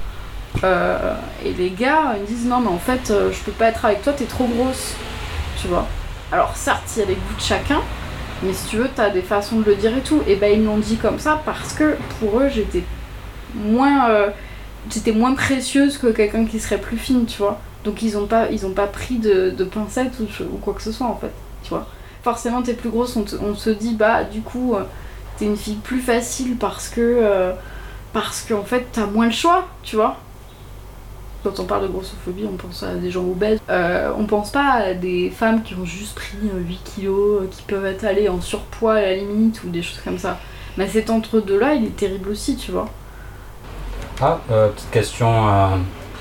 Euh, 0.64 1.16
et 1.44 1.54
les 1.54 1.72
gars 1.72 2.14
ils 2.16 2.22
me 2.22 2.28
disent 2.28 2.46
non 2.46 2.60
mais 2.60 2.68
en 2.68 2.78
fait 2.78 3.10
euh, 3.10 3.32
je 3.32 3.40
peux 3.40 3.52
pas 3.52 3.68
être 3.68 3.86
avec 3.86 4.04
toi, 4.04 4.14
t'es 4.14 4.26
trop 4.26 4.46
grosse, 4.46 4.94
tu 5.60 5.68
vois. 5.68 5.88
Alors 6.32 6.56
certes 6.56 6.84
il 6.96 7.00
y 7.00 7.04
a 7.04 7.06
les 7.08 7.16
goûts 7.16 7.36
de 7.36 7.42
chacun, 7.42 7.82
mais 8.44 8.54
si 8.54 8.68
tu 8.68 8.78
veux 8.78 8.90
t'as 8.94 9.10
des 9.10 9.22
façons 9.22 9.60
de 9.60 9.66
le 9.66 9.76
dire 9.76 9.96
et 9.98 10.02
tout. 10.02 10.22
Et 10.28 10.36
ben 10.36 10.52
ils 10.54 10.64
l'ont 10.64 10.78
dit 10.78 10.98
comme 10.98 11.20
ça 11.20 11.42
parce 11.46 11.74
que 11.74 11.96
pour 12.20 12.40
eux 12.40 12.50
j'étais 12.50 12.84
moins, 13.56 14.10
euh, 14.10 14.30
j'étais 14.90 15.14
moins 15.14 15.34
précieuse 15.34 15.98
que 15.98 16.08
quelqu'un 16.08 16.46
qui 16.46 16.60
serait 16.60 16.80
plus 16.80 16.98
fine, 16.98 17.26
tu 17.26 17.40
vois. 17.40 17.60
Donc 17.84 18.04
ils 18.04 18.16
ont 18.16 18.28
pas, 18.28 18.48
pris 18.88 19.18
de, 19.18 19.50
de 19.50 19.64
pincettes 19.64 20.20
ou, 20.20 20.58
quoi 20.58 20.74
que 20.76 20.84
ce 20.84 20.92
soit 20.92 21.08
en 21.08 21.16
fait, 21.16 21.32
tu 21.64 21.70
vois. 21.70 21.88
Forcément 22.24 22.62
t'es 22.62 22.74
plus 22.76 22.90
grosse, 22.90 23.16
on, 23.16 23.26
on 23.44 23.56
se 23.56 23.72
dit 23.72 23.96
bah 23.96 24.24
du 24.24 24.42
coup 24.42 24.76
t'es 25.38 25.46
une 25.46 25.58
fille 25.58 25.78
plus 25.78 26.02
facile 26.02 26.58
parce 26.58 26.90
que 26.90 27.54
parce 28.14 28.42
qu'en 28.42 28.64
fait 28.64 28.86
t'as 28.92 29.08
moins 29.08 29.26
le 29.26 29.32
choix, 29.32 29.68
tu 29.82 29.96
vois. 29.96 30.18
Quand 31.44 31.60
on 31.60 31.64
parle 31.66 31.84
de 31.84 31.88
grossophobie, 31.88 32.46
on 32.52 32.56
pense 32.56 32.84
à 32.84 32.94
des 32.94 33.10
gens 33.10 33.24
obèses. 33.24 33.60
Euh, 33.70 34.12
on 34.18 34.26
pense 34.26 34.52
pas 34.52 34.74
à 34.74 34.94
des 34.94 35.32
femmes 35.32 35.64
qui 35.64 35.74
ont 35.74 35.86
juste 35.86 36.16
pris 36.16 36.38
euh, 36.54 36.60
8 36.60 36.80
kilos, 36.84 37.42
euh, 37.42 37.48
qui 37.50 37.64
peuvent 37.64 37.86
être 37.86 38.04
allées 38.04 38.30
en 38.30 38.40
surpoids 38.42 38.94
à 38.96 39.02
la 39.02 39.16
limite 39.16 39.64
ou 39.64 39.70
des 39.70 39.82
choses 39.82 40.02
comme 40.04 40.20
ça. 40.20 40.38
Mais 40.78 40.88
cet 40.88 41.10
entre-deux-là, 41.10 41.74
il 41.74 41.86
est 41.86 41.96
terrible 41.96 42.30
aussi, 42.30 42.56
tu 42.56 42.72
vois. 42.72 42.88
Ah, 44.22 44.40
euh, 44.52 44.70
petite 44.70 44.92
question 44.92 45.48
euh, 45.50 45.68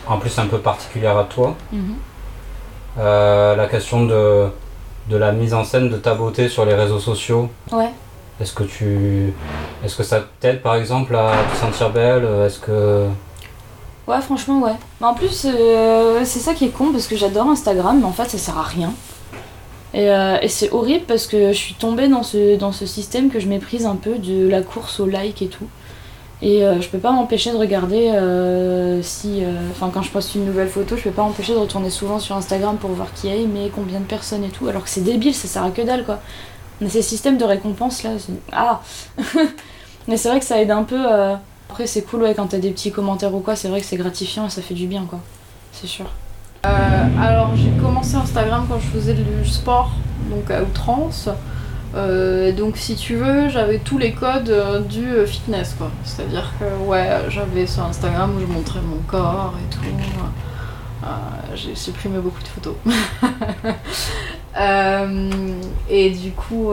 en 0.06 0.16
plus 0.18 0.38
un 0.38 0.46
peu 0.46 0.58
particulière 0.58 1.18
à 1.18 1.24
toi. 1.24 1.54
Euh, 2.98 3.56
la 3.56 3.66
question 3.66 4.06
de, 4.06 4.46
de 5.08 5.16
la 5.16 5.32
mise 5.32 5.52
en 5.52 5.64
scène 5.64 5.90
de 5.90 5.96
ta 5.96 6.14
beauté 6.14 6.48
sur 6.48 6.64
les 6.64 6.74
réseaux 6.74 6.98
sociaux. 6.98 7.50
Ouais. 7.70 7.90
Est-ce 8.40 8.54
que 8.54 8.62
tu. 8.62 9.34
Est-ce 9.84 9.96
que 9.96 10.02
ça 10.02 10.24
t'aide 10.40 10.62
par 10.62 10.76
exemple 10.76 11.14
à 11.14 11.32
te 11.52 11.56
sentir 11.58 11.90
belle? 11.90 12.24
Est-ce 12.46 12.58
que. 12.58 13.06
Ouais, 14.10 14.20
franchement, 14.22 14.60
ouais. 14.60 14.74
Mais 15.00 15.06
en 15.06 15.14
plus, 15.14 15.46
euh, 15.46 16.22
c'est 16.24 16.40
ça 16.40 16.52
qui 16.52 16.64
est 16.64 16.70
con 16.70 16.90
parce 16.90 17.06
que 17.06 17.14
j'adore 17.14 17.46
Instagram, 17.48 18.00
mais 18.00 18.06
en 18.06 18.12
fait, 18.12 18.28
ça 18.28 18.38
sert 18.38 18.58
à 18.58 18.64
rien. 18.64 18.92
Et, 19.94 20.10
euh, 20.10 20.36
c'est 20.48 20.72
horrible 20.72 21.04
parce 21.06 21.28
que 21.28 21.52
je 21.52 21.56
suis 21.56 21.74
tombée 21.74 22.08
dans 22.08 22.24
ce, 22.24 22.56
dans 22.56 22.72
système 22.72 23.30
que 23.30 23.38
je 23.38 23.46
méprise 23.46 23.86
un 23.86 23.94
peu 23.94 24.18
de 24.18 24.48
la 24.48 24.62
course 24.62 24.98
au 24.98 25.06
like 25.06 25.42
et 25.42 25.46
tout. 25.46 25.68
Et 26.42 26.64
euh, 26.64 26.80
je 26.80 26.88
peux 26.88 26.98
pas 26.98 27.12
m'empêcher 27.12 27.52
de 27.52 27.56
regarder 27.56 28.10
si. 29.02 29.44
Enfin, 29.70 29.92
quand 29.94 30.02
je 30.02 30.10
poste 30.10 30.34
une 30.34 30.44
nouvelle 30.44 30.68
photo, 30.68 30.96
je 30.96 31.04
peux 31.04 31.10
pas 31.10 31.22
m'empêcher 31.22 31.52
de 31.52 31.58
retourner 31.58 31.90
souvent 31.90 32.18
sur 32.18 32.34
Instagram 32.36 32.78
pour 32.78 32.90
voir 32.90 33.12
qui 33.14 33.28
est, 33.28 33.46
mais 33.46 33.70
combien 33.72 34.00
de 34.00 34.06
personnes 34.06 34.42
et 34.42 34.48
tout. 34.48 34.66
Alors 34.66 34.82
que 34.82 34.90
c'est 34.90 35.04
débile, 35.04 35.34
ça 35.34 35.46
sert 35.46 35.62
à 35.62 35.70
que 35.70 35.82
dalle 35.82 36.04
quoi. 36.04 36.18
Mais 36.80 36.88
ces 36.88 37.02
systèmes 37.02 37.36
de 37.38 37.44
récompense 37.44 38.02
là. 38.02 38.10
Ah 38.50 38.80
Mais 40.08 40.16
c'est 40.16 40.30
vrai 40.30 40.40
que 40.40 40.46
ça 40.46 40.60
aide 40.60 40.72
un 40.72 40.82
peu. 40.82 40.98
Après, 41.70 41.86
c'est 41.86 42.02
cool 42.02 42.22
ouais, 42.22 42.34
quand 42.34 42.48
t'as 42.48 42.58
des 42.58 42.72
petits 42.72 42.90
commentaires 42.90 43.32
ou 43.32 43.38
quoi, 43.38 43.54
c'est 43.54 43.68
vrai 43.68 43.80
que 43.80 43.86
c'est 43.86 43.96
gratifiant 43.96 44.48
et 44.48 44.50
ça 44.50 44.60
fait 44.60 44.74
du 44.74 44.88
bien 44.88 45.04
quoi. 45.08 45.20
C'est 45.70 45.86
sûr. 45.86 46.06
Euh, 46.66 46.68
alors 47.22 47.54
j'ai 47.54 47.70
commencé 47.80 48.16
Instagram 48.16 48.66
quand 48.68 48.80
je 48.80 48.88
faisais 48.88 49.14
du 49.14 49.48
sport, 49.48 49.92
donc 50.30 50.50
à 50.50 50.64
outrance. 50.64 51.28
Euh, 51.94 52.50
donc 52.50 52.76
si 52.76 52.96
tu 52.96 53.14
veux, 53.14 53.48
j'avais 53.50 53.78
tous 53.78 53.98
les 53.98 54.14
codes 54.14 54.48
euh, 54.48 54.80
du 54.80 55.06
fitness 55.28 55.76
quoi. 55.78 55.92
C'est-à-dire 56.02 56.50
que 56.58 56.64
ouais, 56.88 57.08
j'avais 57.28 57.68
sur 57.68 57.84
Instagram 57.84 58.32
où 58.36 58.40
je 58.40 58.46
montrais 58.46 58.80
mon 58.80 58.98
corps 59.06 59.54
et 59.56 59.72
tout. 59.72 59.80
J'ai 61.54 61.76
supprimé 61.76 62.18
beaucoup 62.18 62.42
de 62.42 62.48
photos. 62.48 62.74
Et 65.88 66.10
du 66.10 66.32
coup, 66.32 66.72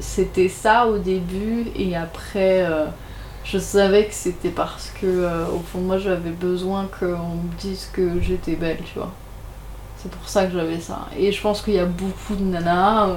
c'était 0.00 0.48
ça 0.48 0.88
au 0.88 0.98
début, 0.98 1.66
et 1.76 1.96
après, 1.96 2.64
je 3.46 3.58
savais 3.58 4.06
que 4.06 4.14
c'était 4.14 4.50
parce 4.50 4.90
que, 5.00 5.06
euh, 5.06 5.46
au 5.46 5.60
fond 5.60 5.78
moi, 5.78 5.98
j'avais 5.98 6.30
besoin 6.30 6.88
qu'on 6.98 7.06
me 7.06 7.56
dise 7.58 7.88
que 7.92 8.20
j'étais 8.20 8.56
belle, 8.56 8.80
tu 8.84 8.98
vois. 8.98 9.12
C'est 9.98 10.10
pour 10.10 10.28
ça 10.28 10.46
que 10.46 10.52
j'avais 10.52 10.80
ça. 10.80 11.06
Et 11.16 11.30
je 11.30 11.40
pense 11.40 11.62
qu'il 11.62 11.74
y 11.74 11.78
a 11.78 11.86
beaucoup 11.86 12.34
de 12.34 12.42
nanas 12.42 13.08
euh, 13.08 13.16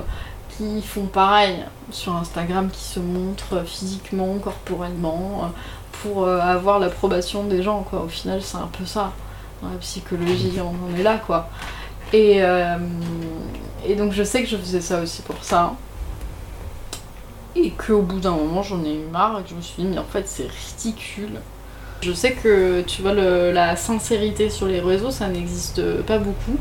qui 0.56 0.82
font 0.82 1.08
pareil 1.08 1.56
sur 1.92 2.16
Instagram, 2.16 2.70
qui 2.72 2.84
se 2.84 3.00
montrent 3.00 3.66
physiquement, 3.66 4.38
corporellement, 4.38 5.42
euh, 5.44 5.48
pour 6.04 6.30
avoir 6.30 6.80
l'approbation 6.80 7.44
des 7.44 7.62
gens, 7.62 7.84
quoi. 7.84 8.04
Au 8.04 8.08
final, 8.08 8.42
c'est 8.42 8.58
un 8.58 8.70
peu 8.72 8.86
ça. 8.86 9.12
Dans 9.62 9.70
la 9.70 9.78
psychologie, 9.78 10.54
on 10.62 10.94
en 10.94 10.98
est 10.98 11.04
là, 11.04 11.18
quoi. 11.18 11.50
Et, 12.14 12.38
et 13.86 13.96
donc, 13.96 14.14
je 14.14 14.24
sais 14.24 14.42
que 14.42 14.48
je 14.48 14.56
faisais 14.56 14.80
ça 14.80 15.02
aussi 15.02 15.22
pour 15.24 15.44
ça. 15.44 15.74
Et 17.56 17.72
qu'au 17.72 18.02
bout 18.02 18.20
d'un 18.20 18.32
moment, 18.32 18.62
j'en 18.62 18.84
ai 18.84 18.94
eu 18.94 19.06
marre 19.12 19.40
et 19.40 19.44
je 19.50 19.56
me 19.56 19.62
suis 19.62 19.84
dit, 19.84 19.90
mais 19.90 19.98
en 19.98 20.04
fait, 20.04 20.28
c'est 20.28 20.48
ridicule. 20.48 21.40
Je 22.02 22.14
sais 22.14 22.34
que, 22.34 22.82
tu 22.82 23.02
vois, 23.02 23.14
la 23.14 23.76
sincérité 23.76 24.50
sur 24.50 24.68
les 24.68 24.80
réseaux, 24.80 25.12
ça 25.12 25.28
n'existe 25.28 26.02
pas 26.04 26.18
beaucoup. 26.18 26.58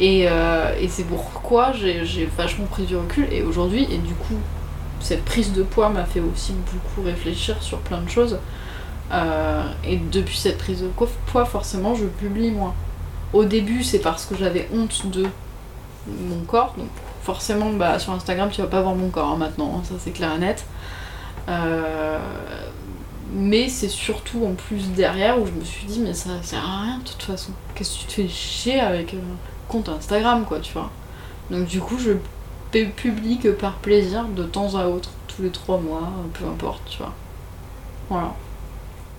Et, 0.00 0.28
euh, 0.28 0.88
c'est 0.88 1.04
pourquoi 1.04 1.72
j'ai 1.72 2.28
vachement 2.36 2.66
pris 2.66 2.84
du 2.84 2.96
recul. 2.96 3.26
Et 3.32 3.42
aujourd'hui, 3.42 3.84
et 3.90 3.98
du 3.98 4.14
coup, 4.14 4.38
cette 5.00 5.24
prise 5.24 5.52
de 5.52 5.62
poids 5.62 5.88
m'a 5.88 6.04
fait 6.04 6.20
aussi 6.20 6.52
beaucoup 6.52 7.06
réfléchir 7.06 7.62
sur 7.62 7.78
plein 7.78 8.00
de 8.00 8.08
choses. 8.08 8.38
Euh, 9.12 9.62
et 9.84 9.96
depuis 9.96 10.36
cette 10.36 10.58
prise 10.58 10.82
de 10.82 10.88
poids, 11.26 11.44
forcément, 11.44 11.94
je 11.94 12.06
publie 12.06 12.50
moins. 12.50 12.74
Au 13.32 13.44
début, 13.44 13.82
c'est 13.82 13.98
parce 13.98 14.24
que 14.26 14.36
j'avais 14.36 14.68
honte 14.72 15.10
de 15.10 15.26
mon 16.06 16.44
corps. 16.46 16.74
Donc, 16.78 16.88
forcément, 17.24 17.70
bah, 17.72 17.98
sur 17.98 18.12
Instagram, 18.12 18.48
tu 18.52 18.60
vas 18.60 18.66
pas 18.68 18.80
voir 18.82 18.94
mon 18.94 19.08
corps 19.08 19.30
hein, 19.32 19.36
maintenant, 19.36 19.76
hein, 19.78 19.82
ça 19.84 19.94
c'est 19.98 20.10
clair 20.12 20.32
et 20.36 20.38
net. 20.38 20.64
Euh, 21.48 22.18
mais 23.32 23.68
c'est 23.68 23.88
surtout 23.88 24.44
en 24.46 24.54
plus 24.54 24.90
derrière 24.92 25.40
où 25.40 25.46
je 25.46 25.52
me 25.52 25.64
suis 25.64 25.86
dit, 25.86 26.00
mais 26.00 26.14
ça 26.14 26.30
sert 26.42 26.62
à 26.64 26.82
rien 26.82 26.98
de 26.98 27.04
toute 27.08 27.22
façon. 27.22 27.50
Qu'est-ce 27.74 27.94
que 27.96 28.00
tu 28.02 28.06
te 28.06 28.12
fais 28.12 28.28
chier 28.28 28.80
avec 28.80 29.14
un 29.14 29.18
compte 29.68 29.88
Instagram, 29.88 30.44
quoi, 30.44 30.60
tu 30.60 30.72
vois. 30.74 30.90
Donc, 31.50 31.66
du 31.66 31.80
coup, 31.80 31.98
je 31.98 32.12
pu- 32.70 32.88
publie 32.90 33.38
que 33.38 33.48
par 33.48 33.72
plaisir, 33.74 34.24
de 34.24 34.44
temps 34.44 34.74
à 34.76 34.86
autre, 34.86 35.10
tous 35.28 35.42
les 35.42 35.50
trois 35.50 35.78
mois, 35.78 36.08
peu 36.34 36.44
importe, 36.46 36.82
tu 36.88 36.98
vois. 36.98 37.12
Voilà. 38.10 38.32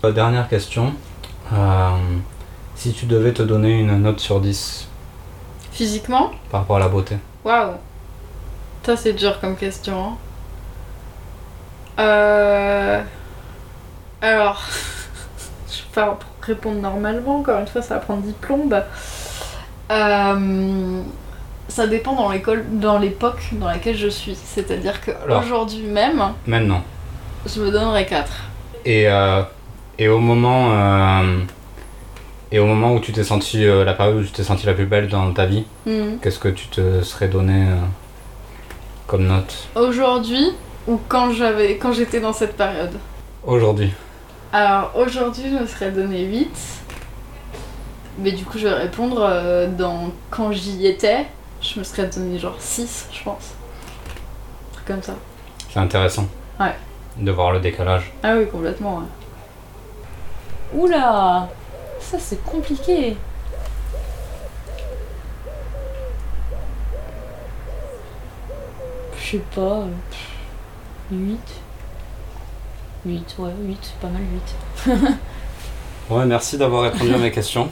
Euh, 0.05 0.11
Dernière 0.11 0.47
question. 0.47 0.93
Euh, 1.53 1.89
si 2.75 2.93
tu 2.93 3.05
devais 3.05 3.33
te 3.33 3.41
donner 3.43 3.79
une 3.79 4.01
note 4.01 4.19
sur 4.19 4.39
10 4.39 4.87
Physiquement, 5.71 6.31
par 6.51 6.61
rapport 6.61 6.77
à 6.77 6.79
la 6.79 6.87
beauté, 6.87 7.17
Waouh 7.43 7.73
Ça 8.85 8.95
c'est 8.95 9.13
dur 9.13 9.39
comme 9.39 9.55
question. 9.55 9.97
hein. 9.97 10.17
Euh... 11.99 13.01
Alors, 14.21 14.63
je 15.69 15.73
sais 15.73 15.83
pas, 15.93 16.17
répondre 16.41 16.79
normalement, 16.81 17.39
encore 17.39 17.59
une 17.59 17.67
fois 17.67 17.81
ça 17.81 17.95
va 17.95 17.99
prendre 18.01 18.21
10 18.21 18.33
plombes. 18.33 18.83
Euh, 19.91 21.01
Ça 21.67 21.87
dépend 21.87 22.13
dans 22.13 22.29
l'école, 22.31 22.65
dans 22.71 22.97
l'époque 22.99 23.41
dans 23.53 23.67
laquelle 23.67 23.97
je 23.97 24.07
suis. 24.07 24.35
C'est-à-dire 24.35 24.99
qu'aujourd'hui 25.01 25.83
même, 25.83 26.21
maintenant. 26.47 26.83
je 27.45 27.61
me 27.61 27.71
donnerais 27.71 28.05
4. 28.05 28.31
Et, 28.85 29.07
euh, 29.09 29.41
et 29.97 30.07
au 30.09 30.19
moment 30.19 31.23
et 32.51 32.59
au 32.59 32.65
moment 32.67 32.93
où 32.93 32.99
tu 32.99 33.11
t'es 33.11 33.23
senti 33.23 33.65
la 33.65 33.93
période 33.93 34.17
où 34.17 34.23
tu 34.23 34.31
t'es 34.31 34.43
senti 34.43 34.65
la 34.67 34.73
plus 34.73 34.85
belle 34.85 35.07
dans 35.07 35.31
ta 35.33 35.45
vie, 35.45 35.65
Hmm. 35.85 36.17
qu'est-ce 36.21 36.39
que 36.39 36.49
tu 36.49 36.67
te 36.67 37.01
serais 37.03 37.27
donné 37.27 37.65
comme 39.07 39.27
note 39.27 39.67
Aujourd'hui 39.75 40.51
ou 40.87 40.99
quand 41.07 41.31
j'avais 41.31 41.77
quand 41.77 41.93
j'étais 41.93 42.19
dans 42.19 42.33
cette 42.33 42.55
période? 42.55 42.93
Aujourd'hui 43.45 43.91
Alors 44.53 44.91
aujourd'hui, 44.95 45.43
je 45.49 45.61
me 45.61 45.65
serais 45.67 45.91
donné 45.91 46.23
8. 46.25 46.49
Mais 48.19 48.31
du 48.31 48.45
coup, 48.45 48.57
je 48.57 48.67
vais 48.67 48.73
répondre 48.73 49.21
euh, 49.21 49.67
dans 49.67 50.11
quand 50.29 50.51
j'y 50.51 50.87
étais, 50.87 51.25
je 51.61 51.79
me 51.79 51.83
serais 51.83 52.07
donné 52.07 52.39
genre 52.39 52.55
6, 52.59 53.09
je 53.11 53.23
pense. 53.23 53.53
Un 54.71 54.73
truc 54.75 54.87
comme 54.87 55.03
ça. 55.03 55.15
C'est 55.69 55.79
intéressant. 55.79 56.27
Ouais. 56.59 56.75
De 57.17 57.31
voir 57.31 57.51
le 57.51 57.59
décalage. 57.59 58.13
Ah 58.23 58.35
oui, 58.37 58.47
complètement, 58.47 58.97
ouais. 58.97 60.79
Oula 60.81 61.49
Ça 61.99 62.17
c'est 62.19 62.43
compliqué. 62.43 63.17
Je 69.25 69.31
sais 69.31 69.43
pas. 69.55 69.85
8 71.11 71.39
8, 73.07 73.35
ouais, 73.39 73.51
8, 73.63 73.93
pas 74.01 74.07
mal 74.07 74.21
8. 74.85 74.93
Ouais, 76.07 76.23
merci 76.27 76.55
d'avoir 76.59 76.83
répondu 76.83 77.11
à 77.15 77.17
mes 77.17 77.31
questions. 77.31 77.67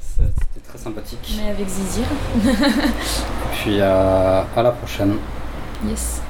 C'était 0.00 0.66
très 0.66 0.78
sympathique. 0.78 1.34
Mais 1.36 1.50
avec 1.50 1.68
Zizir. 1.68 2.04
Puis 3.52 3.80
euh, 3.80 4.42
à 4.56 4.62
la 4.62 4.70
prochaine. 4.70 5.16
Yes. 5.86 6.22